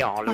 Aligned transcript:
Ja, 0.00 0.08
hallo? 0.16 0.32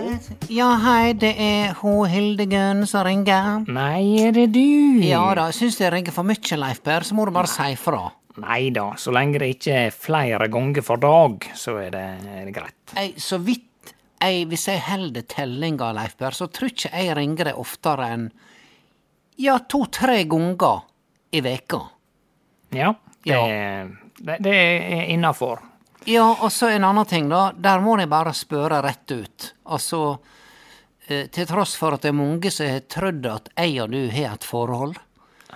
Ja, 0.53 0.69
hei, 0.79 1.13
det 1.19 1.33
er 1.43 1.73
ho 1.81 2.05
Hildegunn 2.07 2.85
som 2.87 3.03
ringer. 3.07 3.65
Nei, 3.73 4.21
er 4.23 4.35
det 4.37 4.45
du? 4.55 5.01
Ja 5.03 5.25
da, 5.35 5.49
syns 5.55 5.81
jeg 5.81 5.91
ringer 5.95 6.15
for 6.15 6.27
mye, 6.29 6.59
Leif 6.61 6.83
Per, 6.87 7.07
så 7.07 7.17
må 7.19 7.25
du 7.27 7.33
bare 7.35 7.51
si 7.51 7.73
fra. 7.81 8.05
Nei 8.45 8.69
da, 8.77 8.91
så 9.01 9.15
lenge 9.17 9.41
det 9.43 9.49
ikke 9.57 9.79
er 9.87 9.95
flere 9.97 10.47
ganger 10.53 10.85
for 10.87 11.01
dag, 11.03 11.49
så 11.57 11.79
er 11.83 11.91
det, 11.95 12.05
er 12.37 12.45
det 12.47 12.55
greit. 12.55 12.95
Ei, 13.01 13.09
så 13.19 13.41
vidt 13.43 13.95
ei, 14.23 14.45
hvis 14.49 14.69
jeg 14.71 14.85
holder 14.87 15.25
tellinga, 15.35 15.91
Leif 15.97 16.15
Per, 16.21 16.37
så 16.37 16.47
tror 16.53 16.71
ikke 16.71 16.93
jeg 16.95 17.17
ringer 17.19 17.51
deg 17.51 17.59
oftere 17.63 18.11
enn 18.15 18.29
ja, 19.43 19.59
to-tre 19.69 20.23
ganger 20.31 20.85
i 21.37 21.43
veka. 21.45 21.81
Ja, 22.77 22.95
det, 23.27 23.33
Ja. 23.35 23.41
det, 24.21 24.39
det 24.47 24.55
er 24.55 25.11
innafor. 25.13 25.65
Ja, 26.07 26.27
og 26.41 26.53
så 26.53 26.69
en 26.71 26.85
annen 26.87 27.07
ting, 27.11 27.29
da. 27.29 27.51
Der 27.59 27.83
må 27.83 27.97
jeg 27.99 28.11
bare 28.11 28.31
spørre 28.37 28.79
rett 28.85 29.11
ut. 29.11 29.49
Altså, 29.75 30.01
eh, 31.09 31.27
til 31.35 31.49
tross 31.51 31.75
for 31.75 31.97
at 31.97 32.05
det 32.07 32.13
er 32.13 32.19
mange 32.19 32.53
som 32.55 32.71
har 32.71 32.85
trodd 32.87 33.27
at 33.27 33.51
jeg 33.57 33.81
og 33.83 33.91
du 33.91 34.05
har 34.15 34.37
et 34.37 34.47
forhold. 34.47 35.01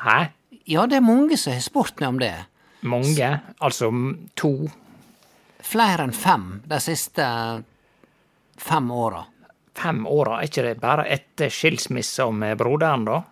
Hæ? 0.02 0.18
Ja, 0.66 0.86
det 0.90 0.98
er 0.98 1.06
mange 1.06 1.38
som 1.38 1.54
har 1.54 1.62
spurt 1.62 2.02
meg 2.02 2.08
om 2.08 2.18
det. 2.18 2.34
Mange? 2.82 3.30
Altså 3.62 3.92
to? 4.34 4.54
Flere 5.62 6.08
enn 6.08 6.16
fem 6.16 6.46
de 6.66 6.78
siste 6.82 7.26
fem 8.58 8.90
åra. 8.90 9.22
Fem 9.76 10.02
åra? 10.06 10.40
Er 10.40 10.50
ikke 10.50 10.66
det 10.66 10.80
bare 10.82 11.06
etter 11.14 11.52
skilsmissa 11.52 12.26
med 12.34 12.58
broderen, 12.58 13.06
da? 13.06 13.22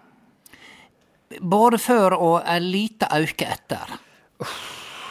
Både 1.40 1.80
før 1.82 2.14
og 2.14 2.36
en 2.46 2.70
liten 2.70 3.10
auke 3.10 3.48
etter. 3.58 3.98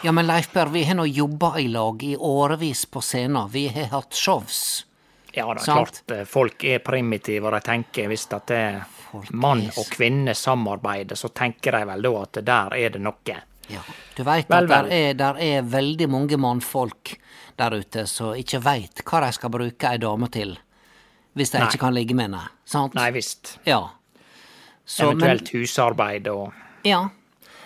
Ja, 0.08 0.12
men 0.12 0.28
Leif 0.28 0.54
Per, 0.54 0.66
vi 0.66 0.84
har 0.88 0.96
nå 0.96 1.04
jobba 1.06 1.60
i 1.60 1.68
lag 1.68 2.04
i 2.04 2.14
årevis 2.18 2.86
på 2.86 3.02
scenen. 3.04 3.50
Vi 3.52 3.66
har 3.68 3.90
hatt 3.92 4.16
shows. 4.16 4.86
Ja 5.34 5.50
da, 5.54 5.60
Sant. 5.60 6.00
klart 6.06 6.12
eh, 6.16 6.24
folk 6.24 6.64
er 6.64 6.80
primitive, 6.80 7.44
og 7.50 7.52
de 7.52 7.60
tenker 7.66 8.08
hvis 8.08 8.24
at 8.32 8.46
det 8.48 8.60
er 8.70 8.78
Folk 9.10 9.34
mann 9.36 9.66
er 9.66 9.76
og 9.82 9.90
kvinne 9.92 10.32
samarbeider, 10.32 11.20
så 11.20 11.28
tenker 11.36 11.76
de 11.76 11.84
vel 11.92 12.08
da 12.08 12.14
at 12.22 12.40
der 12.48 12.78
er 12.78 12.96
det 12.96 13.04
noe. 13.04 13.36
Ja, 13.68 13.84
du 14.16 14.24
veit 14.24 14.48
at 14.48 14.72
der 14.72 14.88
er, 14.96 15.10
der 15.26 15.44
er 15.44 15.68
veldig 15.76 16.08
mange 16.16 16.40
mannfolk 16.40 17.18
der 17.60 17.76
ute 17.76 18.08
som 18.08 18.32
ikke 18.40 18.64
veit 18.64 19.04
hva 19.04 19.26
de 19.26 19.36
skal 19.36 19.56
bruke 19.60 19.92
ei 19.92 20.00
dame 20.08 20.32
til, 20.32 20.56
hvis 21.36 21.52
de 21.52 21.60
Nei. 21.60 21.68
ikke 21.68 21.84
kan 21.84 22.00
ligge 22.00 22.16
med 22.16 22.30
henne. 22.30 22.46
Sant? 22.64 22.96
Nei 22.96 23.12
visst. 23.12 23.58
Ja. 23.68 23.84
Så, 24.88 25.12
Eventuelt 25.12 25.52
husarbeid 25.52 26.32
og 26.32 26.56
ja. 26.88 27.10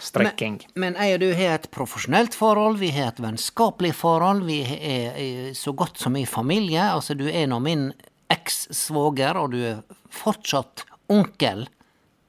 Strekking. 0.02 0.60
Men 0.82 0.98
jeg 1.00 1.16
og 1.16 1.22
du 1.24 1.28
har 1.38 1.58
et 1.60 1.68
profesjonelt 1.74 2.36
forhold, 2.38 2.80
vi 2.82 2.92
har 2.96 3.12
et 3.12 3.22
vennskapelig 3.24 3.94
forhold, 4.00 4.44
vi 4.48 4.62
er 4.66 5.54
så 5.58 5.74
godt 5.78 6.02
som 6.02 6.18
i 6.18 6.26
familie. 6.30 6.84
Altså, 6.90 7.16
du 7.18 7.28
er 7.30 7.48
nå 7.52 7.62
min 7.64 7.90
eks-svoger, 8.32 9.38
og 9.38 9.54
du 9.54 9.62
er 9.74 9.82
fortsatt 10.12 10.86
onkel 11.12 11.68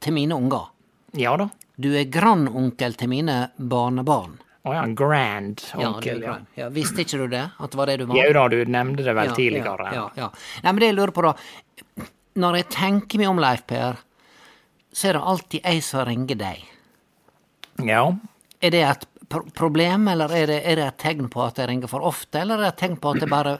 til 0.03 0.16
mine 0.16 0.37
unger. 0.37 0.71
Ja 1.19 1.37
da. 1.38 1.49
Du 1.83 1.91
er 1.97 2.09
grandonkel 2.12 2.97
til 3.00 3.10
mine 3.10 3.37
barnebarn. 3.56 4.39
Å 4.62 4.75
ja, 4.77 4.83
grand 4.94 5.59
onkel, 5.75 6.21
ja. 6.21 6.22
grand. 6.22 6.50
ja. 6.54 6.69
Visste 6.71 7.03
ikke 7.03 7.25
du 7.25 7.33
det? 7.33 7.43
At 7.59 7.72
det 7.72 7.78
var 7.81 7.91
det 7.91 7.97
du 7.99 8.04
var? 8.06 8.19
Jau 8.21 8.34
da, 8.37 8.44
du 8.53 8.60
nevnte 8.71 9.03
det 9.03 9.15
vel 9.19 9.31
Ja, 9.33 9.34
tidligere. 9.34 9.89
Ja, 9.91 9.94
ja, 9.97 10.04
ja. 10.21 10.60
Nei, 10.62 10.69
men 10.71 10.83
det 10.84 10.91
jeg 10.93 10.99
lurer 11.00 11.15
på, 11.16 11.25
da 11.27 12.06
Når 12.43 12.60
jeg 12.60 12.69
tenker 12.77 13.21
meg 13.21 13.33
om, 13.33 13.41
Leif 13.43 13.65
Per, 13.66 13.99
så 14.93 15.10
er 15.10 15.19
det 15.19 15.25
alltid 15.33 15.66
jeg 15.66 15.83
som 15.84 16.06
ringer 16.06 16.39
deg. 16.39 16.62
Ja. 17.81 18.05
Er 18.62 18.71
det 18.71 18.83
et 18.84 19.06
problem, 19.56 20.09
eller 20.12 20.28
er 20.37 20.47
det, 20.47 20.60
er 20.69 20.77
det 20.77 20.87
et 20.91 20.99
tegn 20.99 21.28
på 21.33 21.41
at 21.47 21.56
jeg 21.59 21.69
ringer 21.71 21.88
for 21.88 22.05
ofte, 22.05 22.43
eller 22.43 22.60
er 22.60 22.66
det 22.69 22.72
et 22.75 22.81
tegn 22.84 22.99
på 23.00 23.15
at 23.15 23.21
det 23.25 23.31
bare 23.33 23.59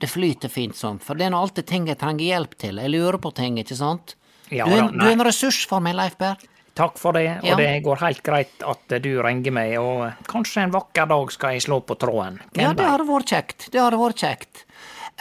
det 0.00 0.10
flyter 0.10 0.50
fint 0.52 0.76
sånn? 0.76 0.98
For 1.00 1.14
det 1.16 1.26
er 1.26 1.30
nå 1.34 1.40
alltid 1.40 1.66
ting 1.70 1.86
jeg 1.88 1.98
trenger 1.98 2.24
hjelp 2.26 2.58
til. 2.60 2.76
Jeg 2.82 2.92
lurer 2.92 3.18
på 3.22 3.32
ting, 3.34 3.56
ikke 3.62 3.76
sant? 3.78 4.16
Ja 4.52 4.66
du, 4.68 4.74
er, 4.76 4.82
da, 4.84 4.90
du 4.92 5.06
er 5.08 5.14
en 5.16 5.24
ressurs 5.24 5.62
for 5.66 5.80
meg, 5.80 5.96
Leif 5.96 6.18
Per. 6.20 6.36
Takk 6.74 6.98
for 6.98 7.14
det, 7.14 7.38
og 7.38 7.46
Ja. 7.46 7.56
det 7.56 7.82
går 7.86 8.00
helt 8.02 8.22
greit 8.26 8.62
at 8.66 8.94
du 9.00 9.10
ringer 9.22 9.54
meg, 9.54 9.76
og 9.78 10.10
kanskje 10.26 10.64
en 10.66 10.72
vakker 10.74 11.06
dag 11.06 11.30
skal 11.32 11.54
jeg 11.54 11.62
slå 11.68 11.78
på 11.86 11.94
tråden. 12.02 12.40
Hvem 12.52 12.64
Ja, 12.66 12.72
det 12.74 12.84
hadde 12.90 13.06
vært 13.06 13.30
kjekt. 13.30 13.70
Det 13.70 13.80
hadde 13.80 14.00
vært 14.00 14.18
kjekt. 14.18 14.64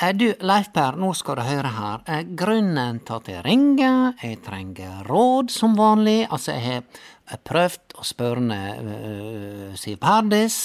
Eh, 0.02 0.14
Du, 0.16 0.34
Leif 0.42 0.72
Per, 0.74 0.96
nå 0.98 1.14
skal 1.18 1.36
du 1.38 1.44
høre 1.46 1.70
her. 1.76 2.02
Eh, 2.08 2.24
Grunnen 2.38 3.00
til 3.06 3.16
at 3.20 3.28
jeg 3.30 3.44
ringer, 3.46 4.14
jeg 4.24 4.40
trenger 4.46 5.04
råd 5.08 5.52
som 5.54 5.76
vanlig. 5.78 6.24
Altså, 6.30 6.52
jeg 6.56 6.64
har 6.66 6.82
eh, 7.30 7.38
prøvd 7.44 7.96
å 8.02 8.04
spørre 8.08 8.58
uh, 8.82 9.76
Siv 9.80 10.00
Perdis. 10.02 10.58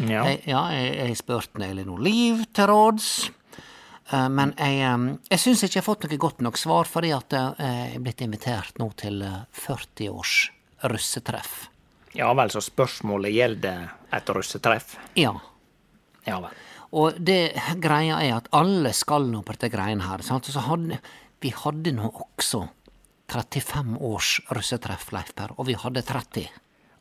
Ja. 0.00 0.22
Jeg, 0.30 0.42
ja, 0.48 0.62
jeg 0.72 0.94
jeg 0.96 1.08
har 1.10 1.18
spurt 1.18 1.58
ned 1.60 1.74
Elinor 1.74 2.00
Liv 2.00 2.44
til 2.56 2.66
råds. 2.70 3.10
Men 4.10 4.50
jeg, 4.58 4.78
jeg 5.30 5.38
syns 5.38 5.60
ikke 5.62 5.76
jeg 5.76 5.82
har 5.84 5.86
fått 5.86 6.04
noe 6.08 6.16
godt 6.18 6.40
nok 6.42 6.56
svar, 6.58 6.88
fordi 6.90 7.12
at 7.14 7.30
jeg 7.30 7.92
er 7.94 8.00
blitt 8.02 8.22
invitert 8.24 8.80
nå 8.82 8.88
til 8.98 9.20
eh, 9.22 9.36
40 9.54 10.08
års 10.10 10.32
russetreff. 10.90 11.68
ja 12.18 12.32
vel, 12.34 12.50
så 12.50 12.58
spørsmålet 12.64 13.30
gjelder 13.36 13.84
et 14.16 14.32
russetreff. 14.34 14.96
Ja. 15.14 15.30
Ja 16.26 16.40
vel. 16.42 16.56
Og 16.92 17.18
det 17.22 17.54
greia 17.78 18.18
er 18.24 18.36
at 18.40 18.50
alle 18.56 18.92
skal 18.96 19.28
nå 19.30 19.44
på 19.46 19.54
dette 19.54 19.70
greiene 19.70 20.08
her. 20.08 20.24
Sant? 20.26 20.48
Så 20.50 20.64
hadde, 20.66 20.98
vi 21.42 21.52
hadde 21.54 21.94
nå 21.94 22.10
også 22.10 22.64
35 23.30 23.96
års 24.02 24.40
russetreff, 24.50 25.12
Leif 25.14 25.34
Per, 25.38 25.54
og 25.56 25.68
vi 25.68 25.78
hadde 25.78 26.02
30. 26.02 26.48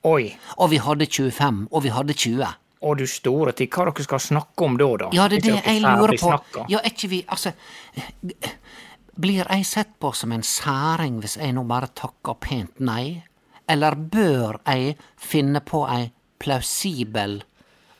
Oi, 0.09 0.29
Og 0.57 0.69
vi 0.71 0.77
hadde 0.79 1.05
25, 1.05 1.67
og 1.71 1.83
vi 1.83 1.89
hadde 1.91 2.13
20. 2.13 2.51
Å 2.79 2.93
du 2.95 3.03
store 3.09 3.51
tid, 3.51 3.67
hva 3.73 3.89
dere 3.89 4.03
skal 4.05 4.21
snakke 4.23 4.63
om 4.63 4.77
da, 4.79 4.85
da? 5.01 5.09
Ja, 5.11 5.25
det 5.27 5.41
er 5.41 5.47
det 5.49 5.55
jeg 5.57 5.81
lurer 5.83 6.15
på. 6.15 6.29
Ja, 6.71 6.79
er 6.79 6.93
ikke 6.93 7.09
vi 7.11 7.25
Altså 7.27 7.51
blir 9.19 9.43
jeg 9.43 9.65
sett 9.67 9.97
på 9.99 10.13
som 10.15 10.31
en 10.31 10.45
særing 10.47 11.17
hvis 11.19 11.35
jeg 11.41 11.51
nå 11.57 11.65
bare 11.67 11.89
takker 11.91 12.37
pent 12.39 12.79
nei? 12.79 13.19
Eller 13.69 13.97
bør 13.99 14.61
jeg 14.63 14.95
finne 15.19 15.59
på 15.59 15.83
ei 15.91 16.05
plausibel 16.39 17.41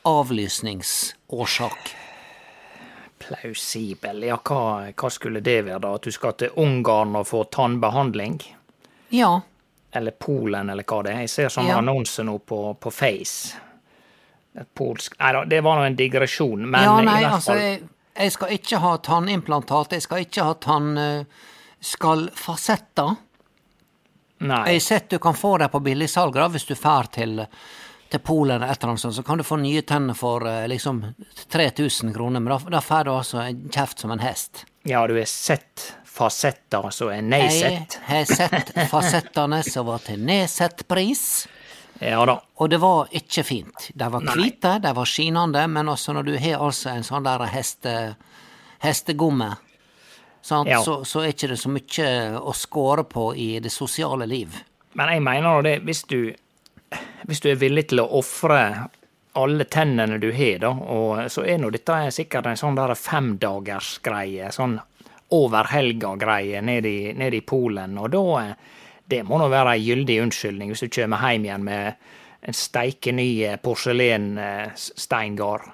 avlysningsårsak? 0.04 1.96
Plausibel, 3.20 4.24
ja 4.24 4.38
hva, 4.44 4.92
hva 4.96 5.10
skulle 5.12 5.40
det 5.44 5.66
være 5.68 5.80
da? 5.84 5.90
At 6.00 6.04
du 6.08 6.12
skal 6.16 6.34
til 6.40 6.50
Ungarn 6.62 7.16
og 7.20 7.28
få 7.28 7.42
tannbehandling? 7.52 8.38
Ja, 9.10 9.42
Eller 9.92 10.12
Polen, 10.12 10.70
eller 10.70 10.84
hva 10.86 11.02
det 11.04 11.12
er. 11.16 11.20
Jeg 11.26 11.30
ser 11.34 11.48
sånne 11.50 11.70
Ja. 11.74 11.78
annonser 11.82 12.24
nå 12.24 12.38
på, 12.40 12.74
på 12.80 12.92
Face. 12.94 13.56
Et 14.56 14.68
polsk 14.76 15.16
Nei 15.20 15.32
da, 15.34 15.44
det 15.46 15.62
var 15.66 15.76
nå 15.80 15.84
en 15.88 15.96
digresjon, 15.98 16.70
men 16.70 16.84
ja 16.84 17.00
i 17.02 17.06
hvert 17.06 17.32
altså 17.34 17.52
fall 17.54 17.62
jeg, 17.62 17.82
jeg 18.20 18.32
skal 18.36 18.50
ikke 18.54 18.78
ha 18.84 18.94
tannimplantat, 18.98 19.92
jeg 19.98 20.02
skal 20.06 20.20
ikke 20.26 20.44
ha 20.46 20.54
tannskallfasetter. 20.66 23.16
Nei. 24.40 24.62
Jeg 24.70 24.76
har 24.76 24.80
sett 24.86 25.10
du 25.12 25.18
kan 25.20 25.34
få 25.36 25.58
det 25.60 25.68
på 25.74 25.80
billigsalg 25.84 26.36
hvis 26.54 26.66
du 26.70 26.76
drar 26.76 27.04
til, 27.12 27.42
til 28.10 28.20
Polen 28.26 28.56
eller 28.58 28.72
et 28.74 28.80
eller 28.82 28.90
annet 28.96 29.02
sånt, 29.04 29.16
så 29.16 29.24
kan 29.24 29.38
du 29.38 29.44
få 29.46 29.58
nye 29.62 29.82
tenner 29.86 30.18
for 30.18 30.46
eh, 30.50 30.64
liksom 30.72 31.04
3000 31.54 32.14
kroner, 32.16 32.40
men 32.42 32.52
da, 32.56 32.60
da 32.78 32.82
får 32.82 33.04
du 33.06 33.12
altså 33.14 33.42
en 33.44 33.64
kjeft 33.70 34.00
som 34.02 34.12
en 34.16 34.24
hest. 34.24 34.64
Ja, 34.90 35.04
du 35.08 35.14
har 35.20 35.28
sett 35.30 35.92
fasetter 36.10 36.90
som 36.92 37.12
er 37.14 37.22
Jeg 37.30 37.86
har 38.10 38.26
sett 38.26 38.74
fasettene 38.90 39.62
som 39.64 39.86
var 39.88 40.02
til 40.04 40.20
nedsett 40.26 40.88
pris, 40.90 41.48
Ja 42.02 42.24
da. 42.26 42.38
og 42.56 42.70
det 42.72 42.80
var 42.82 43.08
ikke 43.12 43.44
fint. 43.44 43.90
De 43.94 44.08
var 44.12 44.24
hvite, 44.34 44.78
de 44.84 44.92
var 44.96 45.06
skinende, 45.08 45.66
men 45.68 45.90
også 45.92 46.14
når 46.16 46.24
du 46.30 46.34
har 46.40 46.64
altså 46.66 46.90
en 46.96 47.04
sånn 47.08 47.24
der 47.28 47.44
heste, 47.54 48.16
hestegomme, 48.84 49.56
Ja. 50.66 50.80
så, 50.84 51.04
så 51.06 51.22
er 51.22 51.34
ikke 51.34 51.50
det 51.52 51.58
så 51.60 51.70
mye 51.70 52.40
å 52.40 52.54
score 52.56 53.04
på 53.04 53.34
i 53.36 53.60
det 53.60 53.72
sosiale 53.72 54.26
liv. 54.26 54.56
Men 54.96 55.12
jeg 55.14 55.22
mener 55.22 55.62
det, 55.66 55.74
hvis 55.86 56.04
du, 56.10 56.34
hvis 57.28 57.44
du 57.44 57.52
er 57.52 57.62
villig 57.62 57.90
til 57.90 58.00
å 58.04 58.10
ofre 58.20 58.62
alle 59.40 59.66
tennene 59.70 60.18
du 60.18 60.32
har, 60.34 60.60
da, 60.64 60.70
og 60.70 61.32
så 61.32 61.44
er 61.46 61.58
nå 61.62 61.70
dette 61.74 62.12
sikkert 62.12 62.46
en 62.50 62.60
sånn 62.60 62.78
der 62.78 62.96
femdagersgreie, 62.98 64.52
sånn 64.52 64.80
over 65.38 65.64
helga-greie 65.70 66.62
nede 66.66 67.38
i, 67.38 67.42
Polen, 67.46 67.98
og 68.02 68.10
da 68.14 68.24
eh, 68.42 68.54
Det 69.10 69.24
må 69.26 69.40
nå 69.42 69.48
være 69.50 69.72
ei 69.74 69.82
gyldig 69.82 70.22
unnskyldning 70.22 70.70
hvis 70.70 70.84
du 70.86 70.90
kommer 70.94 71.18
hjem 71.26 71.46
igjen 71.48 71.64
med 71.66 71.98
en 72.46 72.54
steike 72.54 73.10
ny 73.12 73.42
eh, 73.42 73.58
porselensteingard. 73.58 75.66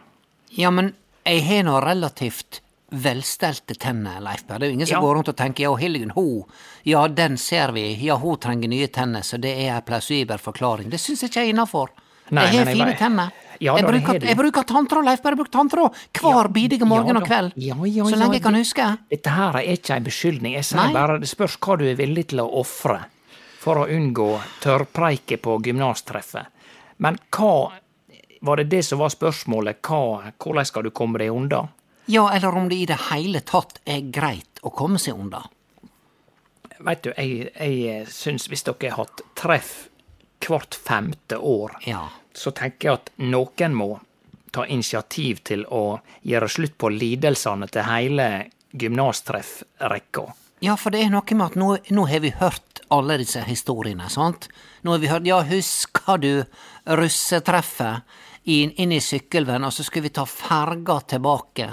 Ja, 0.55 0.71
men 0.71 0.95
jeg 1.27 1.43
har 1.43 1.63
nå 1.67 1.81
relativt 1.83 2.61
velstelte 2.91 3.75
tenner, 3.75 4.19
Leif 4.21 4.45
Berr. 4.47 4.59
Det 4.59 4.67
er 4.67 4.69
jo 4.71 4.73
ingen 4.73 4.87
som 4.87 4.95
Ja. 4.95 5.01
går 5.01 5.15
rundt 5.15 5.29
og 5.29 5.35
tenker 5.35 5.63
ja, 5.63 5.75
Hildegunn, 5.75 6.11
hun, 6.15 6.43
ja, 6.83 7.07
den 7.07 7.37
ser 7.37 7.71
vi, 7.71 7.95
ja, 8.05 8.15
hun 8.15 8.37
trenger 8.37 8.67
nye 8.69 8.87
tenner, 8.87 9.21
så 9.21 9.37
det 9.41 9.51
er 9.67 9.75
ei 9.75 9.81
plausibel 9.81 10.37
forklaring. 10.37 10.89
Det 10.89 10.99
syns 10.99 11.21
jeg 11.21 11.29
ikke 11.31 11.41
er 11.41 11.49
innafor. 11.53 11.89
Jeg 12.31 12.39
har 12.57 12.65
fine 12.65 12.85
vet- 12.85 12.97
tenner. 12.97 13.31
Ja, 13.61 13.75
jeg, 13.77 13.85
bruker, 13.85 14.19
jeg 14.19 14.35
bruker 14.35 14.63
tanntråd, 14.63 15.05
Leif 15.05 15.21
Berr. 15.21 15.35
Bruker 15.35 15.51
tanntråd 15.51 15.93
hver 16.13 16.49
bidige 16.51 16.85
morgen 16.85 17.15
ja 17.15 17.21
og 17.21 17.27
kveld. 17.27 17.53
Ja, 17.55 17.75
ja, 17.85 18.03
så 18.03 18.09
ja, 18.11 18.15
lenge 18.17 18.33
jeg 18.33 18.41
kan 18.43 18.53
det- 18.53 18.61
huske. 18.65 18.97
Dette 19.09 19.29
her 19.29 19.53
er 19.57 19.61
ikke 19.77 19.93
ei 19.93 19.99
beskyldning. 19.99 20.53
Jeg 20.53 20.63
sier 20.65 20.91
bare 20.93 21.19
det 21.19 21.29
spørs 21.29 21.57
hva 21.57 21.77
du 21.77 21.85
er 21.85 21.95
villig 21.95 22.27
til 22.27 22.39
å 22.39 22.49
ofre 22.59 23.05
for 23.59 23.75
å 23.77 23.87
unngå 23.87 24.41
tørrpreike 24.61 25.37
på 25.41 25.61
gymnastreffet. 25.63 26.45
Men 26.99 27.17
hva 27.31 27.71
Var 28.41 28.57
det 28.57 28.69
det 28.69 28.85
som 28.85 28.99
var 28.99 29.09
spørsmålet? 29.09 29.81
Hva, 29.81 30.31
hvordan 30.37 30.65
skal 30.65 30.83
du 30.83 30.91
komme 30.91 31.17
deg 31.17 31.31
unna? 31.31 31.67
Ja, 32.05 32.27
eller 32.35 32.55
om 32.55 32.69
det 32.69 32.75
i 32.75 32.85
det 32.85 32.99
hele 33.09 33.41
tatt 33.41 33.79
er 33.85 34.03
greit 34.13 34.59
å 34.61 34.69
komme 34.69 34.99
seg 35.01 35.17
unna. 35.17 35.41
Veit 36.85 37.03
du, 37.05 37.11
jeg, 37.17 37.49
jeg 37.55 38.07
syns 38.11 38.49
hvis 38.51 38.65
dere 38.67 38.91
har 38.91 39.05
hatt 39.05 39.21
treff 39.39 39.87
hvert 40.45 40.75
femte 40.75 41.37
år, 41.39 41.71
Ja. 41.87 42.03
så 42.35 42.51
tenker 42.53 42.89
jeg 42.89 42.99
at 42.99 43.09
noen 43.17 43.73
må 43.73 43.87
ta 44.53 44.65
initiativ 44.69 45.39
til 45.47 45.63
å 45.73 45.99
gjøre 46.21 46.49
slutt 46.51 46.77
på 46.77 46.91
lidelsene 46.93 47.67
til 47.71 47.87
hele 47.87 48.27
gymnastreffrekka. 48.75 50.27
Ja, 50.63 50.75
for 50.79 50.91
det 50.93 51.01
er 51.03 51.09
noe 51.11 51.35
med 51.35 51.45
at 51.45 51.55
nå, 51.59 51.71
nå 51.91 52.05
har 52.07 52.21
vi 52.23 52.31
hørt 52.39 52.81
alle 52.93 53.17
disse 53.19 53.41
historiene, 53.47 54.07
sant? 54.09 54.47
Nå 54.85 54.93
har 54.95 55.01
vi 55.01 55.09
hørt, 55.11 55.25
ja, 55.27 55.41
husker 55.43 56.21
du 56.21 56.29
russetreffet 56.85 58.01
inn, 58.45 58.71
inn 58.77 58.93
i 58.95 59.01
Sykkylven, 59.01 59.65
og 59.65 59.73
så 59.73 59.83
skulle 59.83 60.07
vi 60.07 60.13
ta 60.15 60.25
ferga 60.29 60.99
tilbake, 61.15 61.67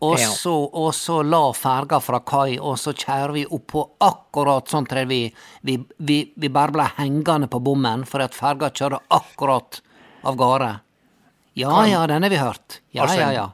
og, 0.00 0.18
Ja. 0.18 0.28
så, 0.32 0.54
og 0.72 0.94
så 0.94 1.22
la 1.22 1.52
ferga 1.52 2.00
fra 2.00 2.20
kai, 2.20 2.58
og 2.58 2.78
så 2.78 2.92
kjører 2.96 3.32
vi 3.36 3.46
opp 3.46 3.66
på 3.66 3.82
akkurat 4.00 4.68
sånn 4.68 4.86
at 4.90 5.06
vi, 5.08 5.32
vi, 5.62 5.74
vi, 5.98 6.32
vi 6.36 6.48
bare 6.48 6.72
ble 6.72 6.86
hengende 6.96 7.48
på 7.52 7.60
bommen, 7.60 8.06
for 8.08 8.20
at 8.24 8.34
ferga 8.34 8.70
kjørte 8.70 9.00
akkurat 9.10 9.80
av 10.24 10.36
gårde. 10.40 10.70
Ja, 11.54 11.84
ja, 11.86 12.06
den 12.06 12.22
har 12.22 12.30
vi 12.30 12.36
hørt. 12.40 12.80
Ja, 12.92 13.02
Altså, 13.02 13.20
ja, 13.20 13.32
ja. 13.32 13.50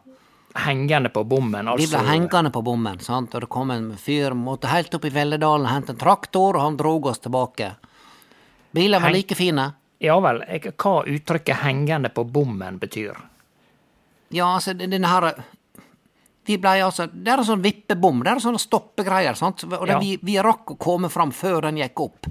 Hengende 0.57 1.11
på 1.13 1.25
bommen, 1.29 1.67
Vi 1.77 1.85
altså. 1.85 1.99
ble 1.99 2.07
hengende 2.09 2.51
på 2.51 2.63
bommen, 2.65 2.99
sant? 3.01 3.35
og 3.35 3.41
det 3.45 3.49
kom 3.53 3.71
en 3.71 3.91
fyr, 4.01 4.33
måtte 4.33 4.71
helt 4.71 4.95
opp 4.95 5.05
i 5.05 5.11
Velledalen 5.13 5.67
hente 5.69 5.93
en 5.93 5.99
traktor, 6.01 6.57
og 6.57 6.63
han 6.63 6.77
drog 6.79 7.07
oss 7.11 7.19
tilbake. 7.19 7.75
Bilene 8.73 9.03
var 9.03 9.11
Heng- 9.11 9.15
like 9.19 9.35
fine. 9.35 9.73
Ja 10.01 10.19
vel, 10.21 10.43
hva 10.77 11.03
uttrykket 11.09 11.57
'hengende 11.57 12.09
på 12.13 12.25
bommen' 12.25 12.79
betyr? 12.79 13.17
Ja, 14.31 14.55
altså, 14.57 14.75
denne 14.75 15.07
her 15.09 15.45
Vi 16.47 16.57
blei 16.63 16.79
altså 16.85 17.09
Det 17.11 17.33
er 17.33 17.43
en 17.43 17.49
sånn 17.49 17.63
vippebom, 17.65 18.23
det 18.25 18.33
er 18.33 18.43
sånne 18.45 18.63
stoppegreier, 18.63 19.35
sant? 19.39 19.65
Og 19.67 19.87
det, 19.87 19.93
Ja. 19.95 19.99
vi, 19.99 20.17
vi 20.23 20.37
rakk 20.43 20.77
å 20.77 20.79
komme 20.79 21.11
fram 21.11 21.33
før 21.35 21.63
den 21.67 21.81
gikk 21.83 22.01
opp. 22.01 22.29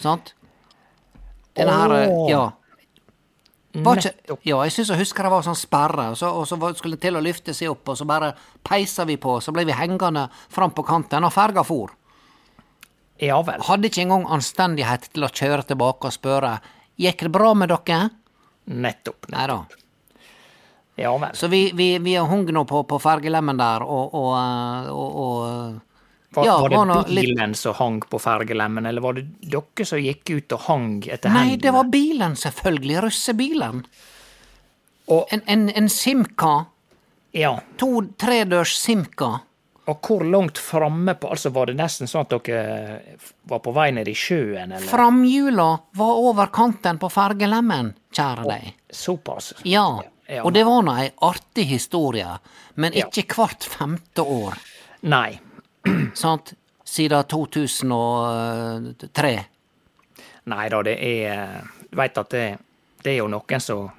Sant? 0.00 0.34
Denne 1.54 1.78
her 1.78 1.94
oh. 2.08 2.28
Ja. 2.30 2.44
Ikke, 3.72 4.12
ja, 4.44 4.58
jeg 4.66 4.72
syns 4.74 4.90
jeg 4.92 5.00
husker 5.00 5.24
det 5.24 5.30
var 5.32 5.44
sånn 5.46 5.56
sperre, 5.56 6.10
og 6.12 6.16
så, 6.20 6.28
og 6.28 6.44
så 6.44 6.58
skulle 6.76 6.98
den 6.98 7.06
til 7.06 7.16
å 7.16 7.22
løfte 7.24 7.54
seg 7.56 7.70
opp, 7.72 7.88
og 7.88 7.96
så 7.96 8.04
bare 8.04 8.34
peisa 8.68 9.06
vi 9.08 9.16
på, 9.16 9.38
så 9.40 9.52
ble 9.56 9.64
vi 9.64 9.72
hengende 9.72 10.26
fram 10.52 10.74
på 10.76 10.84
kanten, 10.84 11.24
og 11.24 11.32
ferga 11.32 11.64
for. 11.64 11.94
Ja 13.22 13.38
vel. 13.46 13.62
Hadde 13.64 13.88
ikke 13.88 14.02
engang 14.04 14.26
anstendighet 14.34 15.08
til 15.14 15.24
å 15.24 15.30
kjøre 15.32 15.64
tilbake 15.68 16.10
og 16.10 16.14
spørre 16.14 16.56
Gikk 17.00 17.24
det 17.24 17.32
bra 17.32 17.54
med 17.56 17.70
dere? 17.72 18.10
Nettopp. 18.68 19.30
Nei 19.32 19.46
da. 19.48 19.62
Ja 21.02 21.12
men. 21.18 21.34
Så 21.34 21.48
vi, 21.52 21.64
vi, 21.74 21.90
vi 21.98 22.16
hung 22.16 22.44
nå 22.54 22.62
på, 22.68 22.84
på 22.88 22.98
fergelemmen 23.02 23.58
der, 23.58 23.82
og, 23.82 24.14
og, 24.14 24.30
eh, 24.38 24.92
og, 24.92 25.16
og 25.24 25.80
Var, 26.32 26.46
ja, 26.48 26.54
var 26.62 26.70
det 26.72 26.76
var 26.78 26.86
nå 26.88 26.94
litt- 27.12 27.26
bilen 27.28 27.50
som 27.58 27.74
hang 27.76 27.98
på 28.08 28.16
fergelemmen, 28.22 28.86
eller 28.88 29.02
var 29.04 29.18
det 29.18 29.26
dere 29.52 29.84
som 29.84 29.98
gikk 30.00 30.30
ut 30.32 30.54
og 30.56 30.62
hang 30.64 30.86
etter 31.04 31.28
Nei, 31.28 31.42
hendene? 31.50 31.60
det 31.66 31.72
var 31.74 31.90
bilen, 31.92 32.36
selvfølgelig. 32.40 33.02
Russebilen. 33.04 33.82
Og, 35.12 35.26
En, 35.34 35.42
en, 35.46 35.66
en 35.76 35.88
Simca. 35.92 36.54
ja, 37.36 37.50
To-tredørs 37.76 38.72
Simca. 38.80 39.40
og 39.90 40.00
hvor 40.08 40.24
langt 40.24 40.56
framme 40.62 41.14
på 41.20 41.28
Altså, 41.34 41.50
var 41.52 41.66
det 41.68 41.74
nesten 41.76 42.06
sånn 42.08 42.22
at 42.24 42.32
dere 42.46 43.18
var 43.50 43.58
på 43.64 43.72
vei 43.76 43.90
ned 43.92 44.08
i 44.08 44.14
sjøen, 44.16 44.72
eller? 44.72 44.88
Framhjula 44.88 45.68
var 46.00 46.20
over 46.30 46.46
kanten 46.54 46.96
på 47.02 47.10
fergelemmen, 47.12 47.92
kjære 48.14 48.48
deg. 48.48 48.72
Såpass? 48.88 49.52
Ja. 49.68 50.00
Ja. 50.32 50.42
Og 50.46 50.52
det 50.56 50.62
var 50.64 50.80
nå 50.86 50.92
ei 51.02 51.10
artig 51.28 51.66
historie, 51.68 52.38
men 52.80 52.92
Ja. 52.96 53.04
ikke 53.06 53.24
hvert 53.36 53.64
femte 53.68 54.22
år. 54.24 54.54
Nei. 55.02 55.40
Sant? 56.14 56.54
Siden 56.84 57.24
2003. 57.28 59.44
Nei 60.44 60.68
da, 60.72 60.80
det 60.82 60.96
er 60.98 61.60
Du 61.90 61.96
veit 62.00 62.16
at 62.18 62.30
det, 62.34 62.46
det 63.04 63.12
er 63.12 63.16
jo 63.20 63.28
noen 63.30 63.60
som 63.62 63.90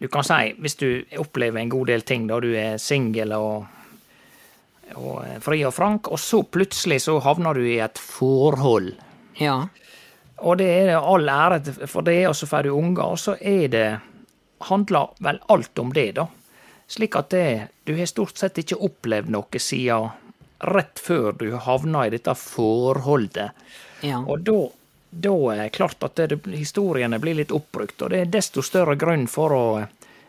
Du 0.00 0.08
kan 0.12 0.24
si, 0.26 0.48
hvis 0.60 0.74
du 0.80 0.88
opplever 1.22 1.58
en 1.60 1.68
god 1.72 1.86
del 1.92 2.02
ting 2.02 2.26
da 2.28 2.40
du 2.42 2.50
er 2.58 2.76
singel 2.82 3.32
og, 3.32 3.64
og 4.94 5.22
eh, 5.24 5.38
fri 5.40 5.62
og 5.64 5.72
frank, 5.72 6.08
og 6.12 6.18
så 6.20 6.42
plutselig 6.44 6.98
så 7.06 7.14
havner 7.24 7.54
du 7.56 7.62
i 7.64 7.78
et 7.80 7.96
forhold. 7.98 8.90
Ja. 9.40 9.54
Og 10.44 10.58
det 10.60 10.68
er 10.82 10.98
all 11.00 11.24
ære 11.32 11.62
for 11.88 12.02
det, 12.04 12.18
og 12.28 12.36
så 12.36 12.44
får 12.50 12.62
du 12.68 12.74
unger, 12.76 13.06
og 13.08 13.16
så 13.18 13.36
er 13.40 13.68
det 13.72 13.86
handler 14.58 15.08
vel 15.18 15.40
alt 15.52 15.78
om 15.78 15.92
det, 15.92 16.12
da. 16.12 16.26
Slik 16.86 17.16
at 17.18 17.30
det, 17.30 17.68
du 17.84 17.96
har 17.98 18.06
stort 18.06 18.38
sett 18.38 18.58
ikke 18.62 18.78
opplevd 18.78 19.30
noe 19.34 19.60
siden 19.60 20.10
rett 20.58 20.98
før 21.02 21.32
du 21.32 21.50
havna 21.56 22.06
i 22.06 22.12
dette 22.14 22.34
forholdet. 22.38 23.50
ja. 24.00 24.22
Og 24.22 24.40
da, 24.40 24.60
da 25.10 25.34
er 25.52 25.62
det 25.64 25.74
klart 25.76 26.02
at 26.06 26.16
det, 26.16 26.38
historiene 26.54 27.18
blir 27.18 27.36
litt 27.36 27.52
oppbrukt, 27.52 28.00
og 28.02 28.10
det 28.10 28.22
er 28.22 28.32
desto 28.38 28.62
større 28.64 28.96
grunn 28.96 29.26
for 29.28 29.52
å 29.52 29.66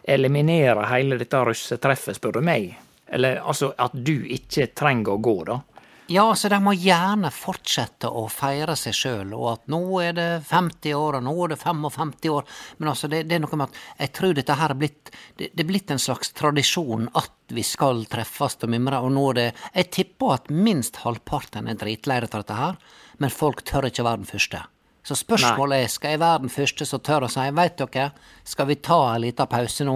eliminere 0.08 0.88
hele 0.92 1.18
dette 1.20 1.40
russetreffet, 1.46 2.18
spør 2.18 2.40
du 2.40 2.42
meg. 2.48 2.72
Eller 3.08 3.40
altså 3.40 3.72
at 3.78 3.94
du 3.94 4.26
ikke 4.26 4.70
trenger 4.76 5.16
å 5.16 5.24
gå, 5.24 5.38
da. 5.48 5.62
Ja, 6.10 6.24
altså 6.24 6.48
de 6.48 6.58
må 6.64 6.72
gjerne 6.80 7.28
fortsette 7.36 8.08
å 8.08 8.22
feire 8.32 8.78
seg 8.80 8.96
sjøl, 8.96 9.34
og 9.36 9.48
at 9.52 9.66
nå 9.72 9.82
er 10.00 10.14
det 10.16 10.28
50 10.48 10.96
år, 10.96 11.18
og 11.18 11.26
nå 11.26 11.34
er 11.44 11.52
det 11.52 11.58
55 11.60 12.14
år. 12.32 12.46
Men 12.80 12.92
altså, 12.94 13.10
det, 13.12 13.26
det 13.28 13.36
er 13.36 13.44
noe 13.44 13.60
med 13.60 13.68
at 13.68 14.06
jeg 14.06 14.14
tror 14.16 14.38
dette 14.38 14.56
her 14.56 14.72
er 14.72 14.80
blitt 14.80 15.12
Det, 15.12 15.50
det 15.52 15.66
er 15.66 15.68
blitt 15.68 15.92
en 15.92 16.00
slags 16.00 16.32
tradisjon 16.38 17.10
at 17.12 17.52
vi 17.52 17.64
skal 17.68 18.06
treffes 18.08 18.56
og 18.64 18.72
mimre, 18.72 19.04
og 19.04 19.12
nå 19.18 19.26
er 19.34 19.40
det 19.42 19.50
Jeg 19.82 19.92
tipper 19.98 20.38
at 20.38 20.50
minst 20.54 21.04
halvparten 21.04 21.68
er 21.68 21.80
dritlei 21.80 22.22
av 22.24 22.32
dette 22.32 22.56
her, 22.56 22.80
men 23.20 23.34
folk 23.34 23.66
tør 23.68 23.92
ikke 23.92 24.08
være 24.08 24.24
den 24.24 24.32
første. 24.32 24.64
Så 25.08 25.16
spørsmålet 25.16 25.86
er, 25.86 25.92
skal 25.92 26.12
jeg 26.12 26.20
være 26.20 26.40
den 26.44 26.52
første 26.52 26.86
som 26.90 27.00
tør 27.00 27.24
å 27.24 27.32
si, 27.32 27.44
veit 27.56 27.78
dere, 27.80 28.10
skal 28.44 28.68
vi 28.68 28.76
ta 28.84 28.98
en 29.14 29.22
liten 29.24 29.48
pause 29.48 29.86
nå, 29.88 29.94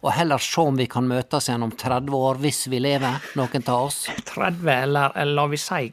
og 0.00 0.14
heller 0.16 0.40
se 0.40 0.62
om 0.62 0.78
vi 0.80 0.86
kan 0.88 1.04
møtes 1.04 1.50
igjen 1.50 1.66
om 1.66 1.74
30 1.76 2.16
år, 2.16 2.40
hvis 2.40 2.62
vi 2.72 2.80
lever, 2.80 3.18
noen 3.36 3.66
av 3.68 3.90
oss? 3.90 3.98
30, 4.30 4.64
eller, 4.72 5.12
eller 5.20 5.36
la 5.36 5.44
vi 5.52 5.60
si 5.60 5.90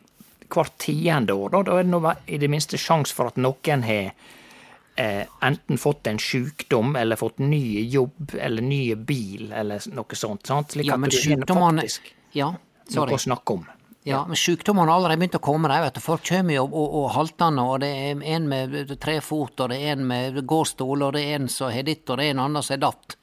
hvert 0.52 0.78
tiende 0.80 1.36
år, 1.36 1.52
da, 1.52 1.62
da 1.68 1.82
er 1.82 1.84
det 1.84 1.92
nå 1.92 2.14
i 2.32 2.40
det 2.40 2.52
minste 2.52 2.80
sjanse 2.80 3.16
for 3.16 3.34
at 3.34 3.42
noen 3.44 3.84
har 3.84 4.14
eh, 4.96 5.28
enten 5.44 5.80
fått 5.80 6.08
en 6.08 6.20
sykdom, 6.24 6.96
eller 6.96 7.20
fått 7.20 7.44
ny 7.44 7.84
jobb, 7.92 8.38
eller 8.40 8.64
ny 8.64 8.82
bil, 8.96 9.52
eller 9.52 9.84
noe 9.92 10.16
sånt. 10.24 10.48
sant? 10.48 10.78
Slik 10.78 10.88
Ja, 10.88 10.96
men 10.96 11.12
det 11.12 11.20
Ja, 11.20 11.84
Ja, 12.32 12.54
noe 12.56 12.96
sorry. 12.96 13.20
å 13.20 13.24
snakke 13.28 13.60
om. 13.60 13.68
Ja, 14.04 14.24
men 14.26 14.36
sykdommene 14.40 14.90
har 14.90 14.98
allerede 14.98 15.22
begynt 15.22 15.38
å 15.38 15.44
komme. 15.46 15.70
Der, 15.70 15.84
vet 15.86 16.00
du. 16.00 16.02
Folk 16.02 16.24
kommer 16.26 16.56
jo 16.56 16.66
og, 16.66 16.74
og, 16.74 16.94
og 17.04 17.10
haltende, 17.16 17.66
og 17.70 17.82
det 17.84 17.90
er 17.94 18.24
en 18.36 18.48
med 18.50 18.94
tre 19.02 19.20
fot, 19.22 19.54
og 19.62 19.70
det 19.70 19.78
er 19.78 19.94
en 19.94 20.08
med 20.10 20.40
gåstol, 20.50 21.06
og 21.06 21.14
det 21.14 21.22
er 21.28 21.38
en 21.38 21.50
som 21.52 21.70
har 21.74 21.86
ditt, 21.86 22.08
og 22.10 22.18
det 22.18 22.28
er 22.30 22.36
en 22.36 22.46
annen 22.48 22.66
som 22.66 22.80
har 22.80 22.86
datt. 22.88 23.18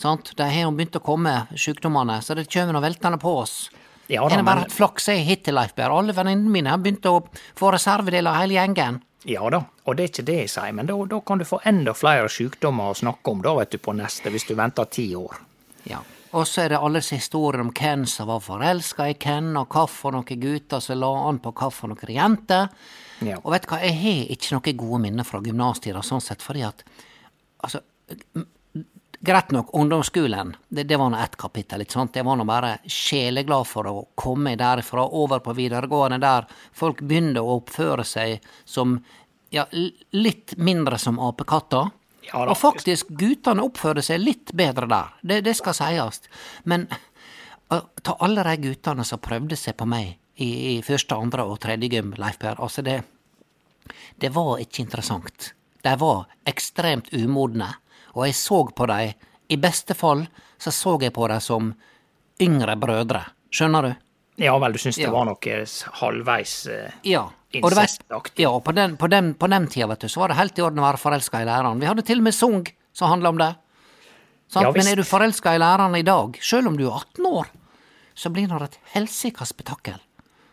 Sant? 0.00 0.32
De 0.36 0.46
har 0.48 0.64
jo 0.64 0.72
begynt 0.74 0.96
å 0.96 1.04
komme, 1.04 1.34
sykdommene, 1.60 2.20
så 2.24 2.36
det 2.38 2.48
kommer 2.48 2.76
nå 2.76 2.82
veltende 2.84 3.20
på 3.20 3.36
oss. 3.44 3.58
Ja 4.06 4.24
da, 4.24 4.28
da, 4.28 4.36
har 4.36 4.44
bare 4.44 4.62
men, 4.62 4.64
hatt 4.66 4.76
flaks 4.76 5.08
jeg 5.08 5.24
hittil, 5.28 5.56
Leif 5.56 5.76
Berr. 5.76 5.92
Alle 5.92 6.16
venninnene 6.16 6.52
mine 6.52 6.72
har 6.72 6.80
begynt 6.80 7.06
å 7.08 7.18
få 7.56 7.72
reservedeler, 7.76 8.40
hele 8.40 8.58
gjengen. 8.58 9.02
ja 9.24 9.44
da, 9.52 9.62
og 9.84 9.96
det 9.96 10.04
er 10.04 10.10
ikke 10.12 10.26
det 10.28 10.40
jeg 10.42 10.50
sier, 10.56 10.72
men 10.76 10.88
da, 10.88 10.96
da 11.08 11.20
kan 11.24 11.40
du 11.40 11.46
få 11.48 11.60
enda 11.68 11.94
flere 11.96 12.32
sykdommer 12.32 12.92
å 12.92 12.98
snakke 12.98 13.32
om 13.32 13.44
da, 13.44 13.54
vet 13.60 13.76
du, 13.76 13.80
på 13.80 13.96
neste, 13.96 14.32
hvis 14.32 14.48
du 14.48 14.56
venter 14.58 14.88
ti 14.92 15.06
år. 15.16 15.40
Ja. 15.88 16.00
Og 16.34 16.48
så 16.50 16.64
er 16.64 16.72
det 16.72 16.80
alle 16.82 16.98
disse 16.98 17.18
historiene 17.20 17.68
om 17.68 17.72
hvem 17.74 18.04
som 18.10 18.26
var 18.30 18.42
forelska 18.42 19.06
i 19.10 19.16
hvem, 19.22 19.52
og 19.60 19.70
hvilke 19.70 20.14
noen 20.16 20.42
gutter 20.42 20.82
som 20.82 20.98
la 20.98 21.10
an 21.28 21.40
på 21.42 21.52
hvilke 21.54 21.90
noen 21.92 22.14
jenter. 22.16 22.72
Ja. 23.24 23.38
Og 23.42 23.54
vet 23.54 23.66
du 23.66 23.70
hva, 23.70 23.80
jeg 23.84 23.98
har 24.00 24.32
ikke 24.34 24.56
noen 24.56 24.80
gode 24.82 25.02
minner 25.06 25.28
fra 25.28 25.42
gymnastida 25.44 26.02
sånn 26.02 26.24
sett, 26.24 26.42
fordi 26.42 26.66
at 26.66 26.82
altså 27.64 27.84
Greit 29.24 29.54
nok, 29.54 29.70
ungdomsskolen, 29.72 30.50
det, 30.68 30.82
det 30.84 30.98
var 31.00 31.08
nå 31.08 31.16
ett 31.16 31.38
kapittel, 31.40 31.80
ikke 31.80 31.94
sant. 31.96 32.16
Jeg 32.18 32.26
var 32.28 32.36
nå 32.36 32.44
bare 32.44 32.74
sjeleglad 32.84 33.64
for 33.64 33.88
å 33.88 33.94
komme 34.20 34.52
derfra, 34.60 35.06
over 35.16 35.40
på 35.40 35.54
videregående, 35.56 36.18
der 36.20 36.44
folk 36.76 37.00
begynte 37.00 37.40
å 37.40 37.54
oppføre 37.62 38.04
seg 38.04 38.44
som 38.68 38.98
ja, 39.54 39.64
litt 40.12 40.52
mindre 40.60 40.98
som 41.00 41.16
apekatter. 41.24 41.88
Ja 42.28 42.44
og 42.48 42.56
faktisk, 42.56 43.10
guttene 43.18 43.64
oppfører 43.66 44.04
seg 44.04 44.22
litt 44.22 44.52
bedre 44.56 44.88
der, 44.90 45.10
det, 45.22 45.42
det 45.46 45.56
skal 45.58 45.76
sies. 45.76 46.22
Men 46.64 46.86
ta 47.68 48.16
alle 48.24 48.44
de 48.46 48.54
guttene 48.68 49.04
som 49.04 49.22
prøvde 49.22 49.58
seg 49.58 49.76
på 49.76 49.88
meg 49.88 50.14
i, 50.40 50.48
i 50.74 50.82
første, 50.82 51.16
andre 51.16 51.44
og 51.46 51.60
tredje 51.62 51.90
gym, 51.92 52.14
Leif 52.18 52.40
Per, 52.40 52.60
altså 52.62 52.82
det 52.86 53.02
det 54.16 54.30
var 54.32 54.60
ikke 54.62 54.82
interessant. 54.84 55.52
De 55.84 55.92
var 56.00 56.24
ekstremt 56.48 57.10
umodne, 57.12 57.68
og 58.14 58.26
jeg 58.28 58.36
så 58.38 58.62
på 58.76 58.86
dem, 58.88 59.12
i 59.48 59.58
beste 59.60 59.94
fall 59.94 60.24
så 60.58 60.72
så 60.72 60.94
jeg 61.02 61.12
på 61.12 61.26
dem 61.28 61.42
som 61.42 61.72
yngre 62.40 62.76
brødre, 62.80 63.20
skjønner 63.52 63.88
du? 63.88 64.03
Ja 64.36 64.56
vel, 64.58 64.72
du 64.74 64.78
syns 64.82 64.96
det 64.98 65.04
Ja. 65.06 65.10
var 65.14 65.26
noe 65.28 65.64
halvveis 66.00 66.66
eh, 66.66 66.90
Ja. 67.06 67.30
Og 67.54 67.70
Incestaktig. 67.70 68.42
ja, 68.42 68.50
på 68.60 68.72
den, 68.74 68.96
på, 68.98 69.06
den, 69.06 69.34
på 69.38 69.46
den 69.46 69.68
tida, 69.70 69.86
vet 69.86 70.00
du, 70.00 70.08
så 70.08 70.20
var 70.24 70.28
det 70.32 70.36
helt 70.40 70.58
i 70.58 70.62
orden 70.62 70.80
å 70.82 70.88
være 70.88 70.98
forelska 70.98 71.38
i 71.38 71.46
læreren. 71.46 71.78
Vi 71.78 71.86
hadde 71.86 72.02
til 72.02 72.18
og 72.18 72.24
med 72.26 72.34
sang 72.34 72.64
som 72.92 73.12
handla 73.12 73.28
om 73.30 73.38
det. 73.38 73.54
Ja, 74.54 74.72
Men 74.74 74.86
er 74.90 74.96
du 74.96 75.04
forelska 75.06 75.54
i 75.54 75.58
læreren 75.62 75.94
i 75.94 76.02
dag, 76.02 76.34
sjøl 76.42 76.66
om 76.66 76.76
du 76.76 76.84
er 76.88 76.96
18 76.98 77.26
år, 77.30 77.46
så 78.14 78.30
blir 78.34 78.48
det 78.50 78.60
et 78.62 78.78
helsikas 78.94 79.54
spetakkel. 79.54 80.00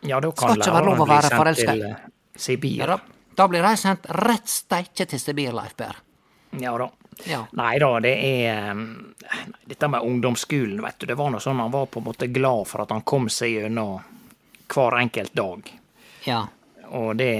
Ja, 0.02 0.20
da 0.20 0.30
Skal 0.30 0.48
kan 0.48 0.62
ikke 0.62 0.74
være 0.74 0.86
lov 0.86 1.02
å 1.02 1.08
være 1.10 1.54
til 1.54 1.82
eh, 1.90 1.96
Sibir. 2.36 2.78
Ja, 2.78 2.86
da, 2.86 2.98
da 3.38 3.48
blir 3.50 3.62
de 3.62 3.76
sendt 3.76 4.06
rett 4.22 4.46
steike 4.50 5.06
til 5.06 5.18
Sibir, 5.22 5.52
Leif 5.52 5.74
Berr. 5.78 5.98
Ja 6.58 6.76
da. 6.78 6.88
Ja. 7.28 7.42
Nei 7.52 7.78
da, 7.78 7.88
det 8.00 8.12
er 8.24 8.70
um, 8.72 9.14
Dette 9.68 9.88
med 9.88 10.02
ungdomsskolen, 10.02 10.80
vet 10.82 10.98
du, 10.98 11.06
det 11.06 11.14
var 11.18 11.30
noe 11.30 11.40
sånn 11.44 11.60
han 11.60 11.70
var 11.70 11.86
på 11.92 12.00
en 12.00 12.06
måte 12.08 12.26
glad 12.32 12.66
for 12.70 12.82
at 12.82 12.90
han 12.94 13.02
kom 13.06 13.28
seg 13.30 13.58
gjennom 13.60 14.00
hver 14.72 14.98
enkelt 15.02 15.34
dag. 15.36 15.72
ja. 16.26 16.46
Og 16.92 17.14
det 17.16 17.32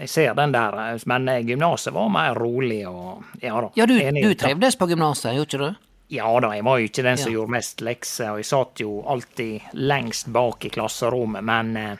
Jeg 0.00 0.08
ser 0.08 0.34
den 0.34 0.50
der, 0.52 0.74
men 1.06 1.28
eh, 1.28 1.42
gymnaset 1.44 1.92
var 1.92 2.08
mer 2.10 2.34
rolig 2.34 2.80
og 2.88 3.22
Ja 3.42 3.60
da. 3.60 3.68
Ja, 3.76 3.86
du, 3.86 3.94
du 4.00 4.34
trivdes 4.34 4.76
på 4.80 4.88
gymnaset, 4.88 5.34
gjorde 5.36 5.46
ikke 5.50 5.58
du? 5.68 5.86
Ja 6.10 6.30
da, 6.40 6.54
jeg 6.56 6.64
var 6.66 6.78
jo 6.80 6.88
ikke 6.88 7.04
den 7.06 7.18
som 7.20 7.30
Ja. 7.30 7.34
gjorde 7.38 7.54
mest 7.54 7.80
lekser, 7.86 8.30
og 8.32 8.38
jeg 8.40 8.48
satt 8.48 8.80
jo 8.82 9.02
alltid 9.06 9.60
lengst 9.78 10.26
bak 10.34 10.64
i 10.64 10.70
klasserommet, 10.72 11.44
men 11.44 11.76
eh, 11.76 11.96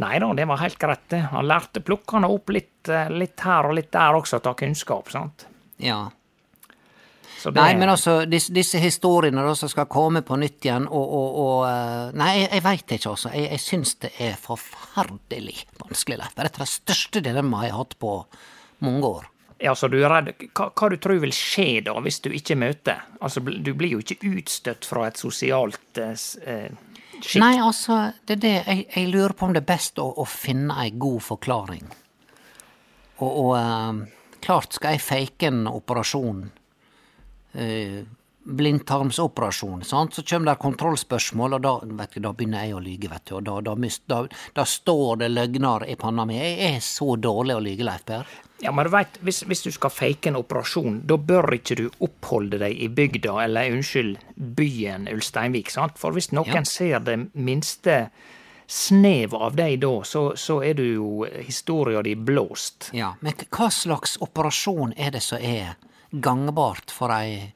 Nei 0.00 0.18
da, 0.18 0.30
det 0.32 0.46
var 0.48 0.56
helt 0.62 0.78
greit, 0.80 1.02
det. 1.12 1.18
Han 1.30 1.44
lærte 1.44 1.82
plukkene 1.84 2.26
opp 2.32 2.48
litt, 2.48 2.88
eh, 2.88 3.10
litt 3.12 3.40
her 3.44 3.66
og 3.68 3.74
litt 3.76 3.90
der 3.92 4.16
også, 4.16 4.38
ta 4.40 4.54
kunnskap, 4.56 5.10
sant. 5.12 5.44
Ja. 5.82 6.00
Så 7.40 7.50
det, 7.50 7.60
Nei, 7.60 7.72
men 7.80 7.88
altså, 7.88 8.18
disse, 8.28 8.52
disse 8.52 8.78
historiene 8.82 9.40
da, 9.40 9.54
som 9.56 9.70
skal 9.72 9.86
komme 9.88 10.20
på 10.26 10.36
nytt 10.36 10.66
igjen, 10.66 10.84
og, 10.84 11.12
og, 11.16 11.38
og 11.40 11.62
eh, 11.70 12.10
Nei, 12.20 12.30
jeg, 12.42 12.50
jeg 12.52 12.64
veit 12.66 12.92
ikke, 12.96 13.12
altså. 13.14 13.32
Jeg, 13.32 13.46
jeg 13.54 13.64
syns 13.64 13.94
det 14.04 14.10
er 14.20 14.34
forferdelig 14.36 15.56
vanskelig, 15.80 16.18
Leif. 16.20 16.34
Det 16.34 16.44
er 16.44 16.50
et 16.50 16.60
av 16.60 16.66
de 16.66 16.74
største 16.74 17.22
dilemmaene 17.24 17.70
jeg 17.70 17.74
har 17.76 17.84
hatt 17.86 17.96
på 18.04 18.12
mange 18.84 19.12
år. 19.20 19.30
Ja, 19.60 19.74
så 19.76 19.88
du 19.92 19.98
er 20.00 20.08
redd 20.08 20.30
hva, 20.56 20.68
hva 20.68 20.88
du 20.92 20.98
tror 21.00 21.18
vil 21.24 21.32
skje 21.36 21.82
da, 21.88 21.96
hvis 22.04 22.20
du 22.24 22.30
ikke 22.32 22.56
møter? 22.60 23.02
Altså, 23.20 23.40
du 23.40 23.72
blir 23.76 23.96
jo 23.96 24.04
ikke 24.04 24.20
utstøtt 24.34 24.88
fra 24.88 25.08
et 25.08 25.20
sosialt 25.20 26.00
eh, 26.00 26.14
eh. 26.44 26.70
Nei, 27.40 27.54
altså, 27.60 28.02
det 28.28 28.38
er 28.38 28.44
det 28.44 28.54
jeg, 28.58 28.86
jeg 28.94 29.10
lurer 29.12 29.36
på 29.36 29.48
om 29.48 29.56
det 29.56 29.64
er 29.64 29.72
best 29.72 30.00
å, 30.00 30.06
å 30.20 30.24
finne 30.28 30.76
ei 30.84 30.92
god 30.96 31.20
forklaring. 31.24 31.88
Og, 33.20 33.28
og 33.28 33.52
eh, 33.56 34.06
klart 34.44 34.72
skal 34.76 34.96
jeg 34.96 35.04
fake 35.04 35.50
en 35.50 35.66
operasjon, 35.70 36.50
eh, 37.54 38.00
blindtarmsoperasjon, 38.50 39.82
sant? 39.84 40.14
så 40.14 40.22
kommer 40.22 40.52
det 40.52 40.60
kontrollspørsmål, 40.62 41.54
og 41.58 41.62
da, 41.62 41.72
vet 42.00 42.14
du, 42.16 42.20
da 42.24 42.32
begynner 42.32 42.64
jeg 42.64 42.74
å 42.76 42.82
lyge, 42.82 43.10
vet 43.12 43.26
du, 43.28 43.34
og 43.36 43.44
da, 43.46 43.58
da, 43.68 43.74
mist, 43.78 44.02
da 44.08 44.64
står 44.66 45.20
det 45.22 45.28
løgner 45.32 45.84
i 45.90 45.96
panna 46.00 46.24
mi. 46.26 46.38
Jeg 46.40 46.56
er 46.74 46.80
så 46.84 47.14
dårlig 47.20 47.58
å 47.58 47.62
lyge, 47.64 47.86
Leif 47.86 48.06
Per. 48.08 48.32
Ja, 48.64 48.72
men 48.76 48.84
du 48.88 48.92
vet, 48.92 49.20
hvis, 49.24 49.42
hvis 49.48 49.62
du 49.64 49.70
skal 49.72 49.92
fake 49.92 50.32
en 50.32 50.40
operasjon, 50.40 51.02
da 51.08 51.16
bør 51.16 51.54
ikke 51.56 51.78
du 51.78 51.86
oppholde 52.04 52.58
deg 52.60 52.76
i 52.80 52.90
bygda, 52.92 53.38
eller 53.44 53.72
unnskyld, 53.76 54.18
byen 54.36 55.08
Ulsteinvik, 55.12 55.70
sant? 55.72 56.00
For 56.00 56.16
hvis 56.16 56.32
noen 56.36 56.60
Ja. 56.60 56.64
ser 56.68 57.00
det 57.06 57.16
minste 57.34 58.10
snev 58.70 59.34
av 59.34 59.56
deg 59.58 59.80
da, 59.82 59.90
så, 60.06 60.20
så 60.38 60.60
er 60.62 60.76
du 60.78 60.84
jo 60.86 61.24
historia 61.42 62.02
di 62.06 62.12
blåst. 62.14 62.90
Ja, 62.94 63.12
men 63.20 63.34
hva 63.50 63.66
slags 63.74 64.14
operasjon 64.22 64.92
er 64.96 65.10
det 65.16 65.22
som 65.26 65.42
er 65.42 65.72
gangbart 66.10 66.90
for 66.94 67.10
ei 67.14 67.50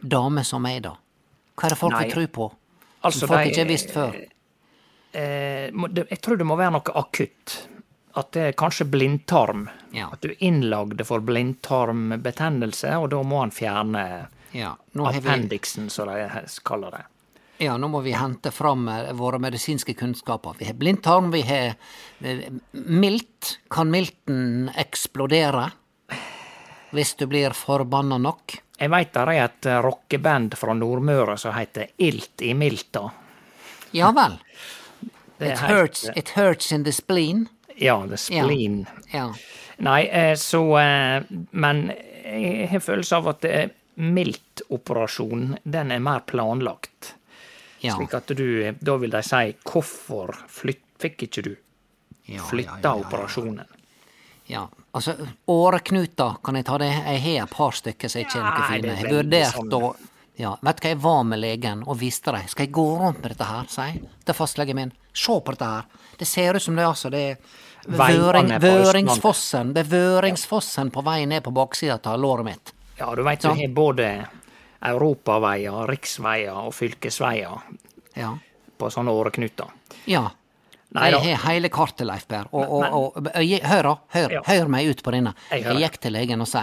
dame 0.00 0.44
som 0.48 0.62
meg, 0.64 0.82
da? 0.86 0.94
Hva 1.58 1.66
er 1.68 1.74
det 1.74 1.80
folk 1.80 1.92
Nei, 1.98 2.04
vil 2.06 2.14
tru 2.14 2.26
på? 2.38 2.46
altså, 3.02 3.26
folk 3.28 3.42
de- 3.44 3.50
ikke 3.52 3.64
har 3.64 3.68
visst 3.72 3.90
før? 3.92 4.16
Eh, 5.12 5.68
jeg 6.08 6.20
tror 6.22 6.36
det 6.40 6.46
må 6.48 6.56
være 6.56 6.74
noe 6.78 6.94
akutt. 7.00 7.58
At 8.18 8.32
det 8.34 8.42
er 8.48 8.56
kanskje 8.58 8.86
blindtarm. 8.90 9.66
Ja. 9.94 10.08
At 10.12 10.20
du 10.24 10.30
er 10.32 10.40
innlagd 10.44 11.00
for 11.06 11.20
blindtarmbetennelse, 11.22 12.96
og 12.98 13.10
da 13.12 13.20
må 13.22 13.40
han 13.44 13.52
fjerne 13.54 14.02
Ja, 14.56 14.72
appendiksen, 14.96 15.90
som 15.92 16.08
de 16.08 16.24
kaller 16.64 16.90
det. 16.96 17.04
Ja, 17.58 17.74
nå 17.76 17.88
må 17.90 18.00
vi 18.00 18.12
hente 18.14 18.52
fram 18.54 18.86
eh, 18.88 19.12
våre 19.18 19.40
medisinske 19.42 19.94
kunnskaper. 19.98 20.54
Vi 20.58 20.68
har 20.68 20.74
blindtarm, 20.78 21.30
vi 21.34 21.42
har 21.42 21.74
eh, 22.20 22.44
milt. 22.72 23.58
Kan 23.70 23.90
milten 23.90 24.70
eksplodere 24.78 25.68
hvis 26.90 27.14
du 27.18 27.26
blir 27.26 27.52
forbanna 27.52 28.18
nok? 28.22 28.54
Jeg 28.78 28.90
veit 28.94 29.10
det 29.12 29.24
er 29.24 29.32
et 29.42 29.68
eh, 29.68 29.80
rockeband 29.82 30.54
fra 30.58 30.74
Nordmøre 30.78 31.34
som 31.40 31.56
heter 31.56 31.90
Ilt 31.98 32.46
i 32.46 32.54
Milta. 32.54 33.08
Ja 33.90 34.12
vel. 34.14 34.38
It 35.38 35.58
hurts, 35.58 36.08
it 36.16 36.32
hurts 36.36 36.72
in 36.72 36.84
the 36.84 36.92
spleen. 36.92 37.48
Ja, 37.76 38.00
the 38.06 38.16
spleen. 38.18 38.86
Ja. 39.12 39.32
Nei, 39.78 40.06
eh, 40.06 40.34
så 40.34 40.62
Men 41.50 41.90
jeg 42.24 42.68
har 42.70 42.80
følelse 42.82 43.16
av 43.16 43.28
at 43.34 43.44
eh, 43.44 43.70
miltoperasjon, 43.98 45.56
den 45.62 45.90
er 45.94 46.02
mer 46.02 46.22
planlagt. 46.26 47.14
Ja. 47.80 47.94
Slik 47.94 48.14
at 48.14 48.30
du 48.34 48.46
Da 48.80 48.96
vil 48.98 49.10
de 49.10 49.22
si 49.22 49.54
hvorfor 49.62 50.34
flytt, 50.50 50.84
fikk 50.98 51.28
ikke 51.28 51.42
du 51.46 51.52
flytta 52.48 52.94
operasjonen? 52.98 53.66
Ja, 54.48 54.64
altså 54.96 55.14
åreknuter, 55.46 56.38
kan 56.42 56.56
jeg 56.56 56.64
ta 56.64 56.78
det? 56.80 56.88
Jeg 56.88 57.20
har 57.24 57.42
et 57.44 57.52
par 57.52 57.76
stykker 57.76 58.08
som 58.08 58.22
ikke 58.22 58.38
er 58.40 58.46
noe 58.46 58.68
fine. 58.70 58.86
Jeg 58.88 58.96
har 58.96 59.02
veldig 59.04 59.18
vurdert 59.18 59.58
sånn. 59.58 59.74
å 59.76 59.94
ja, 60.38 60.52
Vet 60.62 60.78
du 60.78 60.84
hva, 60.84 60.90
jeg 60.92 60.98
var 61.02 61.22
med 61.26 61.40
legen 61.42 61.80
og 61.82 61.96
viste 61.98 62.32
dem. 62.32 62.46
Skal 62.48 62.68
jeg 62.68 62.72
gå 62.76 62.84
rundt 63.00 63.18
med 63.24 63.32
dette 63.34 63.46
her, 63.48 63.64
sier 63.72 63.88
jeg 63.90 64.04
til 64.24 64.36
fastlegen 64.38 64.78
min. 64.78 64.92
Se 65.12 65.34
på 65.34 65.54
dette 65.54 65.70
her. 65.72 65.88
Det 66.18 66.28
ser 66.30 66.56
ut 66.56 66.62
som 66.62 66.78
det 66.78 66.86
altså 66.86 67.10
det 67.10 67.24
er 67.32 67.56
Vøring. 67.88 68.50
Vøringsfossen. 68.60 69.72
Det 69.74 69.84
er 69.86 69.90
Vøringsfossen 69.92 70.90
på 70.94 71.02
vei 71.06 71.22
ned 71.26 71.42
på 71.46 71.52
baksida 71.56 71.98
av 72.04 72.20
låret 72.20 72.46
mitt. 72.46 72.72
Ja, 72.98 73.10
du 73.14 73.22
veit 73.26 73.42
du 73.42 73.48
har 73.48 73.74
både 73.74 74.08
europaveier, 74.82 75.86
riksveier 75.88 76.54
og 76.66 76.74
fylkesveier 76.74 77.62
Ja. 78.16 78.36
på 78.78 78.90
sånne 78.90 79.10
åreknuter. 79.10 79.66
ja. 80.06 80.30
Nei 80.90 81.10
jeg 81.10 81.36
har 81.36 81.52
hele 81.52 81.68
kartet, 81.68 82.06
Leif 82.06 82.26
Per. 82.26 82.46
Og, 82.50 82.62
og, 82.72 82.84
og, 82.94 83.16
og 83.36 83.42
jeg- 83.44 83.60
hør. 83.62 83.98
Hør, 84.08 84.30
Ja. 84.32 84.40
hør 84.46 84.68
meg 84.68 84.86
ut 84.88 85.02
på 85.02 85.10
denne. 85.12 85.34
Jeg. 85.50 85.62
Jeg 85.64 85.76
gikk 85.76 85.98
til 86.00 86.12
legen 86.12 86.40
og 86.40 86.48
sa 86.48 86.62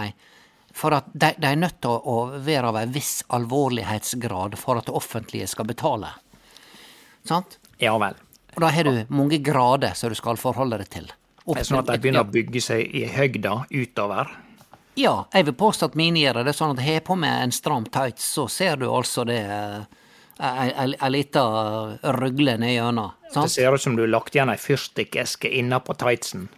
for 0.72 0.92
at 0.94 1.04
de, 1.14 1.32
de 1.38 1.46
er 1.46 1.54
nødt 1.56 1.80
til 1.80 1.90
å, 1.90 2.32
være 2.42 2.64
av 2.66 2.76
en 2.76 2.90
viss 2.92 3.22
alvorlighetsgrad 3.30 4.56
for 4.58 4.78
at 4.78 4.86
det 4.86 4.94
offentlige 4.94 5.46
skal 5.46 5.64
betale. 5.64 6.08
Sant? 7.24 7.58
Ja 7.78 7.96
vel. 7.98 8.14
Og 8.56 8.60
da 8.64 8.68
har 8.72 8.82
du 8.84 9.04
mange 9.08 9.38
grader 9.44 9.94
som 9.94 10.08
du 10.10 10.16
skal 10.18 10.36
forholde 10.36 10.78
deg 10.78 10.88
til. 10.90 11.06
Er 11.46 11.62
sånn 11.62 11.78
at 11.78 11.86
de 11.86 11.98
begynner 11.98 12.24
å 12.24 12.30
bygge 12.32 12.60
seg 12.60 12.94
i 12.98 13.04
høgda 13.06 13.66
utover. 13.70 14.26
Ja, 14.96 15.26
jeg 15.32 15.44
vil 15.50 15.54
påstå 15.60 15.90
at 15.90 15.96
mine 15.98 16.22
gjør 16.22 16.42
det. 16.46 16.54
Sånn 16.56 16.72
at 16.72 16.80
har 16.80 16.98
jeg 16.98 17.04
på 17.04 17.16
meg 17.20 17.42
en 17.44 17.52
stram 17.52 17.84
tights, 17.92 18.24
så 18.32 18.46
ser 18.48 18.78
du 18.80 18.86
altså 18.88 19.26
det 19.28 19.42
eh, 19.44 19.86
Ei 20.36 21.08
lita 21.08 21.42
rugle 22.16 22.58
nedgjennom. 22.60 23.12
Det 23.32 23.46
ser 23.48 23.72
ut 23.72 23.80
som 23.80 23.94
du 23.96 24.02
har 24.02 24.10
lagt 24.12 24.34
igjen 24.36 24.52
ei 24.52 24.58
fyrstikkeske 24.60 25.48
innapå 25.48 25.94
tightsen 25.96 26.48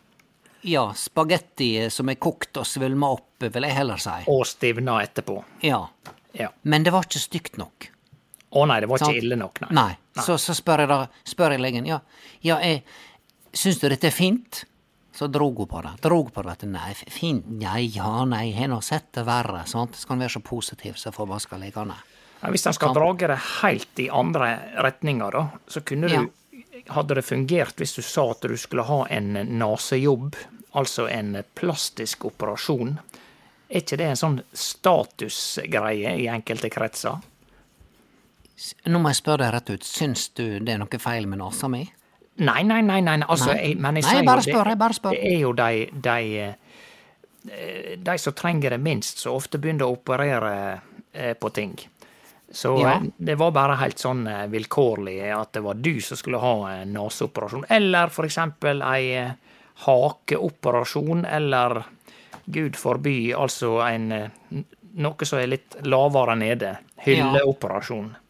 Ja, 0.66 0.88
spagetti 0.98 1.86
som 1.94 2.10
er 2.10 2.18
kokt 2.18 2.58
og 2.58 2.66
svulma 2.66 3.12
opp, 3.14 3.46
vil 3.46 3.62
jeg 3.68 3.76
heller 3.76 4.02
si. 4.02 4.16
og 4.26 4.42
stivna 4.50 4.96
etterpå. 5.04 5.36
Ja. 5.62 5.84
Ja. 6.34 6.50
Men 6.62 6.82
det 6.82 6.90
var 6.94 7.06
ikke 7.06 7.22
stygt 7.22 7.56
nok. 7.58 7.90
Å 8.50 8.64
nei, 8.66 8.80
det 8.80 8.88
var 8.90 8.98
Sant? 8.98 9.14
ikke 9.14 9.22
ille 9.26 9.36
nok, 9.38 9.60
nei. 9.66 9.70
Nei. 9.78 10.22
Så, 10.24 10.38
så 10.42 10.54
spør 10.56 10.82
jeg 10.82 10.90
da, 10.90 10.98
spør 11.26 11.54
jeg 11.54 11.62
legen, 11.62 11.86
ja, 11.86 12.00
ja 12.42 12.58
jeg, 12.64 12.82
syns 13.54 13.78
du 13.78 13.86
dette 13.92 14.10
er 14.10 14.14
fint? 14.14 14.64
Så 15.18 15.26
drog 15.26 15.56
hun 15.58 15.66
på 15.66 15.80
det. 15.82 15.90
Drog 16.02 16.32
på 16.32 16.42
det, 16.42 16.48
vet 16.48 16.60
du. 16.60 16.66
Nei, 16.70 16.94
fin, 16.94 17.10
fint, 17.10 17.46
nei, 17.58 17.80
ja, 17.90 18.24
nei, 18.24 18.52
har 18.54 18.68
nå 18.70 18.76
sett 18.86 19.08
det 19.16 19.24
verre, 19.26 19.64
sant. 19.66 19.96
Skal 19.98 20.14
en 20.14 20.22
være 20.22 20.36
så 20.36 20.42
positiv, 20.46 20.94
så 20.94 21.10
skal 21.42 21.58
liggende. 21.58 21.96
Ja, 22.38 22.52
hvis 22.54 22.66
en 22.70 22.76
skal 22.76 22.94
drage 22.94 23.26
det 23.26 23.38
helt 23.62 23.98
i 23.98 24.06
andre 24.14 24.52
retninger, 24.78 25.30
da, 25.34 25.48
så 25.66 25.80
kunne 25.80 26.08
Ja. 26.08 26.20
du 26.22 26.30
Hadde 26.88 27.14
det 27.14 27.24
fungert 27.24 27.74
hvis 27.76 27.96
du 27.96 28.02
sa 28.02 28.30
at 28.30 28.40
du 28.40 28.56
skulle 28.56 28.84
ha 28.86 29.04
en 29.10 29.32
nasejobb, 29.58 30.36
altså 30.72 31.08
en 31.10 31.42
plastisk 31.54 32.24
operasjon? 32.24 32.98
Er 33.68 33.80
ikke 33.82 33.96
det 33.98 34.06
en 34.06 34.16
sånn 34.16 34.42
statusgreie 34.54 36.14
i 36.22 36.28
enkelte 36.28 36.70
kretser? 36.70 37.18
Nå 38.86 38.98
må 39.02 39.10
jeg 39.10 39.16
spørre 39.16 39.42
deg 39.42 39.52
rett 39.52 39.70
ut, 39.70 39.84
syns 39.84 40.28
du 40.28 40.60
det 40.60 40.72
er 40.76 40.78
noe 40.78 40.98
feil 41.02 41.26
med 41.26 41.42
nesa 41.42 41.68
mi? 41.68 41.82
Nei, 42.38 42.62
nei, 42.62 42.82
nei, 42.86 43.00
nei, 43.02 43.16
altså, 43.26 43.52
Nei. 43.52 43.70
Jeg, 43.72 43.76
men 43.82 43.96
jeg 43.98 44.04
Nei, 44.06 44.22
bare 44.26 44.42
spør, 44.44 44.68
jeg 44.72 44.78
bare 44.78 44.94
spør. 44.94 45.10
det 45.16 45.32
er 45.32 45.38
jo 45.42 45.52
de, 45.58 45.86
de, 45.90 46.42
eh, 47.50 47.96
de 47.98 48.18
som 48.18 48.32
trenger 48.38 48.70
det 48.76 48.80
minst, 48.80 49.18
som 49.24 49.34
ofte 49.34 49.58
begynner 49.58 49.88
å 49.88 49.96
operere 49.96 50.52
eh, 51.12 51.34
på 51.34 51.50
ting. 51.56 51.74
Så 52.50 52.76
Ja. 52.80 52.94
eh, 53.00 53.08
det 53.18 53.34
var 53.40 53.50
bare 53.52 53.76
helt 53.82 53.98
sånn 53.98 54.22
vilkårlig 54.50 55.18
at 55.34 55.52
det 55.52 55.64
var 55.66 55.74
du 55.74 56.00
som 56.00 56.16
skulle 56.16 56.38
ha 56.38 56.54
en 56.76 56.92
naseoperasjon. 56.94 57.66
Eller 57.68 58.08
for 58.14 58.24
eksempel 58.24 58.82
ei 58.86 59.26
hakeoperasjon, 59.84 61.24
eller 61.24 61.82
gud 62.46 62.76
forby, 62.76 63.32
altså 63.36 63.78
en 63.88 64.08
noe 64.98 65.26
som 65.28 65.38
er 65.38 65.50
litt 65.52 65.76
lavere 65.86 66.34
nede. 66.38 66.76
Hylleoperasjon. 67.04 68.08
Ja, 68.14 68.24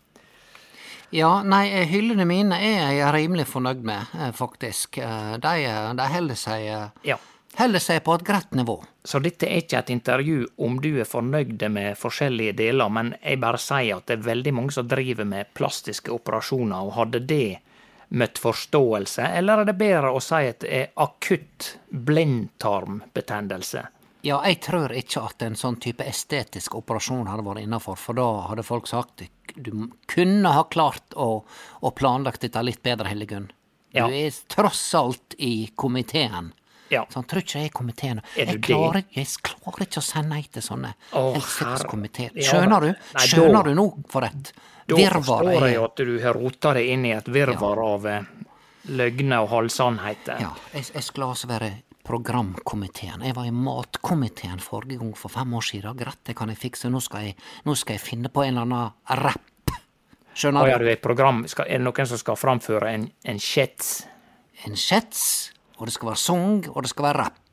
nei, 1.44 1.68
eh, 1.72 1.86
hyllene 1.88 2.24
mine 2.28 2.52
er 2.60 2.92
jeg 2.92 3.12
rimelig 3.14 3.46
fornøyd 3.48 3.82
med, 3.82 4.06
eh, 4.14 4.30
faktisk. 4.32 4.98
Eh, 4.98 5.36
De, 5.38 5.94
de 5.96 6.08
holder 6.12 6.34
seg, 6.36 6.90
Ja. 7.04 7.16
holder 7.58 7.78
seg 7.80 8.04
på 8.04 8.14
et 8.14 8.24
greit 8.24 8.50
nivå. 8.52 8.84
Så 9.04 9.20
dette 9.22 9.44
er 9.48 9.62
ikke 9.62 9.78
et 9.78 9.90
intervju 9.90 10.46
om 10.58 10.80
du 10.80 11.00
er 11.00 11.04
fornøyd 11.04 11.68
med 11.70 11.96
forskjellige 11.96 12.56
deler, 12.56 12.88
men 12.90 13.14
jeg 13.24 13.40
bare 13.40 13.58
sier 13.58 13.96
at 13.96 14.06
det 14.06 14.18
er 14.18 14.34
veldig 14.34 14.52
mange 14.54 14.70
som 14.72 14.86
driver 14.86 15.24
med 15.24 15.46
plastiske 15.54 16.12
operasjoner, 16.12 16.76
og 16.84 16.92
hadde 16.92 17.26
det 17.26 17.58
møtt 18.10 18.38
forståelse, 18.38 19.34
eller 19.36 19.58
er 19.60 19.64
det 19.64 19.78
bedre 19.78 20.12
å 20.12 20.20
si 20.22 20.34
at 20.48 20.60
det 20.60 20.70
er 20.72 20.88
akutt 20.96 21.78
blindtarmbetennelse? 21.92 23.86
Ja, 24.26 24.40
jeg 24.46 24.60
tror 24.60 24.90
ikke 24.98 25.22
at 25.24 25.42
en 25.46 25.54
sånn 25.54 25.76
type 25.80 26.02
estetisk 26.04 26.74
operasjon 26.74 27.28
hadde 27.30 27.44
vært 27.46 27.62
innafor, 27.62 27.96
for 27.96 28.14
da 28.18 28.26
hadde 28.48 28.64
folk 28.66 28.88
sagt 28.90 29.22
du 29.54 29.70
kunne 30.10 30.50
ha 30.52 30.64
klart 30.70 31.14
å, 31.16 31.44
å 31.82 31.90
planlagt 31.94 32.40
dette 32.42 32.62
litt 32.66 32.82
bedre, 32.82 33.08
Hildegunn. 33.08 33.46
Du 33.48 33.98
Ja. 33.98 34.08
er 34.10 34.30
tross 34.48 34.94
alt 34.94 35.34
i 35.38 35.70
komiteen. 35.74 36.52
Ja. 36.90 37.04
Så 37.10 37.14
han 37.20 37.24
tror 37.24 37.42
ikke 37.42 37.58
jeg 37.58 37.64
er 37.64 37.70
i 37.70 37.76
komiteen. 37.78 38.20
Er 38.36 38.46
Jeg 38.46 38.60
klarer, 38.62 39.04
jeg 39.12 39.26
klarer 39.42 39.86
ikke 39.86 40.00
å 40.00 40.02
si 40.04 40.22
nei 40.22 40.42
til 40.52 40.62
sånne 40.62 40.94
helsekomiteer. 41.12 42.30
Skjønner 42.42 42.80
du? 42.80 42.86
Ja, 42.88 42.94
nei, 43.14 43.26
Skjønner 43.26 43.52
da- 43.52 43.62
du 43.62 43.74
nå 43.74 43.86
for 44.08 44.24
et 44.24 44.52
virvar? 44.88 45.12
Da 45.12 45.20
forstår 45.22 45.68
jeg 45.68 45.82
at 45.84 45.96
du 45.96 46.18
har 46.22 46.34
rota 46.34 46.74
deg 46.74 46.88
inn 46.94 47.04
i 47.06 47.12
et 47.12 47.24
virvar 47.28 47.78
av 47.84 48.06
eh, 48.06 48.22
løgner 48.88 49.42
og 49.42 49.48
halvsannheter. 49.50 50.40
Ja, 50.40 50.52
jeg, 50.72 50.84
jeg 50.94 51.02
skulle 51.02 51.26
altså 51.28 51.48
være 51.50 51.72
programkomiteen. 52.08 53.22
Jeg 53.26 53.36
var 53.36 53.46
i 53.48 53.52
matkomiteen 53.52 54.60
forrige 54.64 55.02
gang 55.02 55.12
for 55.16 55.32
fem 55.32 55.52
år 55.58 55.66
siden. 55.68 55.96
Greit, 55.98 56.20
det 56.26 56.36
kan 56.38 56.48
jeg 56.52 56.60
fikse. 56.60 56.90
Nå 56.92 57.02
skal 57.04 57.28
jeg, 57.28 57.36
nå 57.68 57.76
skal 57.76 57.98
jeg 57.98 58.04
finne 58.04 58.32
på 58.32 58.44
en 58.46 58.54
eller 58.54 58.64
annen 58.66 59.24
rapp. 59.24 59.74
Skjønner 60.38 60.70
ja, 60.70 60.78
du? 60.78 60.86
du 60.86 60.92
er, 60.92 61.00
program, 61.02 61.42
skal, 61.50 61.66
er 61.66 61.80
det 61.80 61.84
noen 61.88 62.06
som 62.08 62.20
skal 62.20 62.38
framføre 62.38 62.92
en, 62.94 63.08
en 63.26 63.40
sketsj? 63.42 63.90
En 64.68 64.78
sketsj, 64.78 65.26
og 65.78 65.88
det 65.88 65.94
skal 65.94 66.12
være 66.12 66.20
sang, 66.22 66.64
og 66.72 66.82
det 66.86 66.90
skal 66.92 67.08
være 67.08 67.24
rapp. 67.26 67.44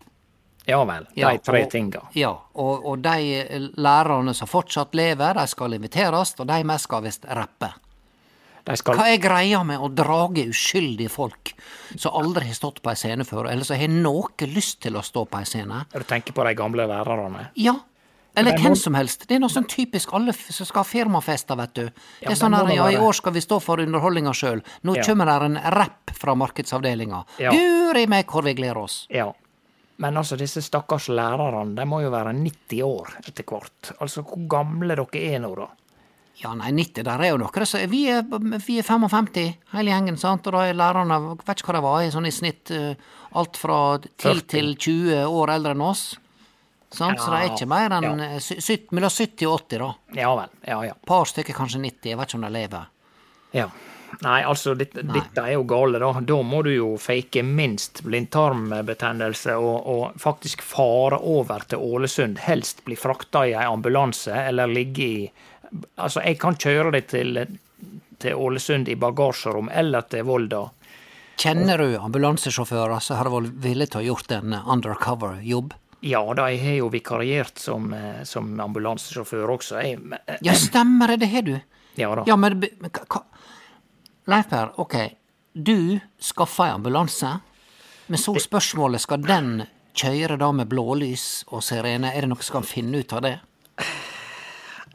Ja 0.66 0.80
vel. 0.90 1.06
Ja, 1.14 1.30
de 1.34 1.42
tre 1.46 1.62
og- 1.66 1.70
tinga. 1.70 2.02
Ja, 2.18 2.32
og, 2.54 2.86
og 2.86 3.02
de 3.06 3.70
lærerne 3.78 4.34
som 4.34 4.50
fortsatt 4.50 4.96
lever, 4.98 5.38
de 5.38 5.48
skal 5.50 5.76
inviteres, 5.78 6.34
og 6.40 6.48
de 6.50 6.64
mest 6.66 6.88
skal 6.90 7.04
visst 7.06 7.28
rappe. 7.30 7.70
Skal 8.74 8.98
Hva 8.98 9.12
er 9.14 9.20
greia 9.22 9.60
med 9.64 9.78
å 9.78 9.92
drage 9.94 10.48
uskyldige 10.50 11.12
folk 11.14 11.52
som 12.02 12.16
aldri 12.18 12.48
har 12.50 12.56
stått 12.58 12.80
på 12.82 12.90
ei 12.90 12.98
scene 12.98 13.26
før, 13.28 13.52
eller 13.52 13.64
som 13.68 13.78
har 13.78 13.92
noe 13.94 14.48
lyst 14.50 14.80
til 14.82 14.98
å 14.98 15.04
stå 15.06 15.28
på 15.30 15.38
ei 15.38 15.46
scene? 15.46 15.84
Du 15.94 16.02
tenker 16.04 16.34
på 16.34 16.44
de 16.48 16.56
gamle 16.58 16.88
lærerne? 16.90 17.50
Ja. 17.62 17.76
Eller 18.36 18.58
hvem 18.60 18.74
som 18.76 18.98
helst. 18.98 19.28
Det 19.30 19.38
er 19.38 19.40
noe 19.40 19.54
sånn 19.54 19.68
typisk 19.70 20.12
alle 20.18 20.34
som 20.34 20.66
skal 20.68 20.82
ha 20.82 20.88
firmafester, 20.90 21.56
vet 21.56 21.74
du. 21.78 21.84
Det 21.86 22.26
Ja, 22.26 22.32
er 22.32 22.36
sånn 22.36 22.58
her, 22.58 22.68
ja, 22.76 22.90
i 22.92 22.98
år 23.00 23.14
skal 23.16 23.32
vi 23.32 23.40
stå 23.46 23.62
for 23.64 23.78
underholdninga 23.80 24.34
sjøl. 24.36 24.62
Nå 24.84 24.96
Ja. 24.98 25.04
kommer 25.04 25.26
der 25.26 25.46
en 25.46 25.56
rapp 25.72 26.12
fra 26.12 26.36
markedsavdelinga. 26.36 27.24
Ja. 27.40 27.52
Guri 27.52 28.08
meg 28.08 28.26
hvor 28.28 28.44
vi 28.44 28.54
gleder 28.56 28.78
oss. 28.82 29.08
Ja. 29.10 29.32
Men 30.00 30.18
altså, 30.18 30.36
disse 30.36 30.60
stakkars 30.62 31.08
lærerne, 31.08 31.76
de 31.76 31.86
må 31.86 32.02
jo 32.02 32.10
være 32.12 32.34
90 32.34 32.82
år 32.84 33.14
etter 33.26 33.44
hvert. 33.46 33.94
Altså, 34.02 34.22
hvor 34.26 34.48
gamle 34.50 34.96
dere 34.96 35.34
er 35.36 35.40
nå, 35.40 35.56
da? 35.56 35.68
Ja, 36.42 36.52
nei, 36.54 36.72
90, 36.76 37.04
der 37.08 37.22
er 37.24 37.30
jo 37.32 37.38
noe. 37.40 37.66
som 37.66 37.80
vi, 37.90 38.02
er, 38.12 38.24
vi 38.66 38.78
er 38.82 38.84
55, 38.84 39.54
hele 39.72 39.92
gjengen, 39.94 40.18
sant. 40.20 40.48
Og 40.48 40.54
da 40.58 40.66
er 40.68 40.76
lærerne, 40.76 41.20
vet 41.48 41.62
ikke 41.62 41.72
hva 41.72 41.78
de 41.80 41.84
var, 41.86 42.02
i 42.04 42.12
sånn 42.12 42.28
i 42.28 42.34
snitt 42.36 42.72
eh, 42.76 42.94
alt 43.40 43.56
fra 43.58 43.78
10 44.04 44.20
40. 44.20 44.42
til 44.52 44.76
20 44.76 45.24
år 45.32 45.54
eldre 45.56 45.72
enn 45.78 45.86
oss. 45.88 46.04
Sant? 46.96 47.20
Så 47.20 47.32
det 47.32 47.40
er 47.40 47.50
ikke 47.54 47.68
mer 47.72 47.96
enn 47.98 48.20
eh, 48.24 48.38
sy- 48.44 48.60
sytt- 48.64 48.92
mellom 48.96 49.10
70 49.12 49.48
og 49.48 49.58
80, 49.64 49.80
da. 49.80 49.90
Ja 50.20 50.36
vel. 50.38 50.52
Ja, 50.68 50.82
ja. 50.92 50.94
Et 51.00 51.08
par 51.08 51.26
stykker 51.32 51.56
kanskje 51.58 51.80
90, 51.84 52.12
jeg 52.12 52.20
vet 52.20 52.30
ikke 52.34 52.42
om 52.42 52.48
de 52.50 52.54
lever. 52.60 52.88
ja. 53.56 53.70
Nei, 54.24 54.38
altså, 54.48 54.72
dette, 54.80 55.02
dette 55.04 55.42
er 55.44 55.58
jo 55.58 55.64
gale, 55.68 56.00
da. 56.00 56.14
Da 56.24 56.36
må 56.46 56.62
du 56.64 56.70
jo 56.72 56.94
fake 57.02 57.42
minst 57.44 58.00
blindtarmbetennelse 58.06 59.56
og, 59.60 59.88
og 59.92 60.20
faktisk 60.22 60.62
fare 60.64 61.18
over 61.20 61.66
til 61.68 61.82
Ålesund. 61.84 62.40
Helst 62.46 62.84
bli 62.88 62.96
frakta 62.96 63.42
i 63.50 63.52
ei 63.58 63.66
ambulanse 63.68 64.32
eller 64.32 64.72
ligge 64.72 65.04
i 65.04 65.26
Altså, 65.98 66.22
jeg 66.26 66.40
kan 66.40 66.56
kjøre 66.56 66.92
deg 66.96 67.08
til, 67.12 67.40
til 68.20 68.34
Ålesund 68.36 68.88
i 68.90 68.96
bagasjerom 68.96 69.70
eller 69.74 70.02
til 70.12 70.24
Volda. 70.28 70.64
Kjenner 71.38 71.78
du 71.84 71.98
ambulansesjåfører 72.00 73.02
som 73.04 73.18
har 73.20 73.28
vært 73.34 73.52
villige 73.64 73.92
til 73.92 74.02
å 74.04 74.06
gjort 74.14 74.32
en 74.38 74.54
undercover-jobb? 74.62 75.74
Ja 76.06 76.22
da, 76.38 76.46
jeg 76.54 76.62
har 76.62 76.76
jo 76.84 76.90
vikariert 76.94 77.58
som, 77.60 77.90
eh, 77.94 78.22
som 78.30 78.54
ambulansesjåfør 78.62 79.50
også. 79.58 79.82
Jeg, 79.84 80.00
men- 80.00 80.20
eh, 80.28 80.38
Ja, 80.42 80.54
stemmer 80.54 81.08
det, 81.08 81.20
det 81.26 81.30
har 81.32 81.42
du. 81.42 81.56
ja 81.98 82.14
da. 82.16 82.24
Ja, 82.28 82.36
men, 82.36 82.60
men 82.60 82.92
Leif 84.28 84.50
Per, 84.50 84.72
ok, 84.82 84.96
du 85.54 86.00
skaffa 86.20 86.66
ei 86.70 86.74
ambulanse, 86.76 87.40
men 88.08 88.20
så 88.20 88.34
spørsmålet, 88.42 89.02
skal 89.02 89.22
den 89.22 89.66
kjøre 89.96 90.38
da 90.38 90.52
med 90.52 90.68
blålys 90.70 91.44
og 91.52 91.62
sirene? 91.64 92.12
Er 92.16 92.22
det 92.26 92.30
noe 92.30 92.42
som 92.44 92.60
kan 92.62 92.64
finne 92.70 93.00
ut 93.00 93.14
av 93.14 93.22
det? 93.26 93.40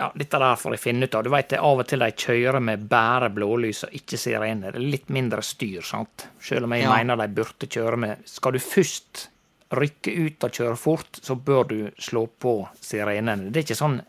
Ja, 0.00 0.06
dette 0.16 0.38
der 0.40 0.56
får 0.56 0.72
jeg 0.78 0.80
finne 0.80 1.04
ut 1.04 1.14
av. 1.18 1.24
Du 1.26 1.28
veit 1.34 1.52
av 1.58 1.82
og 1.82 1.86
til 1.90 2.00
de 2.00 2.06
kjører 2.16 2.62
med 2.64 2.86
bare 2.88 3.28
blålys 3.36 3.82
og 3.84 3.92
ikke 3.98 4.16
sirene. 4.16 4.70
Det 4.72 4.78
er 4.80 4.86
litt 4.94 5.10
mindre 5.12 5.42
styr, 5.44 5.82
sant. 5.84 6.24
Selv 6.40 6.64
om 6.64 6.72
jeg 6.72 6.86
Ja. 6.86 6.94
mener 6.96 7.16
de 7.20 7.26
burde 7.28 7.68
kjøre 7.68 7.98
med 7.98 8.22
Skal 8.24 8.52
du 8.52 8.58
først 8.58 9.26
rykke 9.70 10.14
ut 10.26 10.44
og 10.44 10.50
kjøre 10.56 10.76
fort, 10.76 11.20
så 11.22 11.36
bør 11.36 11.68
du 11.68 11.90
slå 12.00 12.24
på 12.40 12.54
sirenene. 12.80 13.52
Det 13.52 13.60
er 13.60 13.68
ikke 13.68 13.82
sånn 13.84 14.00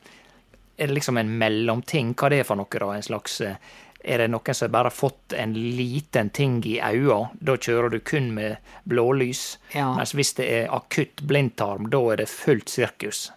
Er 0.79 0.87
det 0.87 0.95
liksom 0.95 1.17
en 1.19 1.37
mellomting? 1.37 2.15
Hva 2.15 2.29
det 2.29 2.39
er 2.39 2.43
for 2.47 2.55
noe, 2.55 2.65
da? 2.79 2.91
En 2.95 3.03
slags 3.03 3.41
eh, 3.41 3.55
er 4.03 4.17
det 4.17 4.29
noen 4.31 4.55
som 4.55 4.71
bare 4.71 4.89
har 4.89 4.95
fått 4.95 5.33
en 5.37 5.53
liten 5.53 6.31
ting 6.33 6.55
i 6.65 6.79
øya, 6.79 7.29
da 7.39 7.53
kjører 7.57 7.91
du 7.91 7.99
kun 7.99 8.33
med 8.33 8.57
blålys. 8.89 9.57
Ja. 9.75 9.93
Mens 9.95 10.13
hvis 10.17 10.33
det 10.39 10.47
er 10.49 10.71
akutt 10.73 11.21
blindtarm, 11.21 11.89
da 11.91 11.99
er 12.13 12.15
det 12.23 12.29
fullt 12.29 12.69
sirkus. 12.69 13.31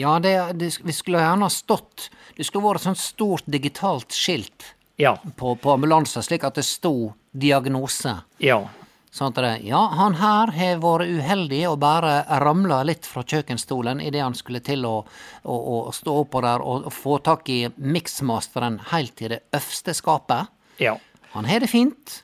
Ja, 0.00 0.14
det, 0.22 0.34
det, 0.60 0.70
vi 0.86 0.92
skulle 0.96 1.20
gjerne 1.20 1.44
ha 1.44 1.52
stått 1.52 2.06
Det 2.38 2.46
skulle 2.46 2.64
vært 2.70 2.80
et 2.80 2.86
sånt 2.88 3.00
stort 3.02 3.44
digitalt 3.50 4.14
skilt 4.16 4.70
Ja. 5.00 5.14
på, 5.36 5.54
på 5.60 5.72
ambulanser, 5.74 6.24
slik 6.24 6.44
at 6.48 6.56
det 6.60 6.64
sto 6.68 7.12
diagnose. 7.32 8.14
Ja. 8.40 8.62
Sånn 9.10 9.32
at 9.32 9.38
det, 9.42 9.50
ja, 9.66 9.80
han 9.98 10.14
her 10.20 10.52
har 10.54 10.76
vært 10.82 11.08
uheldig 11.10 11.62
og 11.70 11.78
bare 11.82 12.12
ramla 12.44 12.82
litt 12.86 13.08
fra 13.10 13.24
kjøkkenstolen 13.26 13.98
idet 14.04 14.22
han 14.22 14.36
skulle 14.38 14.60
til 14.62 14.84
å, 14.86 15.00
å, 15.42 15.56
å 15.88 15.92
stå 15.96 16.14
oppå 16.22 16.42
der 16.44 16.62
og, 16.62 16.84
og 16.86 16.94
få 16.94 17.16
tak 17.26 17.48
i 17.50 17.58
miksmasteren 17.76 18.78
helt 18.92 19.20
i 19.26 19.32
det 19.34 19.40
øverste 19.50 19.94
skapet. 19.98 20.52
Ja. 20.78 20.94
Han 21.34 21.48
har 21.50 21.60
det 21.64 21.72
fint. 21.72 22.20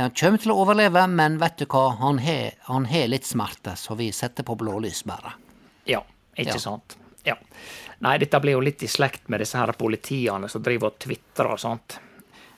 Han 0.00 0.10
kommer 0.18 0.42
til 0.42 0.50
å 0.50 0.58
overleve, 0.64 1.06
men 1.06 1.38
vet 1.38 1.60
du 1.62 1.68
hva, 1.70 1.84
han 2.00 2.18
har, 2.24 2.56
han 2.66 2.88
har 2.90 3.06
litt 3.12 3.28
smerte, 3.28 3.76
så 3.78 3.94
vi 3.98 4.10
setter 4.14 4.42
på 4.48 4.56
blålys 4.58 5.04
bare. 5.06 5.36
Ja, 5.86 6.02
ikke 6.34 6.56
Ja. 6.56 6.58
sant. 6.58 6.96
Ja. 7.24 7.36
Nei, 8.04 8.18
dette 8.18 8.40
blir 8.40 8.52
jo 8.58 8.60
litt 8.60 8.82
i 8.82 8.86
slekt 8.90 9.28
med 9.32 9.40
disse 9.40 9.56
her 9.58 9.72
politiene 9.78 10.48
som 10.52 10.62
driver 10.62 10.90
og 10.92 10.98
tvitrer 11.00 11.52
og 11.54 11.58
sånt. 11.62 11.98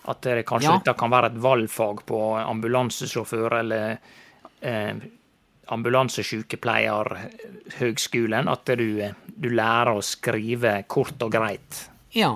At 0.07 0.20
det 0.22 0.44
kanskje 0.46 0.70
Ja. 0.70 0.79
dette 0.79 0.94
kan 0.98 1.11
være 1.11 1.26
et 1.33 1.38
valgfag 1.42 2.02
på 2.07 2.20
ambulansesjåfør 2.40 3.59
eller 3.61 3.98
eh, 4.62 4.94
ambulansesykepleierhøgskolen. 5.68 8.48
At 8.48 8.64
du, 8.79 9.12
du 9.26 9.48
lærer 9.50 9.94
å 9.96 10.02
skrive 10.02 10.85
kort 10.88 11.22
og 11.22 11.33
greit. 11.33 11.90
Ja, 12.12 12.35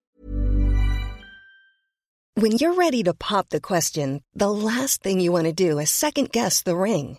When 2.36 2.52
you're 2.52 2.74
ready 2.78 3.02
to 3.02 3.12
pop 3.12 3.48
the 3.50 3.60
question, 3.60 4.22
the 4.34 4.48
last 4.50 5.02
thing 5.02 5.20
you 5.20 5.30
want 5.32 5.46
to 5.46 5.52
do 5.52 5.78
is 5.78 5.90
second 5.90 6.30
guess 6.32 6.62
the 6.62 6.74
ring. 6.76 7.18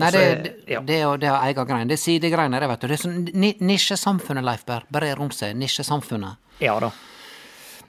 Nei, 0.00 0.10
det, 0.10 0.22
det, 0.44 0.52
ja. 0.72 0.80
det, 0.80 0.98
det 1.22 1.28
er 1.30 1.48
egen 1.50 1.66
grein. 1.68 1.88
Det 1.90 1.96
er 1.98 2.02
sidegreiner, 2.02 2.60
det, 2.64 2.68
vet 2.72 2.84
du. 2.84 2.86
Det 2.90 2.96
er 2.98 3.02
sånn 3.04 3.24
ni- 3.34 3.56
nisjesamfunnet, 3.62 4.44
Leif 4.46 4.64
Berr. 4.68 4.86
Brer 4.92 5.20
om 5.22 5.30
seg. 5.34 5.54
Nisjesamfunnet. 5.60 6.40
Ja 6.62 6.78
da. 6.82 6.90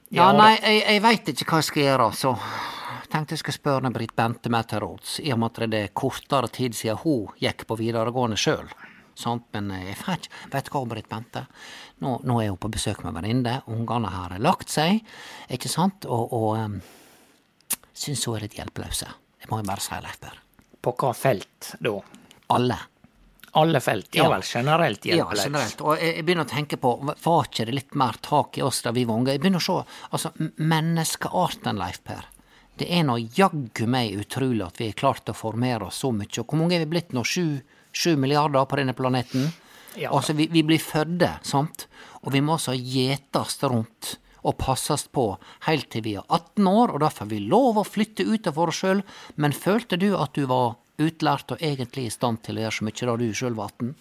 Ja, 0.10 0.28
ja 0.28 0.32
nei, 0.38 0.52
jeg, 0.62 0.82
jeg 0.86 1.02
veit 1.02 1.30
ikke 1.34 1.48
hva 1.50 1.62
jeg 1.64 1.70
skal 1.72 1.84
gjøre, 1.88 2.10
så 2.14 2.34
tenkte 3.10 3.34
jeg 3.34 3.42
skulle 3.42 3.58
spørre 3.58 3.92
Britt 3.96 4.14
Bente 4.18 4.52
med 4.54 4.68
til 4.70 4.84
råds, 4.84 5.16
i 5.26 5.32
og 5.34 5.40
med 5.42 5.56
at 5.56 5.72
det 5.72 5.82
er 5.88 5.96
kortere 5.98 6.50
tid 6.54 6.78
siden 6.78 7.02
hun 7.02 7.34
gikk 7.42 7.66
på 7.70 7.78
videregående 7.80 8.38
sjøl. 8.40 8.70
Men 9.56 9.72
jeg 9.72 9.98
vet 10.04 10.28
ikke, 10.28 10.40
vet 10.54 10.70
du 10.70 10.72
hva, 10.76 10.84
Britt 10.94 11.10
Bente? 11.10 11.46
Nå, 12.04 12.18
nå 12.28 12.40
er 12.44 12.52
hun 12.52 12.60
på 12.62 12.72
besøk 12.74 13.02
med 13.06 13.16
venninne, 13.16 13.62
ungene 13.72 14.12
har 14.12 14.36
lagt 14.44 14.74
seg, 14.74 15.02
ikke 15.50 15.72
sant, 15.72 16.06
og, 16.06 16.34
og 16.36 16.50
um, 16.60 16.80
syns 17.96 18.26
hun 18.28 18.38
er 18.38 18.46
litt 18.46 18.58
hjelpeløse. 18.60 19.08
Det 19.42 19.50
må 19.50 19.62
jeg 19.62 19.70
bare 19.72 19.86
si, 19.86 20.02
Leif 20.04 20.20
Berr. 20.22 20.45
På 20.86 20.94
hva 21.02 21.14
felt 21.18 21.72
da? 21.82 21.96
Alle. 22.54 22.78
Alle 23.58 23.80
felt? 23.82 24.12
Ja 24.14 24.26
Ja. 24.26 24.30
vel, 24.36 24.44
generelt 24.46 25.06
Ja, 25.08 25.26
generelt. 25.34 25.82
Og 25.82 25.98
jeg, 25.98 26.18
jeg 26.20 26.26
begynner 26.28 26.46
å 26.46 26.52
tenke 26.52 26.78
på, 26.78 26.92
var 27.24 27.46
ikke 27.48 27.66
det 27.70 27.74
litt 27.78 27.96
mer 27.96 28.18
tak 28.22 28.60
i 28.60 28.64
oss 28.66 28.82
da 28.86 28.92
vi 28.94 29.06
var 29.08 29.16
unge? 29.22 29.32
Jeg 29.34 29.42
begynner 29.42 29.64
å 29.64 29.66
se, 29.66 29.78
altså, 30.12 30.32
menneskearten, 30.60 31.80
Leif 31.80 32.02
Per. 32.04 32.26
Det 32.76 32.90
er 32.92 33.06
nå 33.08 33.16
jaggu 33.38 33.88
meg 33.88 34.18
utrolig 34.20 34.66
at 34.66 34.80
vi 34.82 34.90
har 34.90 34.98
klart 35.00 35.32
å 35.32 35.36
formere 35.38 35.88
oss 35.88 36.02
så 36.04 36.12
mye. 36.12 36.28
Og 36.42 36.46
hvor 36.52 36.60
mange 36.60 36.76
er 36.76 36.84
vi 36.84 36.92
blitt 36.98 37.14
nå? 37.16 37.24
Sju, 37.24 37.62
sju 37.96 38.18
milliarder 38.20 38.68
på 38.68 38.76
denne 38.82 38.94
planeten? 38.98 39.48
Ja. 39.96 40.12
Altså, 40.12 40.36
vi, 40.36 40.50
vi 40.52 40.64
blir 40.68 40.82
fødde, 40.84 41.38
sant? 41.48 41.88
Og 42.26 42.34
vi 42.36 42.42
må 42.44 42.58
altså 42.58 42.76
gjetes 42.76 43.56
rundt 43.64 44.18
og 44.46 44.58
passes 44.62 45.08
på 45.10 45.32
helt 45.68 45.90
til 45.94 46.06
vi 46.06 46.16
er 46.20 46.26
18 46.30 46.68
år, 46.70 46.94
og 46.94 47.02
da 47.04 47.10
får 47.12 47.32
vi 47.34 47.42
lov 47.50 47.82
å 47.82 47.88
flytte 47.88 48.26
ut 48.26 48.48
av 48.50 48.60
oss 48.62 48.82
sjøl. 48.82 49.02
Men 49.42 49.56
følte 49.58 49.98
du 49.98 50.12
at 50.18 50.38
du 50.38 50.46
var 50.52 50.78
utlært 51.02 51.52
og 51.56 51.62
egentlig 51.64 52.08
i 52.08 52.14
stand 52.14 52.42
til 52.46 52.58
å 52.58 52.66
gjøre 52.66 52.78
så 52.78 52.88
mye 52.88 53.08
da 53.10 53.16
du 53.20 53.26
sjøl 53.36 53.56
var 53.58 53.72
18? 53.76 53.94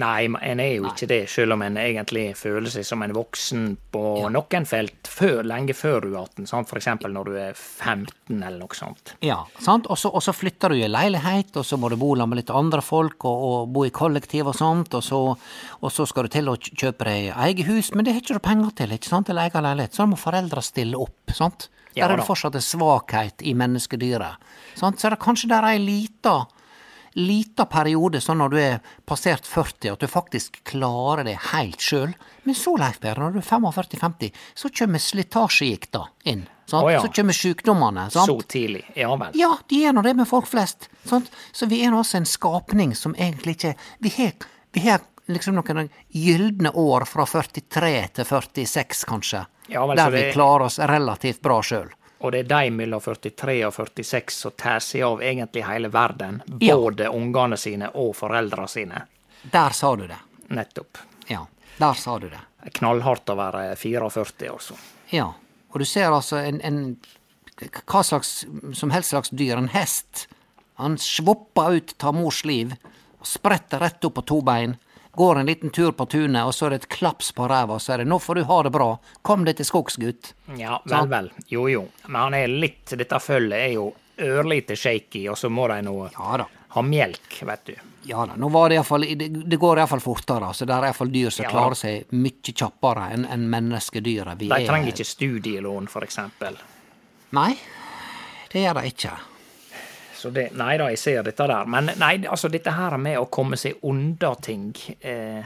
Nei, 0.00 0.28
en 0.48 0.60
er 0.64 0.70
jo 0.78 0.86
ikke 0.88 1.08
det, 1.10 1.20
selv 1.28 1.54
om 1.56 1.62
en 1.64 1.76
egentlig 1.80 2.30
føler 2.38 2.72
seg 2.72 2.86
som 2.88 3.02
en 3.04 3.12
voksen 3.12 3.66
på 3.92 4.02
noen 4.32 4.66
felt 4.68 5.10
før, 5.12 5.42
lenge 5.44 5.76
før 5.76 6.06
du 6.06 6.08
er 6.14 6.22
18. 6.22 6.48
Sant? 6.48 6.72
Eksempel 6.78 7.12
når 7.12 7.28
du 7.28 7.38
er 7.40 7.52
15 7.52 8.38
eller 8.38 8.58
noe 8.62 8.78
sånt. 8.78 9.14
Ja, 9.24 9.42
sant? 9.60 9.88
Og 9.90 9.98
så 9.98 10.34
flytter 10.36 10.72
du 10.72 10.80
i 10.80 10.88
leilighet, 10.88 11.52
og 11.60 11.66
så 11.68 11.76
må 11.80 11.92
du 11.92 11.98
bo 12.00 12.14
sammen 12.14 12.34
med 12.34 12.42
litt 12.42 12.54
andre 12.54 12.82
folk, 12.84 13.28
og, 13.28 13.44
og 13.48 13.72
bo 13.74 13.84
i 13.88 13.94
kollektiv 13.94 14.48
og 14.52 14.56
sånt, 14.56 14.96
og 14.96 15.04
så, 15.04 15.22
og 15.80 15.92
så 15.92 16.06
skal 16.08 16.28
du 16.28 16.36
til 16.38 16.52
å 16.52 16.56
kjøpe 16.58 17.08
deg 17.08 17.32
eget 17.34 17.68
hus, 17.68 17.92
men 17.94 18.06
det 18.06 18.16
har 18.16 18.24
ikke 18.24 18.38
du 18.38 18.44
penger 18.44 18.72
til, 18.80 18.94
ikke 18.96 19.12
sant, 19.12 19.28
eller 19.28 19.48
egen 19.48 19.68
leilighet, 19.68 19.96
så 19.96 20.04
da 20.04 20.12
må 20.12 20.20
foreldra 20.20 20.64
stille 20.64 21.00
opp, 21.00 21.36
sant? 21.36 21.68
Ja 21.98 22.06
der 22.08 22.14
er 22.16 22.22
det 22.22 22.28
fortsatt 22.28 22.54
en 22.58 22.64
svakhet 22.64 23.42
i 23.42 23.54
menneskedyret, 23.58 24.38
sant? 24.78 25.00
Så 25.00 25.08
er 25.08 25.16
det 25.16 25.22
kanskje 25.24 25.50
der 25.50 25.66
er 25.66 25.76
ei 25.76 25.82
lita, 25.82 26.36
lita 27.18 27.64
periode, 27.66 28.20
sånn 28.22 28.38
når 28.38 28.52
du 28.52 28.58
er 28.62 28.76
passert 29.08 29.46
40, 29.48 29.92
at 29.96 30.02
du 30.04 30.06
faktisk 30.10 30.60
klarer 30.68 31.24
det 31.26 31.36
helt 31.52 31.82
sjøl. 31.82 32.12
Men 32.46 32.54
så, 32.54 32.76
Leif 32.78 33.00
Berre, 33.02 33.24
når 33.24 33.34
du 33.34 33.40
er 33.40 33.48
45-50, 33.48 34.30
så 34.54 34.70
kommer 34.70 35.02
slitasjegikta 35.02 36.04
inn, 36.30 36.44
sant? 36.68 36.84
Å 36.84 36.92
ja. 36.94 37.00
Så 37.02 37.10
kommer 37.16 37.34
sykdommene. 37.36 38.06
sant? 38.14 38.30
Så 38.30 38.38
tidlig. 38.46 38.84
Ja 38.94 39.10
vel. 39.18 39.34
Ja, 39.40 39.50
de 39.68 39.82
er 39.88 39.96
nå 39.96 40.04
det 40.06 40.14
med 40.20 40.28
folk 40.30 40.46
flest. 40.46 40.88
Sant? 41.08 41.32
Så 41.52 41.66
vi 41.66 41.82
er 41.82 41.90
nå 41.90 42.04
også 42.04 42.20
en 42.20 42.28
skapning 42.28 42.94
som 42.94 43.16
egentlig 43.18 43.56
ikke 43.58 43.74
Vi 44.04 44.14
har, 44.20 44.32
vi 44.76 44.84
har 44.86 45.02
liksom 45.28 45.54
noen 45.58 45.88
gylne 46.08 46.70
år 46.74 47.04
fra 47.08 47.26
43 47.26 48.08
til 48.18 48.24
46, 48.28 49.04
kanskje. 49.08 49.44
Ja, 49.68 49.86
men, 49.86 49.96
der 49.96 50.10
vi 50.10 50.22
det- 50.22 50.32
klarer 50.34 50.64
oss 50.66 50.78
relativt 50.78 51.40
bra 51.42 51.60
sjøl. 51.62 51.90
Og 52.20 52.32
det 52.32 52.40
er 52.40 52.48
de 52.64 52.70
mellom 52.74 53.00
43 53.00 53.64
og 53.66 53.74
46 53.74 54.34
som 54.34 54.52
tar 54.56 54.80
seg 54.82 55.02
av 55.06 55.20
egentlig 55.22 55.62
hele 55.64 55.88
verden. 55.88 56.42
Ja. 56.58 56.74
Både 56.76 57.08
ungene 57.14 57.56
sine 57.56 57.90
og 57.94 58.16
foreldra 58.16 58.66
sine. 58.68 59.04
Der 59.52 59.70
sa 59.70 59.94
du 59.96 60.06
det. 60.08 60.18
Nettopp. 60.50 60.98
Ja, 61.28 61.44
der 61.78 61.94
sa 61.94 62.18
du 62.18 62.28
det. 62.28 62.40
Knallhardt 62.74 63.30
å 63.30 63.36
være 63.38 63.76
44, 63.76 64.50
altså. 64.50 64.74
Ja. 65.10 65.28
Og 65.70 65.78
du 65.78 65.84
ser 65.84 66.10
altså 66.10 66.36
en, 66.42 66.60
en 66.64 66.96
hva 67.86 68.02
slags 68.02 68.44
som 68.74 68.90
helst 68.90 69.10
slags 69.10 69.30
dyr, 69.30 69.56
en 69.58 69.68
hest. 69.68 70.26
Han 70.78 70.98
svopper 70.98 71.76
ut, 71.76 71.94
av 72.04 72.14
mors 72.14 72.44
liv, 72.44 72.74
og 73.18 73.26
spretter 73.26 73.82
rett 73.82 74.04
opp 74.06 74.14
på 74.18 74.26
to 74.26 74.40
bein. 74.46 74.76
Går 75.18 75.38
en 75.40 75.46
liten 75.50 75.70
tur 75.74 75.90
på 75.98 76.06
tunet, 76.06 76.44
og 76.46 76.52
så 76.54 76.66
er 76.68 76.70
det 76.76 76.82
et 76.84 76.88
klaps 76.94 77.32
på 77.34 77.48
ræva, 77.50 77.78
så 77.82 77.94
er 77.94 77.98
det 78.04 78.06
'nå 78.06 78.18
får 78.22 78.34
du 78.38 78.44
ha 78.44 78.62
det 78.62 78.70
bra', 78.72 78.98
kom 79.26 79.44
deg 79.44 79.56
til 79.56 79.66
skogs, 79.66 79.96
gutt. 79.98 80.32
Ja, 80.56 80.78
vel, 80.86 81.08
vel. 81.10 81.30
Jo, 81.50 81.66
jo. 81.68 81.88
Men 82.06 82.20
han 82.22 82.34
er 82.34 82.46
litt 82.46 82.86
Dette 82.94 83.18
følget 83.18 83.58
er 83.58 83.72
jo 83.74 83.94
ørlite 84.18 84.76
shaky, 84.76 85.28
og 85.28 85.36
så 85.36 85.48
må 85.50 85.66
de 85.68 85.82
nå 85.82 86.10
Ja 86.12 86.46
ha 86.70 86.82
melk, 86.82 87.40
vet 87.42 87.64
du. 87.64 87.74
Ja 88.04 88.26
da, 88.26 88.34
nå 88.36 88.48
var 88.50 88.68
det 88.68 88.76
iallfall 88.76 89.00
Det, 89.18 89.28
det 89.48 89.58
går 89.58 89.78
iallfall 89.78 90.00
fortere. 90.00 90.52
Så 90.54 90.66
det 90.66 90.74
er 90.76 90.84
iallfall 90.88 91.10
dyr 91.10 91.30
som 91.30 91.44
Ja. 91.44 91.50
klarer 91.50 91.74
seg 91.74 92.04
mye 92.12 92.52
kjappere 92.54 93.10
enn 93.12 93.24
en 93.26 93.48
menneskedyret. 93.50 94.38
Vi 94.38 94.48
De 94.48 94.54
er- 94.54 94.66
trenger 94.68 94.92
ikke 94.92 95.04
studielån, 95.04 95.88
for 95.88 96.02
eksempel. 96.02 96.56
Nei, 97.32 97.56
det 98.52 98.62
gjør 98.64 98.74
de 98.74 98.86
ikke. 98.90 99.12
Så 100.18 100.32
det, 100.34 100.48
nei 100.58 100.72
da, 100.80 100.88
jeg 100.90 100.98
ser 100.98 101.22
dette 101.22 101.46
der. 101.46 101.68
Men 101.70 101.92
nei, 102.00 102.14
altså 102.26 102.50
dette 102.50 102.72
her 102.74 102.96
med 102.98 103.20
å 103.20 103.28
komme 103.30 103.58
seg 103.60 103.84
unna 103.86 104.32
ting, 104.42 104.72
eh, 105.00 105.44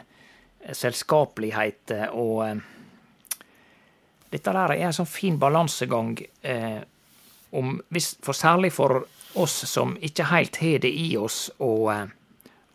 selskapelighet 0.73 1.93
og 2.13 2.39
eh, 2.47 2.69
Dette 4.33 4.53
der 4.57 4.73
er 4.73 4.87
en 4.87 4.95
sånn 4.97 5.09
fin 5.13 5.35
balansegang. 5.37 6.15
Eh, 6.41 6.79
om 7.53 7.75
hvis, 7.93 8.15
For 8.25 8.33
særlig 8.33 8.71
for 8.73 9.03
oss 9.37 9.59
som 9.69 9.93
ikke 10.01 10.31
helt 10.31 10.57
har 10.63 10.79
det 10.81 10.89
i 10.89 11.11
oss 11.21 11.51
å, 11.61 11.73
eh, 11.93 12.07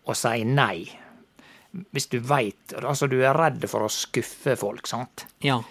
å 0.05 0.13
si 0.13 0.43
nei. 0.45 0.85
Hvis 1.93 2.07
du 2.13 2.19
veit 2.21 2.77
Altså, 2.77 3.09
du 3.09 3.17
er 3.23 3.33
redd 3.37 3.65
for 3.69 3.85
å 3.85 3.89
skuffe 3.91 4.53
folk, 4.57 4.85
sant? 4.85 5.25
Ja. 5.41 5.57
Eh, 5.57 5.65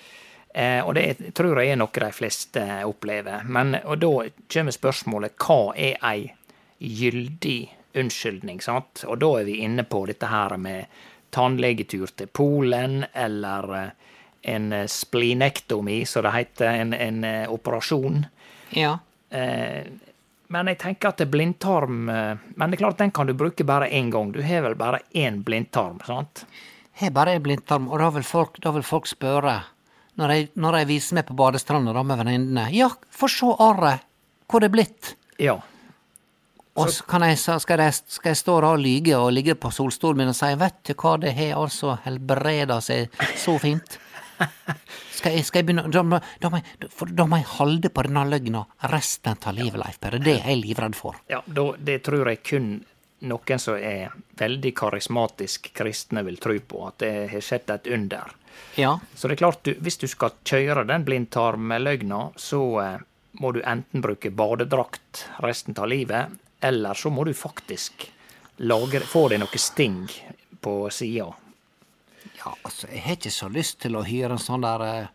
og 0.57 0.95
det 0.97 1.35
tror 1.37 1.59
jeg 1.61 1.75
er 1.75 1.77
noe 1.77 2.01
de 2.01 2.07
fleste 2.17 2.63
opplever. 2.89 3.43
Men, 3.45 3.75
og 3.85 3.99
da 4.01 4.13
kommer 4.49 4.73
spørsmålet 4.73 5.35
hva 5.37 5.75
er 5.77 5.99
ei 6.01 6.31
gyldig 6.81 7.59
unnskyldning? 8.01 8.63
sant? 8.65 9.05
Og 9.05 9.19
da 9.21 9.31
er 9.41 9.51
vi 9.51 9.59
inne 9.67 9.85
på 9.85 10.07
dette 10.09 10.31
her 10.31 10.57
med 10.57 10.89
tannlegetur 11.37 12.09
til 12.17 12.33
Polen, 12.33 13.05
eller 13.13 13.75
eh, 13.77 13.91
en 14.47 14.73
splinektomi, 14.89 16.05
som 16.07 16.25
det 16.25 16.33
heter, 16.33 16.73
en, 16.81 16.95
en 16.95 17.25
eh, 17.25 17.53
operasjon. 17.53 18.25
Ja. 18.71 18.99
Eh, 19.31 19.85
men 20.55 20.71
jeg 20.71 20.79
tenker 20.79 21.11
at 21.11 21.23
blindtarm 21.31 22.09
eh, 22.09 22.39
Men 22.55 22.71
det 22.71 22.79
er 22.79 22.85
klart, 22.85 23.01
den 23.01 23.11
kan 23.11 23.27
du 23.27 23.35
bruke 23.35 23.65
bare 23.67 23.89
én 23.91 24.13
gang. 24.15 24.31
Du 24.33 24.43
har 24.43 24.63
vel 24.63 24.77
bare 24.79 25.03
én 25.11 25.43
blindtarm, 25.45 25.99
sant? 26.07 26.47
Har 27.01 27.11
bare 27.11 27.35
en 27.37 27.43
blindtarm, 27.43 27.89
og 27.91 27.99
da 27.99 28.11
vil 28.15 28.25
folk, 28.25 28.61
da 28.63 28.73
vil 28.73 28.87
folk 28.87 29.11
spørre, 29.11 29.59
når 30.17 30.33
jeg, 30.35 30.49
når 30.57 30.79
jeg 30.81 30.89
viser 30.95 31.19
meg 31.19 31.27
på 31.29 31.37
badestranda 31.37 31.93
med 32.03 32.19
venninnene, 32.23 32.69
ja, 32.75 32.89
få 33.13 33.29
se 33.31 33.49
arret, 33.61 34.05
hvor 34.49 34.63
det 34.63 34.71
er 34.71 34.75
blitt. 34.77 35.15
Ja. 35.43 35.59
Og 36.77 36.91
så 36.93 37.05
kan 37.09 37.23
jeg, 37.25 37.39
skal, 37.41 37.81
jeg, 37.81 37.95
skal 38.13 38.31
jeg 38.35 38.37
stå 38.37 38.55
der 38.61 38.67
og 38.75 38.81
lyge 38.85 39.17
og 39.17 39.31
ligge 39.33 39.55
på 39.57 39.71
solstolen 39.73 40.19
min 40.21 40.33
og 40.33 40.37
si, 40.37 40.51
vet 40.61 40.83
du 40.85 40.93
hva, 41.01 41.15
det 41.21 41.33
har 41.39 41.55
altså 41.57 41.95
helbreda 42.05 42.77
seg 42.85 43.09
så 43.41 43.55
fint. 43.63 43.97
Skal 45.17 45.33
jeg, 45.33 45.47
skal 45.49 45.63
jeg 45.63 45.65
begynne 45.71 45.87
da, 45.89 46.03
må- 46.05 46.19
da, 46.43 46.51
må 46.53 46.59
jeg, 46.61 46.89
da 47.17 47.25
må 47.25 47.39
jeg 47.41 47.47
holde 47.55 47.89
på 47.89 48.03
denne 48.05 48.27
løgna 48.29 48.61
resten 48.93 49.33
av 49.41 49.55
livet, 49.57 49.79
Leif 49.81 49.97
Berre. 50.03 50.19
Det 50.21 50.35
er 50.43 50.51
jeg 50.53 50.59
livredd 50.61 50.93
for. 50.99 51.17
ja 51.33 51.39
da, 51.47 51.65
det 51.89 52.03
tror 52.05 52.29
jeg 52.29 52.43
kun 52.45 52.67
noen 53.29 53.61
som 53.63 53.77
er 53.77 54.15
veldig 54.39 54.73
karismatisk 54.77 55.71
kristne 55.77 56.23
vil 56.27 56.39
tro 56.43 56.57
på, 56.61 56.83
at 56.89 56.99
det 57.03 57.13
har 57.33 57.45
skjedd 57.45 57.73
et 57.75 57.91
under. 57.97 58.35
Ja. 58.77 58.99
Så 59.15 59.29
det 59.29 59.37
er 59.37 59.43
klart, 59.45 59.63
du, 59.65 59.75
hvis 59.81 59.99
du 60.01 60.07
skal 60.09 60.37
kjøre 60.45 60.87
den 60.89 61.05
blindtarmløgna, 61.05 62.21
så 62.37 62.63
eh, 62.83 62.99
må 63.41 63.53
du 63.53 63.63
enten 63.65 64.05
bruke 64.05 64.31
badedrakt 64.33 65.27
resten 65.45 65.77
av 65.79 65.91
livet, 65.93 66.37
eller 66.61 66.95
så 66.95 67.13
må 67.13 67.25
du 67.25 67.35
faktisk 67.37 68.09
lage, 68.57 69.01
få 69.05 69.29
deg 69.33 69.43
noe 69.43 69.61
sting 69.61 70.07
på 70.65 70.79
sida. 70.91 71.29
Ja, 72.37 72.55
altså, 72.63 72.89
jeg 72.93 73.05
har 73.05 73.19
ikke 73.19 73.33
så 73.33 73.49
lyst 73.53 73.81
til 73.85 73.97
å 73.97 74.05
hyre 74.07 74.37
en 74.37 74.43
sånn 74.43 74.65
der 74.65 74.85
eh, 74.87 75.15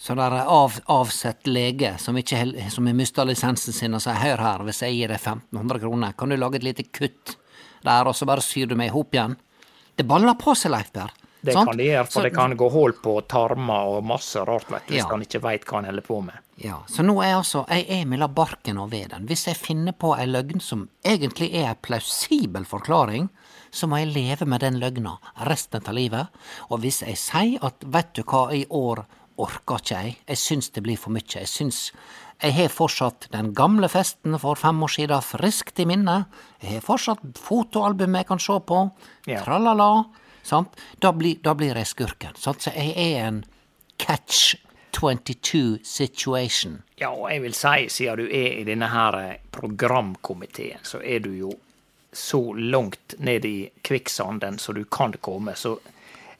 Sånn 0.00 0.16
der 0.16 0.32
av, 0.48 0.78
avsett 0.88 1.44
lege 1.50 1.92
som 2.00 2.16
ikke 2.16 2.70
som 2.72 2.86
har 2.88 2.96
mista 2.96 3.24
lisensen 3.28 3.74
sin, 3.76 3.94
og 3.94 4.00
sier 4.00 4.16
'hør 4.16 4.38
her, 4.40 4.64
hvis 4.64 4.80
jeg 4.80 4.94
gir 4.96 5.08
deg 5.08 5.20
1500 5.20 5.78
kroner, 5.80 6.12
kan 6.16 6.28
du 6.30 6.36
lage 6.36 6.56
et 6.56 6.62
lite 6.64 6.84
kutt 6.84 7.36
der, 7.84 8.08
og 8.08 8.14
så 8.14 8.26
bare 8.26 8.40
syr 8.40 8.66
du 8.68 8.74
meg 8.76 8.88
i 8.88 8.94
hop 8.96 9.12
igjen'? 9.12 9.36
Det 9.96 10.06
baller 10.08 10.34
på 10.34 10.56
seg, 10.56 10.70
Leif 10.72 10.92
Per. 10.92 11.10
Det 11.42 11.52
sant? 11.54 11.68
kan 11.68 11.76
det 11.76 11.86
gjøre, 11.86 12.04
for 12.06 12.20
Så- 12.20 12.22
det 12.22 12.34
kan 12.34 12.56
gå 12.56 12.70
hull 12.70 12.92
på 12.92 13.26
tarmer 13.26 13.96
og 13.96 14.04
masse 14.04 14.36
rart, 14.36 14.68
vet 14.70 14.86
du, 14.86 14.94
hvis 14.94 15.02
Ja. 15.04 15.08
han 15.08 15.20
ikke 15.22 15.40
veit 15.40 15.64
hva 15.64 15.76
han 15.76 15.84
holder 15.84 16.02
på 16.02 16.22
med. 16.24 16.34
Ja, 16.56 16.82
så 16.86 17.02
nå 17.02 17.22
er 17.22 17.34
altså, 17.36 17.66
jeg 17.68 17.86
er 17.88 18.04
mellom 18.06 18.34
barken 18.34 18.78
og 18.78 18.90
veden. 18.90 19.26
Hvis 19.26 19.46
jeg 19.46 19.56
finner 19.56 19.92
på 19.92 20.18
ei 20.18 20.26
løgn 20.26 20.60
som 20.60 20.88
egentlig 21.04 21.54
er 21.54 21.68
ei 21.70 21.74
plausibel 21.82 22.64
forklaring, 22.64 23.30
så 23.72 23.86
må 23.86 23.98
jeg 23.98 24.14
leve 24.14 24.46
med 24.46 24.60
den 24.60 24.80
løgna 24.80 25.18
resten 25.46 25.80
av 25.86 25.94
livet. 25.94 26.28
Og 26.70 26.80
hvis 26.80 27.00
jeg 27.00 27.16
sier 27.16 27.58
at 27.64 27.74
vet 27.84 28.12
du 28.14 28.22
hva, 28.22 28.52
i 28.52 28.66
år 28.66 29.06
orker 29.40 29.80
ikke 29.80 30.00
jeg, 30.04 30.16
jeg 30.28 30.38
syns 30.40 30.70
det 30.74 30.82
blir 30.86 30.98
for 31.00 31.14
mye, 31.14 31.26
jeg 31.34 31.48
syns 31.50 31.90
jeg 32.40 32.54
har 32.56 32.70
fortsatt 32.72 33.26
den 33.34 33.50
gamle 33.56 33.88
festen 33.92 34.38
for 34.40 34.56
fem 34.56 34.78
år 34.86 34.88
siden 34.94 35.20
friskt 35.24 35.82
i 35.82 35.84
minne, 35.88 36.22
jeg 36.62 36.78
har 36.78 36.84
fortsatt 36.86 37.20
fotoalbum 37.36 38.16
jeg 38.16 38.26
kan 38.30 38.40
se 38.40 38.56
på, 38.64 38.78
Ja. 39.28 39.42
tralala, 39.44 40.04
sant, 40.42 40.72
da 41.00 41.12
blir, 41.12 41.36
da 41.44 41.52
blir 41.54 41.76
jeg 41.76 41.86
skurken. 41.90 42.36
Sant? 42.40 42.62
Så 42.64 42.72
jeg 42.72 42.94
er 42.96 43.26
en 43.28 43.44
catch 43.98 44.54
22 44.96 45.78
situation. 45.84 46.80
Ja, 46.98 47.10
og 47.12 47.28
jeg 47.30 47.42
vil 47.44 47.54
si, 47.54 47.88
siden 47.92 48.16
du 48.18 48.24
er 48.26 48.56
i 48.60 48.64
denne 48.64 48.88
her 48.90 49.18
eh, 49.20 49.36
programkomiteen, 49.54 50.80
så 50.82 51.00
er 51.04 51.20
du 51.20 51.30
jo 51.36 51.52
så 52.12 52.40
langt 52.56 53.14
ned 53.22 53.44
i 53.46 53.70
kvikksanden 53.86 54.58
som 54.58 54.74
du 54.74 54.84
kan 54.90 55.12
komme. 55.22 55.54
Så 55.56 55.76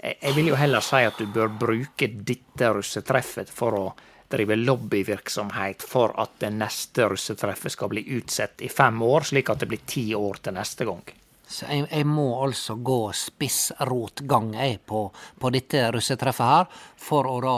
jeg 0.01 0.33
vil 0.37 0.53
jo 0.53 0.57
heller 0.57 0.85
si 0.85 1.03
at 1.05 1.19
du 1.21 1.27
bør 1.29 1.51
bruke 1.61 2.09
dette 2.09 2.71
russetreffet 2.73 3.51
for 3.53 3.77
å 3.77 3.85
drive 4.31 4.57
lobbyvirksomhet 4.57 5.83
for 5.85 6.15
at 6.23 6.39
det 6.41 6.53
neste 6.55 7.09
russetreffet 7.11 7.75
skal 7.75 7.91
bli 7.93 8.05
utsatt 8.17 8.63
i 8.63 8.71
fem 8.73 9.03
år, 9.03 9.27
slik 9.33 9.51
at 9.51 9.61
det 9.61 9.69
blir 9.73 9.83
ti 9.87 10.07
år 10.15 10.41
til 10.45 10.57
neste 10.57 10.87
gang. 10.89 11.03
Så 11.51 11.67
jeg, 11.67 11.89
jeg 11.91 12.07
må 12.07 12.29
altså 12.45 12.77
gå 12.79 13.11
spissrotgang 13.17 14.55
jeg 14.55 14.79
på, 14.87 15.09
på 15.11 15.51
dette 15.51 15.89
russetreffet 15.91 16.53
her, 16.55 16.83
for 16.97 17.27
å 17.27 17.37
da 17.43 17.57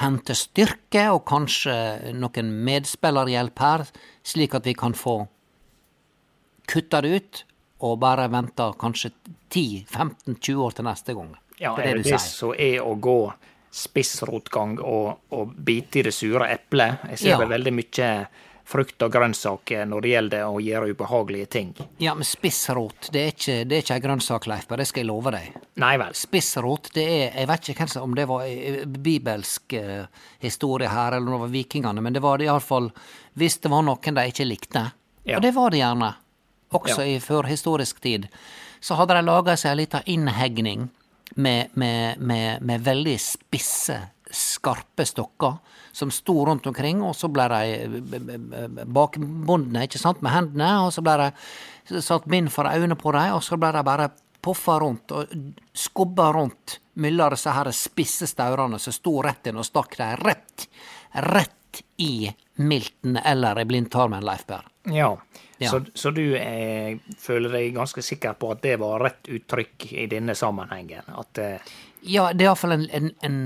hente 0.00 0.36
styrke 0.38 1.08
og 1.14 1.24
kanskje 1.26 2.14
noen 2.14 2.52
medspillerhjelp 2.66 3.64
her, 3.66 3.84
slik 4.26 4.54
at 4.56 4.70
vi 4.70 4.76
kan 4.78 4.94
få 4.96 5.18
kutta 6.70 7.02
det 7.04 7.18
ut 7.18 7.44
og 7.84 7.98
bare 8.00 8.30
vente 8.32 8.70
kanskje 8.80 9.10
10-15-20 9.52 10.62
år 10.64 10.78
til 10.78 10.86
neste 10.86 11.14
gang. 11.18 11.34
Ja, 11.64 11.74
det 11.78 11.84
er 11.90 11.98
det 11.98 12.04
du 12.04 12.08
sier. 12.12 12.22
Så 12.22 12.52
er 12.54 12.78
å 12.84 12.94
gå 13.00 13.18
spissrotgang 13.74 14.78
og, 14.80 15.18
og 15.34 15.54
bite 15.66 16.00
i 16.00 16.08
det 16.08 16.14
sure 16.14 16.46
eplet? 16.54 17.04
Jeg 17.14 17.18
ser 17.24 17.30
Ja. 17.34 17.38
vel 17.42 17.48
veldig 17.56 17.72
mye 17.74 18.10
frukt 18.64 19.02
og 19.04 19.10
grønnsaker 19.12 19.82
når 19.84 20.00
det 20.06 20.10
gjelder 20.14 20.44
å 20.48 20.60
gjøre 20.62 20.94
ubehagelige 20.94 21.48
ting. 21.52 21.74
Ja, 22.00 22.14
men 22.16 22.24
spissrot, 22.24 23.10
det 23.12 23.20
er 23.20 23.32
ikke, 23.34 23.56
det 23.68 23.76
er 23.76 23.82
ikke 23.84 23.94
ei 23.98 24.04
grønnsak, 24.06 24.46
Leif, 24.48 24.64
det 24.72 24.86
skal 24.88 25.02
jeg 25.02 25.08
love 25.10 25.32
deg. 25.34 25.58
Nei 25.82 25.92
vel. 26.00 26.14
Spissrot, 26.16 26.88
det 26.96 27.04
er 27.04 27.36
Jeg 27.40 27.48
vet 27.50 27.68
ikke 27.68 27.84
hvem 27.84 28.02
om 28.06 28.14
det 28.16 28.26
var 28.30 28.46
eh, 28.48 28.84
bibelsk 28.86 29.72
eh, 29.76 30.06
historie 30.40 30.88
her, 30.88 31.12
eller 31.18 31.26
om 31.28 31.32
det 31.36 31.44
var 31.44 31.52
vikingene, 31.58 32.00
men 32.00 32.12
det 32.16 32.22
var 32.24 32.38
det 32.40 32.46
iallfall 32.48 32.88
hvis 33.36 33.58
det 33.60 33.70
var 33.70 33.82
noen 33.84 34.14
de 34.16 34.26
ikke 34.32 34.46
likte. 34.48 34.86
Ja. 35.26 35.36
Og 35.36 35.42
det 35.42 35.52
var 35.54 35.70
det 35.70 35.82
gjerne. 35.82 36.14
Også 36.74 37.02
Ja. 37.04 37.16
i 37.16 37.20
førhistorisk 37.20 38.00
tid. 38.00 38.28
Så 38.80 38.94
hadde 38.96 39.14
de 39.14 39.22
laga 39.28 39.56
seg 39.56 39.70
ei 39.74 39.76
lita 39.84 40.00
innhegning 40.06 40.88
med, 41.34 41.74
med, 41.74 42.18
med, 42.20 42.62
med 42.62 42.84
veldig 42.84 43.16
spisse, 43.20 43.96
skarpe 44.34 45.04
stokker 45.06 45.56
som 45.94 46.10
sto 46.10 46.40
rundt 46.46 46.66
omkring, 46.66 47.02
og 47.06 47.14
så 47.14 47.28
ble 47.30 47.44
de 47.52 48.00
b- 48.02 48.84
bakbundne, 48.84 49.84
ikke 49.86 50.00
sant, 50.02 50.22
med 50.26 50.34
hendene, 50.34 50.70
og 50.82 50.90
så 50.94 51.04
ble 51.06 51.28
de 51.30 52.02
satt 52.02 52.26
bind 52.30 52.50
for 52.50 52.66
øynene 52.66 52.96
på 52.98 53.12
dem, 53.14 53.36
og 53.36 53.44
så 53.46 53.58
ble 53.60 53.70
de 53.76 53.84
bare 53.86 54.08
poffa 54.44 54.80
rundt 54.82 55.14
og 55.14 55.30
skubba 55.72 56.32
rundt 56.34 56.80
mellom 57.00 57.32
disse 57.32 57.54
her 57.54 57.70
spisse 57.74 58.26
staurene 58.28 58.78
som 58.82 58.92
sto 58.92 59.16
rett 59.24 59.46
inn 59.48 59.60
og 59.62 59.68
stakk 59.68 59.96
dem 60.02 60.18
rett, 60.20 60.66
rett 61.30 61.82
i 62.02 62.28
milten 62.60 63.16
eller 63.22 63.62
i 63.62 63.68
blindtarmen, 63.70 64.24
Leif 64.26 64.44
Berr. 64.50 64.66
Ja. 64.84 65.16
Ja. 65.58 65.70
Så, 65.70 65.80
så 65.94 66.10
du 66.10 66.34
eh, 66.36 66.96
føler 67.18 67.52
deg 67.54 67.74
ganske 67.76 68.02
sikker 68.02 68.34
på 68.36 68.50
at 68.52 68.62
det 68.64 68.74
var 68.82 69.00
rett 69.00 69.28
uttrykk 69.30 69.92
i 69.92 70.06
denne 70.10 70.34
sammenhengen? 70.34 71.06
At 71.14 71.38
eh, 71.38 71.76
Ja, 72.02 72.32
det 72.32 72.44
er 72.44 72.50
iallfall 72.50 72.72
en, 72.74 72.88
en, 72.90 73.10
en, 73.22 73.36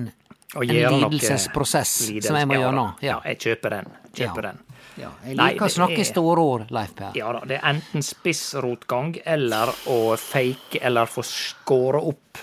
en 0.56 0.64
lidelsesprosess 0.66 2.08
lidelse- 2.08 2.28
som 2.32 2.36
jeg 2.40 2.48
må 2.48 2.56
ja, 2.56 2.62
gjøre 2.64 2.76
nå. 2.78 2.86
Ja, 3.04 3.18
jeg 3.28 3.38
kjøper 3.44 3.76
den. 3.76 3.92
Kjøper 4.16 4.42
Ja. 4.42 4.50
den. 4.52 4.64
Ja, 4.98 5.10
jeg 5.22 5.36
Nei, 5.38 5.52
liker 5.52 5.68
å 5.68 5.70
snakke 5.70 6.00
i 6.02 6.04
store 6.08 6.42
ord, 6.42 6.70
Leif 6.74 6.94
Per. 6.98 7.12
Ja 7.14 7.28
da, 7.36 7.44
det 7.46 7.60
er 7.60 7.68
enten 7.70 8.02
spissrotgang 8.02 9.12
eller 9.24 9.70
å 9.92 10.16
fake 10.18 10.80
eller 10.82 11.06
få 11.06 11.22
skåre 11.22 12.00
opp 12.02 12.40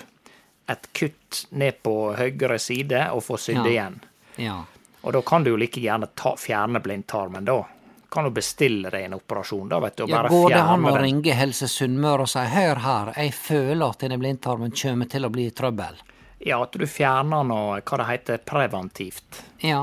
et 0.72 0.88
kutt 0.96 1.42
ned 1.50 1.82
på 1.84 1.92
høyre 2.16 2.56
side 2.62 3.02
og 3.12 3.20
få 3.26 3.36
sydd 3.38 3.60
Ja. 3.60 3.66
igjen. 3.74 4.00
Ja. 4.40 4.56
Og 5.02 5.12
da 5.12 5.20
kan 5.22 5.44
du 5.44 5.50
jo 5.52 5.56
like 5.60 5.80
gjerne 5.80 6.08
ta, 6.14 6.32
fjerne 6.40 6.80
blindtarmen, 6.82 7.44
da. 7.44 7.60
Kan 8.16 8.24
jo 8.24 8.32
bestille 8.32 8.88
deg 8.88 9.10
en 9.10 9.18
operasjon, 9.18 9.66
da, 9.68 9.78
vet 9.84 9.98
du, 9.98 10.06
og 10.06 10.12
Ja, 10.14 10.22
går 10.32 10.54
det 10.54 10.60
an 10.72 10.88
å 10.88 10.94
ringe 10.96 11.34
Helse 11.36 11.68
Sunnmøre 11.68 12.24
og 12.24 12.30
si 12.32 12.44
hør 12.48 12.80
her, 12.80 13.10
jeg 13.20 13.34
føler 13.36 13.84
at 13.90 14.06
denne 14.06 14.16
blindtarmen 14.22 14.72
kommer 14.72 15.10
til 15.12 15.28
å 15.28 15.32
bli 15.34 15.50
trøbbel? 15.52 16.00
Ja, 16.48 16.62
at 16.62 16.72
du 16.72 16.86
fjerner 16.88 17.44
noe, 17.44 17.82
hva 17.84 18.00
det 18.00 18.08
heter, 18.08 18.40
preventivt. 18.48 19.42
Ja. 19.60 19.82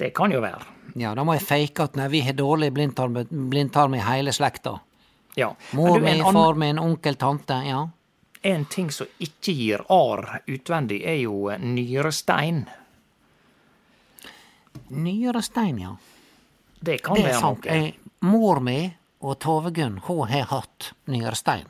Det 0.00 0.14
kan 0.16 0.32
jo 0.32 0.40
være. 0.40 0.64
Ja, 0.96 1.12
da 1.12 1.24
må 1.28 1.36
jeg 1.36 1.44
fake 1.44 1.88
at 1.90 2.00
nei, 2.00 2.08
vi 2.12 2.24
har 2.24 2.36
dårlig 2.38 2.72
blindtarm, 2.72 3.20
blindtarm 3.28 3.96
i 3.98 4.02
hele 4.02 4.32
slekta. 4.32 4.78
Ja. 5.36 5.52
Mor 5.76 6.00
mi, 6.00 6.16
far 6.24 6.56
min, 6.58 6.80
onkel, 6.80 7.20
tante, 7.20 7.60
ja. 7.68 7.84
en 8.42 8.64
ting 8.72 8.90
som 8.94 9.12
ikke 9.20 9.52
gir 9.52 9.84
ar 9.92 10.40
utvendig, 10.46 11.02
er 11.04 11.20
jo 11.20 11.52
nyrestein. 11.60 12.64
Nyrestein, 14.88 15.82
ja. 15.84 15.96
Det 16.80 17.00
kan 17.02 17.16
Det 17.16 17.24
er 17.24 17.40
være 17.40 17.42
noe. 17.42 17.92
Mor 18.20 18.60
mi 18.60 18.78
og 19.20 19.38
Tove 19.42 19.70
Gunn, 19.74 19.98
hun 20.06 20.28
har 20.28 20.46
hatt 20.50 20.92
nyrestein. 21.10 21.66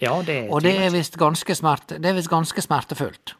Ja, 0.00 0.22
det 0.22 0.50
Og 0.52 0.60
det 0.62 0.74
er 0.76 0.90
visst 0.92 1.16
ganske, 1.16 1.54
smerte, 1.56 1.98
det 2.00 2.10
er 2.10 2.14
visst 2.18 2.28
ganske 2.28 2.60
smertefullt. 2.60 3.34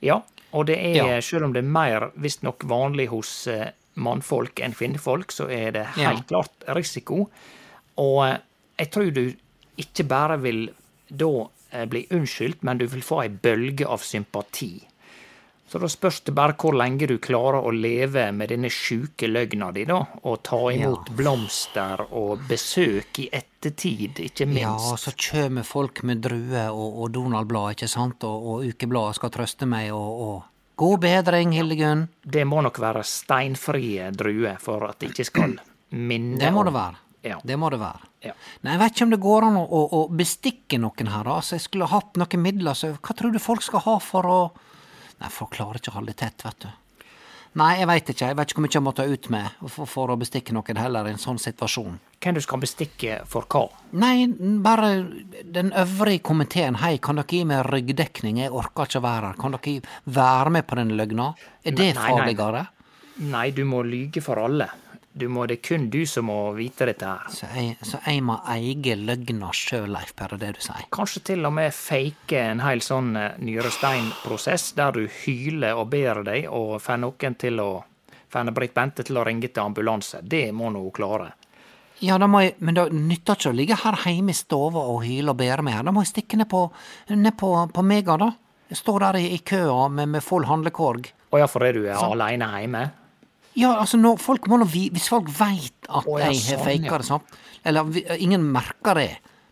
Ja, 0.00 0.22
og 0.52 0.66
det 0.66 0.78
er, 0.78 0.94
Ja. 1.16 1.20
selv 1.20 1.44
om 1.44 1.52
det 1.52 1.62
er 1.64 1.68
mer 1.68 2.10
visstnok 2.16 2.64
vanlig 2.64 3.08
hos 3.08 3.46
eh, 3.46 3.70
mannfolk 3.96 4.60
enn 4.60 4.72
kvinnfolk, 4.72 5.30
så 5.32 5.48
er 5.50 5.70
det 5.72 5.86
helt 5.96 6.18
Ja. 6.18 6.22
klart 6.28 6.64
risiko. 6.76 7.28
Og 7.98 8.26
eh, 8.28 8.38
jeg 8.78 8.90
tror 8.90 9.10
du 9.12 9.34
ikke 9.76 10.04
bare 10.08 10.40
vil 10.40 10.70
da 11.10 11.46
eh, 11.72 11.84
bli 11.86 12.06
unnskyldt, 12.10 12.62
men 12.62 12.78
du 12.78 12.86
vil 12.86 13.02
få 13.02 13.22
ei 13.22 13.28
bølge 13.28 13.86
av 13.86 13.98
sympati. 13.98 14.86
Så 15.70 15.78
da 15.78 15.86
spørs 15.86 16.16
det 16.26 16.32
bare 16.34 16.56
hvor 16.58 16.74
lenge 16.74 17.06
du 17.06 17.14
klarer 17.22 17.62
å 17.62 17.70
leve 17.70 18.24
med 18.34 18.50
denne 18.50 18.66
sjuke 18.74 19.28
løgna 19.30 19.68
di, 19.70 19.84
da, 19.86 20.00
og 20.26 20.40
ta 20.42 20.58
imot 20.74 21.12
blomster 21.14 22.00
og 22.10 22.40
besøk 22.48 23.20
i 23.22 23.28
ettertid, 23.30 24.18
ikke 24.26 24.48
minst. 24.50 24.88
Ja, 24.90 24.96
så 24.98 25.12
kjem 25.14 25.60
folk 25.62 26.02
med 26.02 26.24
druer 26.26 26.72
og, 26.74 26.96
og 27.04 27.12
Donald-blad, 27.14 27.76
ikke 27.76 27.90
sant, 27.92 28.26
og, 28.26 28.48
og 28.50 28.64
ukebladet 28.66 29.20
skal 29.20 29.30
trøste 29.36 29.68
meg, 29.70 29.92
og, 29.94 30.24
og 30.26 30.80
God 30.80 31.04
bedring, 31.04 31.52
Hildegunn. 31.54 32.02
Det 32.24 32.42
må 32.48 32.64
nok 32.66 32.80
være 32.82 33.04
steinfrie 33.06 34.08
druer 34.16 34.58
for 34.58 34.88
at 34.88 34.98
det 34.98 35.12
ikke 35.12 35.28
skal 35.28 35.54
minne 36.10 36.40
Det 36.40 36.50
må 36.56 36.64
det 36.66 36.72
være. 36.74 36.98
Ja. 37.30 37.36
Det 37.44 37.58
må 37.60 37.70
det 37.70 37.78
være. 37.78 38.08
Ja. 38.24 38.34
Nei, 38.64 38.74
Jeg 38.74 38.82
vet 38.82 38.96
ikke 38.96 39.06
om 39.06 39.14
det 39.14 39.20
går 39.22 39.46
an 39.52 39.60
å, 39.60 39.62
å, 39.62 39.84
å 40.00 40.02
bestikke 40.18 40.80
noen 40.82 41.12
her. 41.12 41.30
Altså, 41.30 41.60
Jeg 41.60 41.68
skulle 41.68 41.90
hatt 41.92 42.18
noen 42.18 42.42
midler, 42.42 42.74
så 42.74 42.90
hva 42.96 43.14
tror 43.14 43.30
du 43.30 43.38
folk 43.38 43.62
skal 43.62 43.84
ha 43.86 43.96
for 44.02 44.26
å 44.26 44.40
Nei, 45.20 45.28
folk 45.32 45.52
klarer 45.56 45.80
ikke 45.80 45.92
å 45.92 45.98
holde 45.98 46.14
tett, 46.16 46.44
vet 46.46 46.64
du. 46.64 46.70
Nei, 47.58 47.72
jeg 47.80 47.88
veit 47.90 48.10
ikke. 48.12 48.26
Jeg 48.30 48.36
vet 48.38 48.50
ikke 48.52 48.60
hvor 48.60 48.64
mye 48.68 48.76
jeg 48.76 48.82
må 48.86 48.92
ta 48.94 49.04
ut 49.10 49.28
med 49.34 49.54
for, 49.74 49.88
for 49.90 50.12
å 50.12 50.16
bestikke 50.20 50.54
noen 50.54 50.78
heller 50.78 51.08
i 51.08 51.14
en 51.16 51.18
sånn 51.18 51.40
situasjon. 51.42 51.96
Hvem 52.22 52.36
du 52.36 52.40
skal 52.44 52.60
bestikke 52.62 53.16
for 53.26 53.48
hva? 53.50 53.64
Nei, 53.98 54.28
bare 54.62 54.90
den 55.50 55.72
øvrige 55.74 56.22
komiteen. 56.30 56.78
Hei, 56.78 57.00
kan 57.02 57.18
dere 57.18 57.26
gi 57.26 57.40
meg 57.50 57.64
ryggdekning? 57.66 58.38
Jeg 58.44 58.54
orker 58.54 58.86
ikke 58.86 59.00
å 59.02 59.06
være 59.08 59.32
her. 59.32 59.40
Kan 59.40 59.56
dere 59.56 59.80
være 60.06 60.52
med 60.54 60.68
på 60.70 60.78
den 60.78 60.94
løgna? 61.00 61.32
Er 61.64 61.74
det 61.74 61.88
Nei, 61.90 61.96
nei, 61.98 62.04
nei. 62.06 62.20
farligere? 62.20 62.62
Nei, 63.34 63.48
du 63.56 63.64
må 63.68 63.82
lyge 63.84 64.22
for 64.24 64.38
alle. 64.46 64.70
Du 65.12 65.26
må, 65.28 65.42
det 65.50 65.56
er 65.58 65.62
kun 65.66 65.88
du 65.90 66.04
som 66.06 66.28
må 66.30 66.38
vite 66.54 66.86
dette 66.86 67.06
her. 67.06 67.32
Så 67.34 67.48
jeg, 67.50 67.74
så 67.82 67.98
jeg 68.04 68.22
må 68.22 68.36
eie 68.46 68.94
løgna 68.94 69.50
sjøl, 69.56 69.88
Leif 69.90 70.14
Per, 70.14 70.36
er 70.36 70.42
det 70.42 70.52
du 70.60 70.62
sier? 70.62 70.86
Kanskje 70.94 71.24
til 71.32 71.48
og 71.48 71.56
med 71.56 71.74
fake 71.74 72.38
en 72.52 72.62
hel 72.62 72.82
sånn 72.84 73.16
eh, 73.18 73.40
nyresteinprosess, 73.42 74.70
der 74.78 74.94
du 74.94 75.08
hyler 75.24 75.80
og 75.80 75.90
ber 75.90 76.22
deg, 76.28 76.46
og 76.46 76.78
får 76.84 77.02
noen 77.02 77.38
til 77.40 77.58
å 77.64 77.70
får 78.30 78.52
Britt 78.54 78.74
Bente 78.74 79.02
til 79.02 79.18
å 79.18 79.24
ringe 79.26 79.50
til 79.50 79.64
ambulanse. 79.64 80.20
Det 80.22 80.50
må 80.54 80.70
nå 80.70 80.84
hun 80.84 80.94
klare. 80.94 81.32
Ja, 82.00 82.16
da 82.16 82.30
må 82.30 82.44
jeg, 82.44 82.54
men 82.64 82.76
det 82.78 82.86
nytter 82.94 83.36
ikke 83.36 83.50
å 83.50 83.56
ligge 83.56 83.76
her 83.82 83.98
hjemme 84.06 84.32
i 84.32 84.38
stova 84.38 84.86
og 84.88 85.02
hyle 85.04 85.34
og 85.34 85.40
bære 85.40 85.64
meg 85.66 85.76
her. 85.76 85.88
Da 85.88 85.92
må 85.92 86.04
jeg 86.04 86.14
stikke 86.14 86.38
ned 86.40 86.48
på, 86.48 86.62
ned 87.10 87.36
på, 87.36 87.50
på 87.74 87.84
Mega, 87.84 88.16
da. 88.20 88.30
Jeg 88.70 88.78
står 88.78 89.02
der 89.04 89.18
i, 89.18 89.26
i 89.34 89.42
køa 89.42 89.88
med, 89.92 90.14
med 90.14 90.24
full 90.24 90.46
handlekorg. 90.48 91.10
Og 91.34 91.42
ja, 91.42 91.50
for 91.50 91.66
er 91.66 91.76
du 91.76 91.84
alene 91.90 92.48
hjemme? 92.54 92.86
Ja, 93.60 93.74
altså, 93.82 94.00
folk 94.20 94.48
må 94.50 94.60
nå 94.60 94.68
vi, 94.70 94.88
Hvis 94.94 95.10
folk 95.12 95.28
veit 95.36 95.88
at 95.88 96.06
oh, 96.06 96.18
jeg 96.20 96.32
har 96.32 96.40
sånn, 96.40 96.64
faka 96.64 97.00
det, 97.02 97.08
sånn, 97.08 97.38
Eller 97.66 97.88
vi, 97.92 98.04
ingen 98.24 98.44
merker 98.52 98.96
det, 98.98 99.10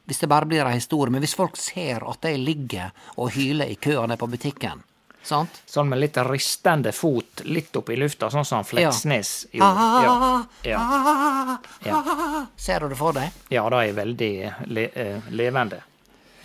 hvis 0.09 0.23
det 0.23 0.31
bare 0.33 0.49
blir 0.49 0.65
ei 0.65 0.79
historie. 0.79 1.13
Men 1.13 1.25
hvis 1.25 1.37
folk 1.37 1.59
ser 1.61 2.07
at 2.09 2.25
jeg 2.25 2.41
ligger 2.41 2.95
og 3.19 3.35
hyler 3.37 3.69
i 3.69 3.77
køa 3.77 4.07
nede 4.07 4.21
på 4.21 4.31
butikken, 4.33 4.81
sant 5.29 5.61
Sånn 5.69 5.91
med 5.91 6.01
litt 6.01 6.17
ristende 6.25 6.95
fot, 6.97 7.43
litt 7.45 7.77
opp 7.77 7.91
i 7.93 7.99
lufta, 8.01 8.31
sånn 8.33 8.47
som 8.49 8.65
Fleksnes 8.65 9.33
ja. 9.53 9.69
gjorde. 9.69 10.71
Ja. 10.71 10.79
Ja. 10.79 11.59
Ja. 11.85 12.47
Ser 12.57 12.87
du 12.87 12.95
det 12.95 12.99
for 13.01 13.17
deg? 13.17 13.35
ja, 13.53 13.67
det 13.69 13.83
er 13.83 13.99
veldig 13.99 14.33
le 14.73 14.87
eh, 14.95 15.29
levende. 15.35 15.83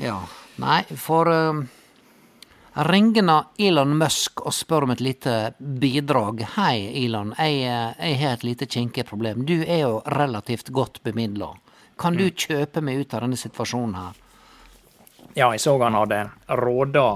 Ja. 0.01 0.17
Nei, 0.61 0.83
for 0.99 1.29
uh, 1.31 1.63
ringende 2.73 3.43
Elon 3.57 3.97
Musk 3.97 4.41
og 4.41 4.53
spør 4.53 4.87
om 4.87 4.93
et 4.95 5.01
lite 5.03 5.53
bidrag. 5.57 6.41
Hei, 6.55 7.05
Elon. 7.05 7.33
Jeg, 7.37 7.59
jeg 7.99 8.17
har 8.21 8.37
et 8.37 8.45
lite 8.47 8.65
kinkig 8.65 9.05
problem. 9.05 9.45
Du 9.45 9.59
er 9.61 9.83
jo 9.83 10.01
relativt 10.05 10.73
godt 10.73 11.03
bemidla. 11.03 11.51
Kan 11.99 12.17
du 12.17 12.25
kjøpe 12.29 12.81
meg 12.81 13.03
ut 13.03 13.13
av 13.13 13.25
denne 13.25 13.37
situasjonen 13.37 13.95
her? 13.99 14.19
Ja, 15.33 15.51
jeg 15.53 15.61
så 15.61 15.77
han 15.81 15.97
hadde 15.97 16.25
råda 16.59 17.07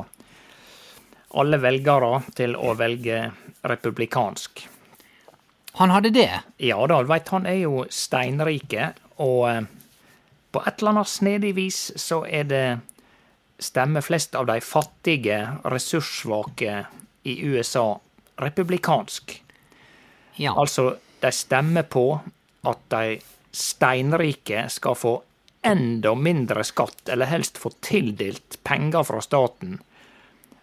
alle 1.38 1.60
velgere 1.62 2.22
til 2.38 2.56
å 2.56 2.74
velge 2.78 3.26
republikansk. 3.68 4.64
Han 5.78 5.94
hadde 5.94 6.14
det? 6.14 6.30
Ja 6.64 6.80
da, 6.90 7.02
veit, 7.06 7.30
han 7.30 7.46
er 7.46 7.60
jo 7.60 7.84
steinrike, 7.94 8.94
og 9.22 9.42
eh, 9.50 9.66
på 10.54 10.64
et 10.64 10.80
eller 10.80 10.96
annet 10.96 11.12
snedig 11.12 11.54
vis 11.58 11.82
så 12.02 12.24
er 12.26 12.48
det 12.50 12.64
stemmer 13.60 14.02
flest 14.06 14.36
av 14.36 14.46
de 14.50 14.60
fattige, 14.62 15.40
ressurssvake 15.64 16.86
i 17.24 17.40
USA 17.46 18.00
republikansk. 18.38 19.44
Ja. 20.36 20.54
Altså, 20.60 20.98
de 21.20 21.32
stemmer 21.34 21.84
på 21.84 22.20
at 22.68 22.84
de 22.94 23.18
steinrike 23.52 24.68
skal 24.70 24.96
få 24.96 25.14
enda 25.66 26.14
mindre 26.16 26.64
skatt, 26.64 27.10
eller 27.10 27.26
helst 27.26 27.58
få 27.58 27.72
tildelt 27.82 28.60
penger 28.64 29.04
fra 29.04 29.22
staten, 29.22 29.80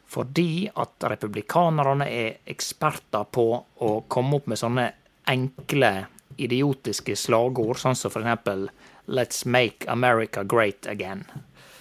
fordi 0.06 0.68
at 0.70 1.04
republikanerne 1.10 2.06
er 2.06 2.36
eksperter 2.46 3.26
på 3.34 3.48
å 3.82 3.90
komme 4.08 4.38
opp 4.38 4.46
med 4.46 4.60
sånne 4.60 4.86
enkle, 5.28 6.06
idiotiske 6.38 7.16
slagord, 7.18 7.80
sånn 7.80 7.98
som 7.98 8.12
for 8.14 8.22
eksempel 8.22 8.68
Let's 9.04 9.44
make 9.44 9.84
America 9.90 10.44
great 10.44 10.86
again. 10.86 11.26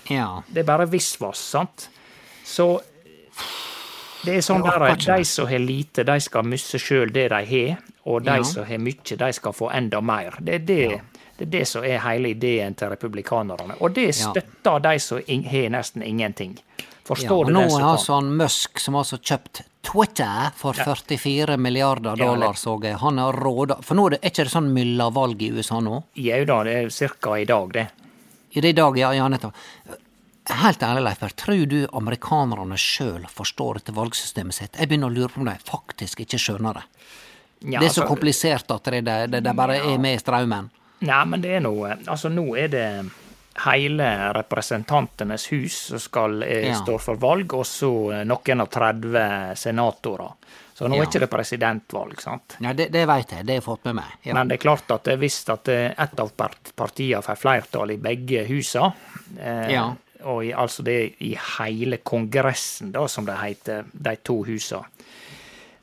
Ja. 0.10 0.42
Det 0.48 0.64
er 0.64 0.64
bare 0.68 0.86
visvas, 0.90 1.38
sant? 1.38 1.90
Så 2.46 2.82
det 4.24 4.38
er 4.38 4.44
sånn 4.46 4.64
der 4.64 4.86
at 4.88 5.00
de 5.04 5.24
som 5.28 5.48
har 5.50 5.60
lite, 5.60 6.06
de 6.08 6.20
skal 6.24 6.46
miste 6.48 6.80
sjøl 6.80 7.12
det 7.12 7.30
de 7.34 7.42
har, 7.46 7.78
og 8.06 8.24
de 8.24 8.38
Ja. 8.38 8.44
som 8.44 8.66
har 8.66 8.78
mye, 8.78 9.18
de 9.18 9.32
skal 9.34 9.54
få 9.54 9.70
enda 9.74 10.02
mer. 10.02 10.38
Det 10.40 10.54
er 10.56 10.60
det, 10.60 11.02
det 11.38 11.48
er 11.48 11.52
det 11.60 11.68
som 11.68 11.84
er 11.84 12.00
hele 12.00 12.30
ideen 12.30 12.76
til 12.76 12.90
republikanerne. 12.90 13.76
Og 13.82 13.94
det 13.94 14.08
Ja. 14.16 14.32
støtter 14.32 14.80
de 14.82 15.00
som 15.00 15.18
har 15.18 15.70
nesten 15.70 16.02
ingenting. 16.04 16.58
ja. 16.80 16.86
Forstår 17.06 17.40
Og 17.40 17.48
du 17.48 17.52
nå 17.54 17.60
det 17.68 17.72
er 17.82 17.84
altså 17.84 18.14
han 18.16 18.38
Musk, 18.38 18.80
som 18.80 18.94
altså 18.96 19.18
kjøpt 19.20 19.62
Twitter 19.84 20.52
for 20.56 20.72
44 20.72 21.58
milliarder 21.58 22.16
dollar, 22.16 22.54
så 22.54 22.82
jeg. 22.82 22.96
Han 22.96 23.18
har 23.18 23.34
råda 23.34 23.84
For 23.84 23.94
nå 23.96 24.06
er 24.06 24.10
det 24.12 24.22
ikke 24.22 24.46
det 24.46 24.52
sånn 24.54 24.72
myllavalg 24.74 25.42
i 25.42 25.52
USA 25.52 25.82
nå? 25.82 26.04
Jau 26.16 26.46
da, 26.46 26.64
det 26.64 26.86
er 26.86 26.90
cirka 26.90 27.36
i 27.42 27.44
dag, 27.44 27.74
det. 27.74 27.88
I 28.54 28.62
det 28.62 28.70
i 28.74 28.78
dag, 28.78 28.98
ja, 28.98 29.14
ja, 29.16 29.28
nettopp. 29.28 29.56
Helt 30.50 30.84
ærlig, 30.84 31.04
Leif 31.08 31.22
tror 31.40 31.66
du 31.72 31.78
amerikanerne 31.96 32.76
sjøl 32.78 33.24
forstår 33.32 33.80
dette 33.80 33.96
valgsystemet 33.96 34.54
sitt? 34.58 34.76
Jeg 34.80 34.92
begynner 34.92 35.08
å 35.10 35.16
lure 35.16 35.32
på 35.32 35.40
om 35.42 35.48
de 35.48 35.56
faktisk 35.64 36.26
ikke 36.26 36.40
skjønner 36.42 36.82
det. 36.82 36.84
Ja, 37.64 37.80
det 37.80 37.88
er 37.88 37.94
så 37.94 38.02
altså- 38.04 38.08
komplisert 38.12 38.72
at 38.76 38.84
det, 38.92 39.02
det, 39.08 39.18
det, 39.32 39.44
det 39.44 39.54
bare 39.56 39.78
er 39.80 39.98
med 39.98 40.18
i 40.18 40.20
strømmen. 40.20 40.70
Nei, 41.04 41.26
men 41.26 41.42
det 41.44 41.58
er 41.58 41.64
noe 41.64 41.98
Altså, 42.08 42.30
nå 42.32 42.46
er 42.60 42.68
det 42.72 42.88
hele 43.66 44.10
Representantenes 44.34 45.48
hus 45.52 45.76
som 45.92 46.00
skal 46.00 46.44
eh, 46.44 46.68
Ja. 46.70 46.76
stå 46.80 46.98
for 47.00 47.16
valg, 47.16 47.54
og 47.54 47.66
så 47.66 47.92
eh, 48.12 48.24
noen 48.28 48.62
og 48.64 48.70
30 48.72 49.56
senatorer. 49.60 50.32
Så 50.84 50.90
nå 50.92 50.98
Ja. 50.98 51.02
er 51.04 51.08
ikke 51.08 51.20
det 51.24 51.30
presidentvalg, 51.32 52.22
sant? 52.22 52.58
Ja, 52.62 52.74
det, 52.76 52.90
det 52.92 53.06
veit 53.08 53.32
jeg, 53.32 53.46
det 53.48 53.56
har 53.56 53.62
jeg 53.62 53.66
fått 53.66 53.86
med 53.88 53.96
meg. 54.02 54.14
Ja. 54.28 54.34
Men 54.38 54.48
det 54.52 54.58
er 54.60 54.64
klart 54.66 54.92
at 54.92 55.08
hvis 55.20 55.38
at 55.50 55.68
et 55.72 55.96
ett 56.00 56.20
av 56.20 56.32
part- 56.36 56.74
partiene 56.76 57.22
får 57.24 57.40
flertall 57.40 57.92
i 57.96 57.98
begge 57.98 58.46
husa, 58.50 58.92
eh, 59.40 59.72
Ja. 59.74 59.86
og 60.26 60.44
i, 60.46 60.52
altså 60.54 60.84
det 60.84 60.94
er 61.02 61.10
i 61.24 61.34
hele 61.58 61.98
Kongressen, 62.04 62.92
da, 62.92 63.08
som 63.08 63.26
det 63.26 63.36
heter, 63.40 63.86
de 63.94 64.16
to 64.24 64.44
husa, 64.44 64.84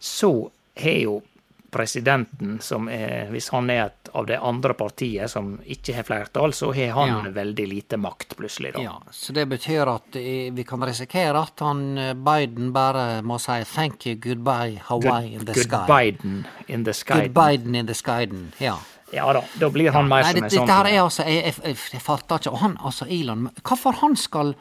så 0.00 0.50
har 0.76 1.00
jo 1.02 1.22
presidenten, 1.70 2.58
som 2.60 2.88
er, 2.88 3.28
hvis 3.30 3.48
han 3.54 3.70
er 3.70 3.86
et 3.86 4.10
av 4.14 4.26
det 4.26 4.38
andre 4.42 4.74
partiet 4.74 5.30
som 5.30 5.52
ikke 5.64 5.94
har 5.96 6.06
flertall, 6.08 6.52
så 6.56 6.72
har 6.74 6.92
han 6.96 7.08
Ja. 7.26 7.30
veldig 7.30 7.66
lite 7.68 7.96
makt, 7.96 8.36
plutselig, 8.36 8.72
da. 8.74 8.80
Ja, 8.82 8.94
så 9.10 9.32
det 9.32 9.46
betyr 9.48 9.86
at 9.94 10.16
vi 10.54 10.64
kan 10.66 10.82
risikere 10.82 11.40
at 11.42 11.60
han 11.60 11.98
eh, 11.98 12.14
Biden 12.14 12.72
bare 12.72 13.22
må 13.22 13.38
si 13.40 13.62
thank 13.74 14.06
you, 14.06 14.14
goodbye, 14.16 14.80
Hawaii 14.88 15.34
in 15.34 15.44
the 15.46 15.52
Good 15.54 15.64
sky. 15.64 15.84
Biden 15.86 16.46
in 16.68 16.84
the 16.84 16.92
sky. 16.92 17.20
Good 17.28 17.34
Biden 17.34 17.74
in 17.74 17.86
the 17.86 17.94
skyden, 17.94 18.52
ja. 18.58 18.76
Ja 19.12 19.32
da, 19.32 19.40
da 19.58 19.68
blir 19.70 19.90
han 19.90 20.06
mer 20.08 20.22
Nei, 20.22 20.32
som 20.32 20.40
det, 20.40 20.44
en 20.44 20.50
sånn 20.50 20.66
dette 20.68 20.74
her 20.76 20.86
er 20.86 21.00
altså 21.02 21.24
Jeg, 21.26 21.42
jeg, 21.44 21.54
jeg, 21.64 21.76
jeg 21.96 22.00
fatter 22.00 22.36
ikke. 22.38 22.50
Og 22.52 22.58
han, 22.62 22.76
altså 22.78 23.06
Elon 23.10 23.48
Hvorfor 23.66 23.96
han 24.04 24.14
skal 24.16 24.52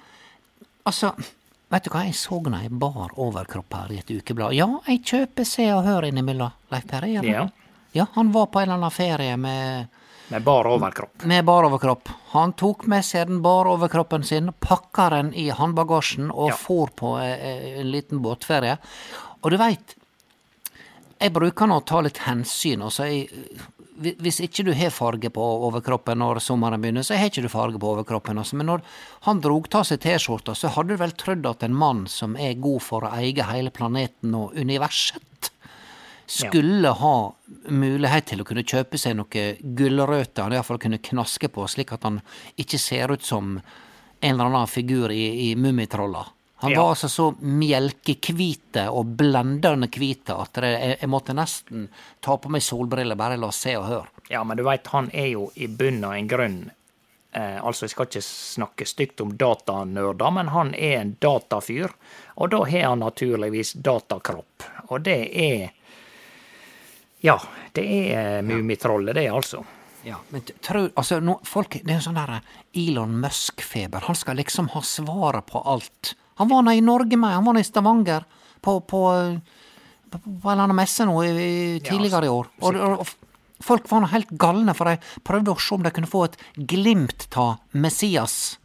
Altså, 0.89 1.11
vet 1.69 1.83
du 1.85 1.89
hva, 1.93 2.03
jeg 2.07 2.15
så 2.17 2.39
nå 2.43 2.59
i 2.65 2.69
bar 2.69 3.11
overkropp 3.17 3.73
her 3.77 3.91
i 3.93 3.99
et 4.01 4.09
ukeblad. 4.11 4.53
Ja, 4.57 4.67
jeg 4.87 5.03
kjøper 5.05 5.45
Se 5.45 5.67
og 5.75 5.83
Hør 5.85 6.07
innimellom, 6.09 6.51
Leif 6.71 6.87
Perre. 6.89 7.07
jeg. 7.13 7.25
Ja. 7.29 7.47
ja, 7.93 8.05
han 8.15 8.31
var 8.33 8.47
på 8.47 8.59
en 8.61 8.69
eller 8.69 8.79
annen 8.81 8.91
ferie 8.95 9.37
med 9.37 9.87
med 10.29 10.43
bar 10.45 10.67
overkropp. 10.69 11.23
med 11.25 11.45
bar 11.45 11.63
overkropp. 11.65 12.09
Han 12.35 12.51
tok 12.53 12.83
med 12.87 13.01
seg 13.05 13.27
den 13.31 13.39
bar 13.41 13.65
overkroppen 13.65 14.23
sin, 14.23 14.51
pakka 14.61 15.07
den 15.09 15.31
i 15.33 15.47
håndbagasjen 15.49 16.29
og 16.31 16.49
Ja. 16.51 16.55
for 16.55 16.87
på 16.95 17.15
eh, 17.17 17.79
en 17.79 17.89
liten 17.91 18.21
båtferie. 18.21 18.75
Og 19.41 19.49
du 19.51 19.57
veit, 19.57 19.95
jeg 21.19 21.33
bruker 21.33 21.67
nå 21.67 21.79
å 21.81 21.85
ta 21.85 22.01
litt 22.05 22.17
hensyn. 22.27 22.81
Altså, 22.85 23.07
jeg, 23.09 23.29
hvi- 23.29 23.78
Hvis 23.99 24.39
ikke 24.45 24.63
du 24.67 24.71
har 24.77 24.93
farge 24.95 25.31
på 25.33 25.45
overkroppen 25.67 26.21
når 26.21 26.39
sommeren 26.43 26.81
begynner, 26.81 27.03
så 27.03 27.17
har 27.19 27.31
ikke 27.31 27.43
du 27.45 27.51
farge 27.51 27.79
på 27.81 27.89
overkroppen. 27.93 28.39
Altså. 28.39 28.55
Men 28.59 28.71
når 28.71 28.83
han 29.27 29.41
drog 29.43 29.67
ta 29.71 29.83
seg 29.87 30.01
T-skjorta, 30.03 30.55
så 30.55 30.71
hadde 30.75 30.95
du 30.95 31.01
vel 31.01 31.15
trodd 31.19 31.47
at 31.49 31.65
en 31.67 31.75
mann 31.75 32.05
som 32.11 32.37
er 32.39 32.59
god 32.61 32.83
for 32.85 33.05
å 33.05 33.13
eie 33.19 33.49
hele 33.51 33.73
planeten 33.75 34.35
og 34.37 34.55
universet, 34.55 35.51
skulle 36.29 36.91
ha 36.93 37.13
mulighet 37.73 38.27
til 38.29 38.43
å 38.43 38.45
kunne 38.45 38.61
kjøpe 38.61 38.99
seg 39.01 39.15
noe 39.17 39.45
gulrøtter 39.59 40.45
han 40.45 40.53
iallfall 40.53 40.77
kunne 40.81 41.01
knaske 41.01 41.49
på, 41.49 41.65
slik 41.65 41.95
at 41.95 42.05
han 42.05 42.19
ikke 42.61 42.77
ser 42.77 43.09
ut 43.09 43.25
som 43.25 43.55
en 43.57 44.35
eller 44.35 44.45
annen 44.45 44.69
figur 44.69 45.09
i, 45.09 45.49
i 45.49 45.55
Mummitrolla. 45.57 46.27
Han 46.61 46.71
Ja. 46.71 46.81
var 46.81 46.89
altså 46.91 47.07
så 47.09 47.25
melkekvite 47.39 48.89
og 48.91 49.05
blendende 49.19 49.87
hvite 49.87 50.35
at 50.35 50.59
jeg, 50.59 50.97
jeg 50.99 51.09
måtte 51.09 51.33
nesten 51.35 51.85
ta 52.19 52.35
på 52.37 52.49
meg 52.51 52.61
solbriller 52.65 53.15
bare 53.19 53.37
la 53.39 53.47
oss 53.47 53.61
se 53.63 53.77
og 53.79 53.85
høre. 53.87 54.07
Ja, 54.29 54.43
men 54.43 54.57
du 54.59 54.63
veit, 54.67 54.87
han 54.91 55.07
er 55.13 55.29
jo 55.31 55.45
i 55.55 55.67
bunnen 55.71 56.03
av 56.05 56.17
en 56.17 56.27
grunn 56.27 56.57
eh, 57.31 57.57
Altså, 57.63 57.85
jeg 57.85 57.93
skal 57.95 58.09
ikke 58.09 58.23
snakke 58.25 58.85
stygt 58.89 59.21
om 59.23 59.31
datanerder, 59.39 60.31
men 60.35 60.51
han 60.51 60.73
er 60.75 60.99
en 60.99 61.15
datafyr, 61.23 61.93
og 62.35 62.51
da 62.51 62.63
har 62.65 62.89
han 62.89 62.99
naturligvis 63.05 63.73
datakropp. 63.79 64.67
Og 64.89 65.01
det 65.07 65.19
er 65.31 65.69
Ja, 67.21 67.39
det 67.75 67.83
er 67.87 68.37
eh, 68.37 68.41
Mummitrollet, 68.47 69.15
det, 69.15 69.27
altså. 69.31 69.63
Ja, 70.03 70.15
men 70.29 70.41
tror 70.41 70.59
tro, 70.63 70.83
altså, 70.95 71.19
nå, 71.19 71.39
folk, 71.43 71.79
det 71.83 71.91
er 71.91 71.97
jo 71.99 72.05
sånn 72.07 72.19
der 72.19 72.37
Elon 72.79 73.17
Musk-feber. 73.19 74.05
Han 74.07 74.15
skal 74.15 74.37
liksom 74.39 74.69
ha 74.75 74.81
svaret 74.81 75.45
på 75.51 75.59
alt. 75.67 76.13
Han 76.39 76.47
var 76.51 76.63
nå 76.65 76.71
i 76.75 76.81
Norge 76.85 77.17
med, 77.19 77.35
han 77.35 77.45
var 77.45 77.55
nå 77.57 77.61
i 77.63 77.67
Stavanger 77.67 78.23
på, 78.63 78.77
på, 78.81 79.01
på, 80.09 80.19
på 80.23 80.29
en 80.29 80.53
eller 80.53 80.63
annen 80.65 80.77
messe 80.79 81.05
nå 81.07 81.17
i, 81.27 81.79
tidligere 81.85 82.25
i 82.29 82.31
år. 82.33 82.49
Og, 82.63 82.75
og, 82.79 83.03
og 83.03 83.63
folk 83.63 83.87
var 83.91 84.03
nå 84.05 84.09
helt 84.13 84.31
galne, 84.39 84.73
for 84.75 84.87
de 84.89 84.97
prøvde 85.27 85.51
å 85.53 85.59
se 85.59 85.75
om 85.75 85.83
de 85.85 85.91
kunne 85.95 86.09
få 86.09 86.25
et 86.29 86.37
glimt 86.55 87.27
av 87.39 87.57
Messias. 87.75 88.57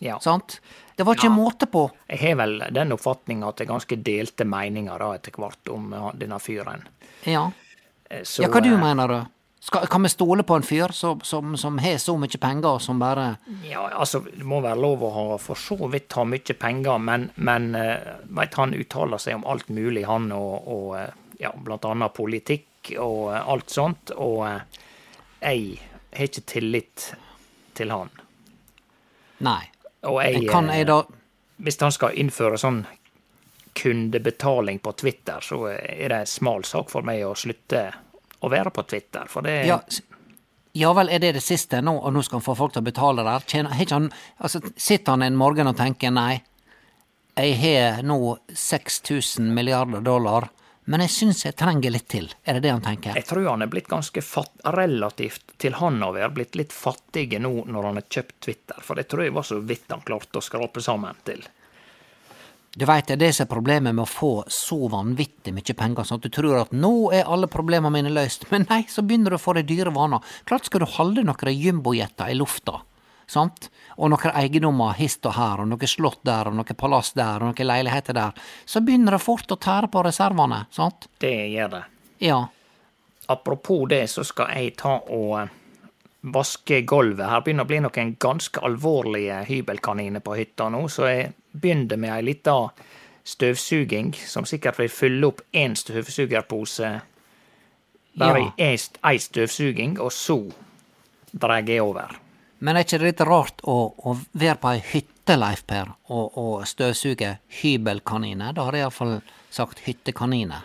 Ja. 0.00 0.16
Sant? 0.24 0.60
Det 0.98 1.04
var 1.06 1.14
ikke 1.14 1.28
Ja. 1.28 1.34
måte 1.36 1.66
på. 1.70 1.84
Jeg 2.10 2.18
har 2.24 2.36
vel 2.40 2.58
den 2.74 2.92
oppfatninga 2.96 3.48
at 3.52 3.56
det 3.60 3.66
er 3.68 3.72
ganske 3.72 3.98
delte 4.02 4.44
meninger 4.48 4.98
da 4.98 5.12
etter 5.14 5.36
hvert 5.38 5.70
om 5.74 5.92
eh, 5.94 6.08
denne 6.18 6.38
fyren. 6.42 6.82
Ja. 7.28 7.44
Eh, 8.10 8.24
Så, 8.26 8.42
ja, 8.42 8.48
hva 8.50 8.62
du 8.64 8.72
eh, 8.72 8.80
mener 8.80 9.08
du? 9.12 9.18
Skal, 9.68 9.86
kan 9.86 10.02
vi 10.02 10.08
stole 10.08 10.42
på 10.42 10.54
en 10.54 10.62
fyr 10.62 10.88
som, 10.88 11.20
som, 11.20 11.56
som 11.56 11.78
har 11.78 11.98
så 11.98 12.14
mye 12.16 12.38
penger 12.40 12.78
som 12.80 12.98
bare 12.98 13.34
Ja, 13.68 13.82
altså, 13.92 14.22
det 14.24 14.46
må 14.48 14.62
være 14.64 14.80
lov 14.80 15.02
å 15.04 15.10
ha 15.12 15.24
for 15.42 15.60
så 15.60 15.76
vidt 15.92 16.16
ha 16.16 16.24
mye 16.24 16.56
penger, 16.56 16.96
men, 17.04 17.26
men 17.36 17.74
eh, 17.76 18.14
vet, 18.38 18.56
han 18.56 18.72
uttaler 18.72 19.20
seg 19.20 19.36
om 19.36 19.44
alt 19.44 19.68
mulig, 19.68 20.06
han, 20.08 20.30
og, 20.32 20.70
og 20.72 20.96
eh, 20.96 21.12
ja, 21.42 21.52
blant 21.52 21.84
annet 21.84 22.16
politikk 22.16 22.94
og 22.96 23.28
eh, 23.34 23.44
alt 23.44 23.76
sånt, 23.76 24.14
og 24.16 24.40
jeg 25.42 25.76
har 26.16 26.30
ikke 26.30 26.46
tillit 26.48 27.10
til 27.76 27.92
han. 27.92 28.08
Nei. 29.44 29.60
Og 30.08 30.22
jeg, 30.24 30.48
Kan 30.48 30.72
jeg 30.72 30.88
da 30.88 31.02
Hvis 31.60 31.76
han 31.84 31.92
skal 31.92 32.16
innføre 32.16 32.56
sånn 32.56 32.86
kundebetaling 33.76 34.80
på 34.80 34.96
Twitter, 34.96 35.44
så 35.44 35.66
er 35.76 36.08
det 36.08 36.24
en 36.24 36.36
smal 36.40 36.64
sak 36.64 36.88
for 36.88 37.04
meg 37.04 37.26
å 37.28 37.36
slutte 37.36 37.90
å 38.40 38.50
være 38.52 38.72
på 38.74 38.84
Twitter, 38.88 39.26
for 39.30 39.46
det 39.46 39.62
Ja, 39.68 39.80
ja 40.78 40.92
vel, 40.94 41.10
er 41.10 41.22
det 41.22 41.32
det 41.38 41.44
siste 41.44 41.80
nå, 41.82 41.96
og 41.98 42.12
nå 42.14 42.22
skal 42.22 42.38
han 42.38 42.46
få 42.46 42.54
folk 42.58 42.76
til 42.76 42.84
å 42.84 42.88
betale 42.90 43.24
der? 43.26 43.46
Tjener, 43.48 43.74
han, 43.90 44.10
altså, 44.36 44.62
sitter 44.76 45.16
han 45.16 45.26
en 45.26 45.38
morgen 45.40 45.70
og 45.70 45.76
tenker 45.78 46.14
nei, 46.14 46.42
jeg 47.38 47.58
har 47.62 48.02
nå 48.02 48.36
6000 48.50 49.52
milliarder 49.54 50.02
dollar, 50.02 50.48
men 50.88 51.04
jeg 51.04 51.12
syns 51.12 51.44
jeg 51.44 51.54
trenger 51.58 51.92
litt 51.92 52.08
til. 52.08 52.30
Er 52.48 52.56
det 52.56 52.64
det 52.64 52.72
han 52.72 52.82
tenker? 52.82 53.18
Jeg 53.18 53.28
tror 53.28 53.44
han 53.50 53.62
er 53.62 53.70
blitt 53.70 53.90
ganske 53.90 54.22
fatt, 54.24 54.54
relativt 54.74 55.52
til 55.60 55.76
han 55.78 56.00
å 56.02 56.14
være 56.16 56.32
blitt 56.34 56.56
litt 56.58 56.72
fattig 56.72 57.36
nå 57.38 57.52
når 57.68 57.90
han 57.90 58.00
har 58.00 58.08
kjøpt 58.08 58.38
Twitter, 58.46 58.80
for 58.82 58.98
det 58.98 59.04
tror 59.10 59.26
jeg 59.26 59.36
var 59.36 59.46
så 59.46 59.60
vidt 59.60 59.92
han 59.92 60.02
klarte 60.06 60.40
å 60.40 60.44
skrape 60.44 60.82
sammen 60.82 61.20
til. 61.28 61.44
Du 62.76 62.84
veit, 62.86 63.06
det 63.08 63.16
er 63.16 63.22
det 63.22 63.30
som 63.34 63.46
er 63.46 63.50
problemet 63.50 63.94
med 63.96 64.04
å 64.04 64.10
få 64.10 64.32
så 64.52 64.76
vanvittig 64.92 65.54
mye 65.56 65.74
penger, 65.78 66.04
sånn 66.04 66.20
at 66.20 66.26
du 66.26 66.34
tror 66.34 66.58
at 66.60 66.74
nå 66.76 67.10
er 67.16 67.30
alle 67.30 67.48
problemene 67.50 67.94
mine 67.94 68.12
løst, 68.12 68.46
men 68.52 68.68
nei, 68.68 68.82
så 68.90 69.02
begynner 69.02 69.34
du 69.34 69.38
å 69.38 69.42
få 69.42 69.56
de 69.58 69.64
dyre 69.66 69.94
vaner. 69.94 70.24
Klart 70.48 70.68
skal 70.68 70.84
du 70.84 70.92
holde 70.98 71.24
noen 71.26 71.54
jumbojetter 71.54 72.30
i 72.30 72.36
lufta, 72.36 72.82
sant, 73.28 73.70
og 73.96 74.12
noen 74.12 74.36
eiendommer 74.36 74.94
hist 75.00 75.26
og 75.26 75.34
her, 75.38 75.64
og 75.64 75.72
noe 75.72 75.90
slott 75.90 76.20
der, 76.28 76.50
og 76.50 76.58
noe 76.60 76.78
palass 76.78 77.14
der, 77.16 77.40
og 77.40 77.50
noen 77.50 77.70
leiligheter 77.72 78.16
der, 78.20 78.36
så 78.68 78.84
begynner 78.84 79.16
det 79.16 79.24
fort 79.24 79.50
å 79.50 79.58
tære 79.58 79.90
på 79.92 80.04
reservene, 80.06 80.66
sant? 80.74 81.08
Det 81.24 81.34
gjør 81.54 81.72
det. 81.78 81.84
Ja. 82.28 82.42
Apropos 83.32 83.88
det, 83.88 84.04
så 84.12 84.24
skal 84.24 84.52
jeg 84.56 84.76
ta 84.80 85.00
og 85.02 85.34
eh, 85.40 85.56
vaske 86.22 86.82
gulvet. 86.86 87.28
Her 87.30 87.40
begynner 87.40 87.64
å 87.64 87.68
bli 87.70 87.80
noen 87.84 88.16
ganske 88.20 88.60
alvorlige 88.66 89.44
hybelkaniner 89.48 90.20
på 90.24 90.34
hytta 90.36 90.68
nå, 90.70 90.84
så 90.90 91.06
jeg 91.08 91.32
begynner 91.54 91.96
med 91.96 92.10
ei 92.16 92.22
lita 92.32 92.56
støvsuging, 93.28 94.14
som 94.26 94.44
sikkert 94.48 94.78
vil 94.80 94.88
fylle 94.88 95.26
opp 95.28 95.40
én 95.54 95.74
støvsugerpose 95.76 97.00
bare 98.18 98.40
Ja. 98.40 98.52
ei- 98.58 98.78
ei 99.04 99.18
støvsuging, 99.18 99.98
og 100.00 100.10
så 100.12 100.50
drar 101.38 101.62
jeg 101.66 101.80
over. 101.82 102.16
Men 102.60 102.76
er 102.76 102.80
ikke 102.82 102.98
det 102.98 103.06
litt 103.18 103.20
rart 103.28 103.60
å, 103.62 103.94
å 104.04 104.16
være 104.34 104.56
på 104.58 104.68
ei 104.72 104.78
hytte, 104.80 105.36
Leif 105.38 105.62
Per, 105.66 105.86
og, 106.08 106.32
og 106.36 106.64
støvsuge 106.66 107.38
hybelkaniner? 107.62 108.52
Da 108.54 108.64
har 108.64 108.72
jeg 108.72 108.82
iallfall 108.82 109.20
sagt 109.50 109.78
hyttekaniner. 109.86 110.62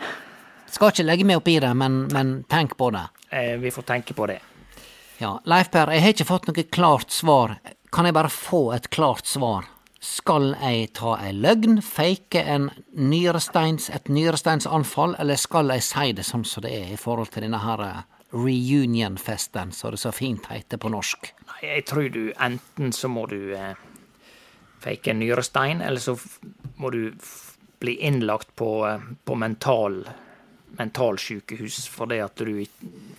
Skal 0.66 0.90
ikke 0.90 1.04
legge 1.06 1.24
meg 1.24 1.36
opp 1.36 1.48
i 1.48 1.58
det, 1.60 1.70
men, 1.76 2.08
men 2.12 2.44
tenk 2.50 2.74
på 2.76 2.90
det. 2.90 3.04
Eh, 3.30 3.56
vi 3.62 3.70
får 3.70 3.82
tenke 3.86 4.14
på 4.14 4.26
det. 4.26 4.40
Ja, 5.18 5.36
Leif 5.46 5.70
Per, 5.70 5.92
jeg 5.94 6.02
har 6.02 6.14
ikke 6.14 6.26
fått 6.26 6.48
noe 6.48 6.64
klart 6.74 7.14
svar. 7.14 7.58
Kan 7.94 8.08
jeg 8.08 8.16
bare 8.16 8.32
få 8.32 8.72
et 8.74 8.88
klart 8.90 9.28
svar? 9.30 9.68
Skal 10.04 10.50
jeg 10.58 10.90
ta 10.98 11.14
ei 11.22 11.30
løgn, 11.32 11.78
fake 11.80 12.42
en 12.42 12.66
nyresteins, 12.98 13.86
et 13.94 14.10
nyresteinsanfall, 14.12 15.14
eller 15.22 15.38
skal 15.40 15.70
jeg 15.72 15.84
si 15.86 16.10
det 16.18 16.26
sånn 16.26 16.44
som 16.44 16.66
det 16.66 16.74
er 16.76 16.90
i 16.92 16.98
forhold 17.00 17.30
til 17.32 17.46
denne 17.46 17.62
her 17.62 17.84
eh, 17.86 18.02
reunion-festen, 18.34 19.72
som 19.72 19.94
det 19.94 20.02
så 20.02 20.12
fint 20.12 20.50
heter 20.50 20.82
på 20.82 20.90
norsk? 20.92 21.30
Nei, 21.46 21.60
Jeg 21.62 21.86
tror 21.88 22.10
du 22.12 22.22
enten 22.34 22.92
så 22.92 23.08
må 23.08 23.24
du 23.30 23.54
eh, 23.54 23.72
fake 24.84 25.14
en 25.14 25.22
nyrestein, 25.22 25.80
eller 25.80 26.02
så 26.02 26.18
må 26.76 26.90
du 26.90 27.14
bli 27.80 27.96
innlagt 28.02 28.50
på, 28.58 28.72
eh, 28.90 29.08
på 29.24 29.38
mental 29.38 30.02
mentalsykehus 30.78 31.84
fordi 31.92 32.20
at 32.24 32.40
du 32.40 32.64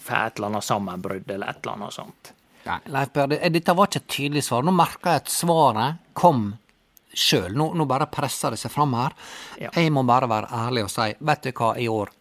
får 0.06 0.16
et 0.20 0.40
eller 0.40 0.52
annet 0.52 0.68
sammenbrudd 0.68 1.32
eller 1.32 1.52
et 1.52 1.62
eller 1.64 1.78
annet 1.78 1.96
sånt. 1.96 2.32
Nei, 2.66 2.80
Leif 2.90 3.12
Berre, 3.14 3.38
dette 3.54 3.76
var 3.78 3.90
ikke 3.90 4.02
et 4.02 4.14
tydelig 4.16 4.46
svar. 4.48 4.66
Nå 4.66 4.74
merker 4.74 5.12
jeg 5.12 5.24
at 5.24 5.34
svaret 5.34 6.00
kom 6.18 6.48
sjøl. 7.16 7.54
Nå, 7.56 7.70
nå 7.78 7.86
bare 7.90 8.10
presser 8.12 8.56
det 8.56 8.60
seg 8.62 8.74
fram 8.74 8.96
her. 8.98 9.14
Ja. 9.62 9.72
Jeg 9.78 9.94
må 9.94 10.04
bare 10.08 10.30
være 10.30 10.50
ærlig 10.66 10.88
og 10.88 10.92
si, 10.94 11.12
vet 11.20 11.46
du 11.46 11.52
hva, 11.54 11.76
i 11.78 11.88
år 11.92 12.12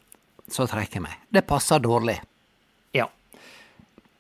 så 0.45 0.66
trekker 0.68 1.01
jeg 1.01 1.07
meg. 1.07 1.24
Det 1.32 1.47
passer 1.49 1.80
dårlig. 1.82 2.18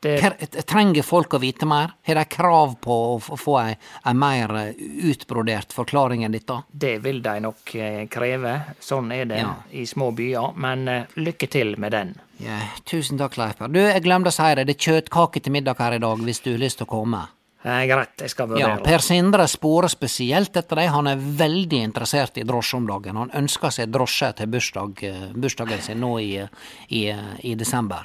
Ja. 0.04 0.10
Det, 0.10 0.20
Her, 0.20 0.62
trenger 0.68 1.02
folk 1.02 1.32
å 1.32 1.40
vite 1.40 1.64
mer? 1.66 1.94
Har 2.06 2.14
de 2.20 2.24
krav 2.28 2.74
på 2.84 2.96
å 3.16 3.36
få- 3.40 3.58
ei, 3.62 3.76
ei 4.04 4.12
mer 4.14 4.50
eh, 4.56 4.74
utbrodert 5.10 5.72
forklaring 5.72 6.24
enn 6.24 6.32
dette? 6.32 6.62
det 6.72 6.98
vil 7.02 7.22
de 7.22 7.40
nok 7.40 7.74
eh, 7.74 8.06
kreve. 8.08 8.60
Sånn 8.80 9.10
er 9.12 9.24
det 9.24 9.38
Ja. 9.40 9.54
i 9.72 9.84
små 9.86 10.10
byer. 10.14 10.52
Men 10.56 10.88
eh, 10.88 11.06
lykke 11.16 11.48
til 11.50 11.74
med 11.78 11.92
den. 11.92 12.14
Ja, 12.38 12.58
tusen 12.84 13.16
takk, 13.18 13.36
Leif 13.38 13.58
Du, 13.70 13.78
jeg 13.80 14.02
glemte 14.02 14.28
å 14.28 14.34
si 14.34 14.54
det, 14.54 14.66
det 14.66 14.76
er 14.76 14.92
kjøttkake 14.92 15.40
til 15.42 15.52
middag 15.52 15.78
her 15.78 15.92
i 15.94 15.98
dag, 16.02 16.18
hvis 16.18 16.42
du 16.42 16.50
har 16.52 16.58
lyst 16.58 16.78
til 16.78 16.86
å 16.86 16.90
komme. 16.90 17.22
Eh, 17.64 17.86
greit, 17.88 18.18
jeg 18.20 18.28
skal 18.30 18.50
Ja, 18.58 18.74
vurdere. 18.76 18.84
Per 18.84 18.98
Sindre 18.98 19.46
sporer 19.48 19.88
spesielt 19.88 20.54
etter 20.56 20.76
det. 20.76 20.88
Han 20.92 21.06
er 21.06 21.16
veldig 21.16 21.80
interessert 21.82 22.36
i 22.36 22.42
drosje 22.44 22.76
om 22.76 22.86
dagen. 22.86 23.16
Han 23.16 23.30
ønsker 23.30 23.70
seg 23.72 23.90
drosje 23.90 24.34
til 24.36 24.46
bursdag, 24.52 25.02
eh, 25.02 25.32
bursdagen 25.32 25.80
sin 25.80 26.00
nå 26.00 26.18
i, 26.20 26.42
i, 26.90 27.06
i 27.42 27.54
desember. 27.54 28.04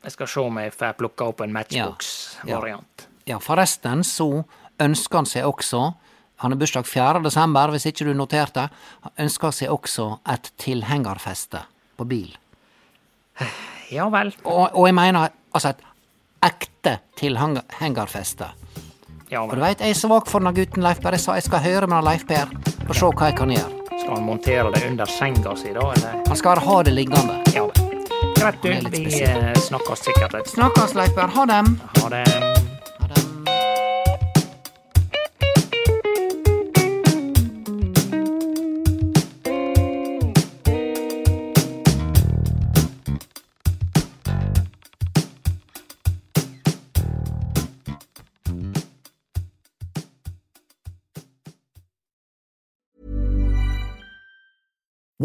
Ja, 0.00 0.06
jeg 0.08 0.12
skal 0.12 0.26
se 0.32 0.40
om 0.40 0.56
jeg 0.58 0.72
får 0.72 0.94
plukka 0.96 1.24
opp 1.28 1.40
en 1.44 1.52
matchbox-variant. 1.52 3.06
Ja, 3.28 3.38
forresten 3.38 4.00
så 4.04 4.44
ønsker 4.80 5.18
han 5.20 5.26
seg 5.28 5.44
også 5.44 5.94
Han 6.40 6.52
har 6.54 6.56
bursdag 6.58 6.86
4. 6.88 7.20
desember, 7.20 7.68
hvis 7.68 7.84
ikke 7.86 8.04
du 8.08 8.14
noterte. 8.16 8.70
Han 9.04 9.12
ønsker 9.26 9.50
seg 9.52 9.68
også 9.68 10.06
et 10.32 10.48
tilhengerfeste 10.56 11.60
på 11.98 12.04
bil. 12.08 12.30
Ja 13.92 14.06
vel. 14.08 14.32
Og, 14.44 14.70
og 14.72 14.86
jeg 14.88 14.94
mener 14.96 15.28
altså 15.52 15.74
et 15.74 15.82
ekte 16.48 16.94
tilhengerfeste. 17.20 18.48
Ja 19.30 19.42
Og 19.44 19.50
du 19.52 19.56
vel. 19.60 19.66
veit, 19.68 19.80
jeg 19.84 19.90
er 19.92 20.00
svak 20.00 20.26
for 20.32 20.40
denne 20.40 20.54
gutten 20.56 20.82
Leif 20.82 21.02
Per. 21.04 21.12
Jeg 21.12 21.20
sa 21.20 21.36
jeg 21.36 21.44
skal 21.44 21.60
høre 21.60 21.86
med 21.92 22.08
Leif 22.08 22.24
Per 22.26 22.48
og 22.88 22.96
se 22.96 23.04
hva 23.12 23.28
jeg 23.28 23.36
kan 23.36 23.52
gjøre. 23.52 23.76
Skal 24.00 24.14
han 24.16 24.24
montere 24.24 24.72
det 24.72 24.82
under 24.88 25.06
senga 25.12 25.52
si, 25.60 25.74
da? 25.76 25.84
Eller? 25.92 26.22
Han 26.26 26.36
skal 26.40 26.58
ha 26.64 26.82
det 26.88 26.96
liggende. 26.96 27.36
Ja 27.52 27.66
vel. 27.68 27.69
Greit, 28.40 28.62
du. 28.62 28.88
Vi 28.90 29.22
eh, 29.22 29.54
snakkes 29.54 29.98
sikkert 29.98 30.48
Snakkes, 30.48 30.94
Leiper. 30.94 31.28
Ha 31.28 31.46
dem. 31.46 31.80
Ha 32.02 32.08
det. 32.08 32.49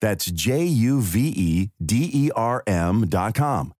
That's 0.00 0.26
J 0.26 0.64
U 0.64 1.00
V 1.00 1.28
E 1.28 1.70
D 1.84 2.10
E 2.12 2.30
R 2.34 2.62
M.com. 2.66 3.72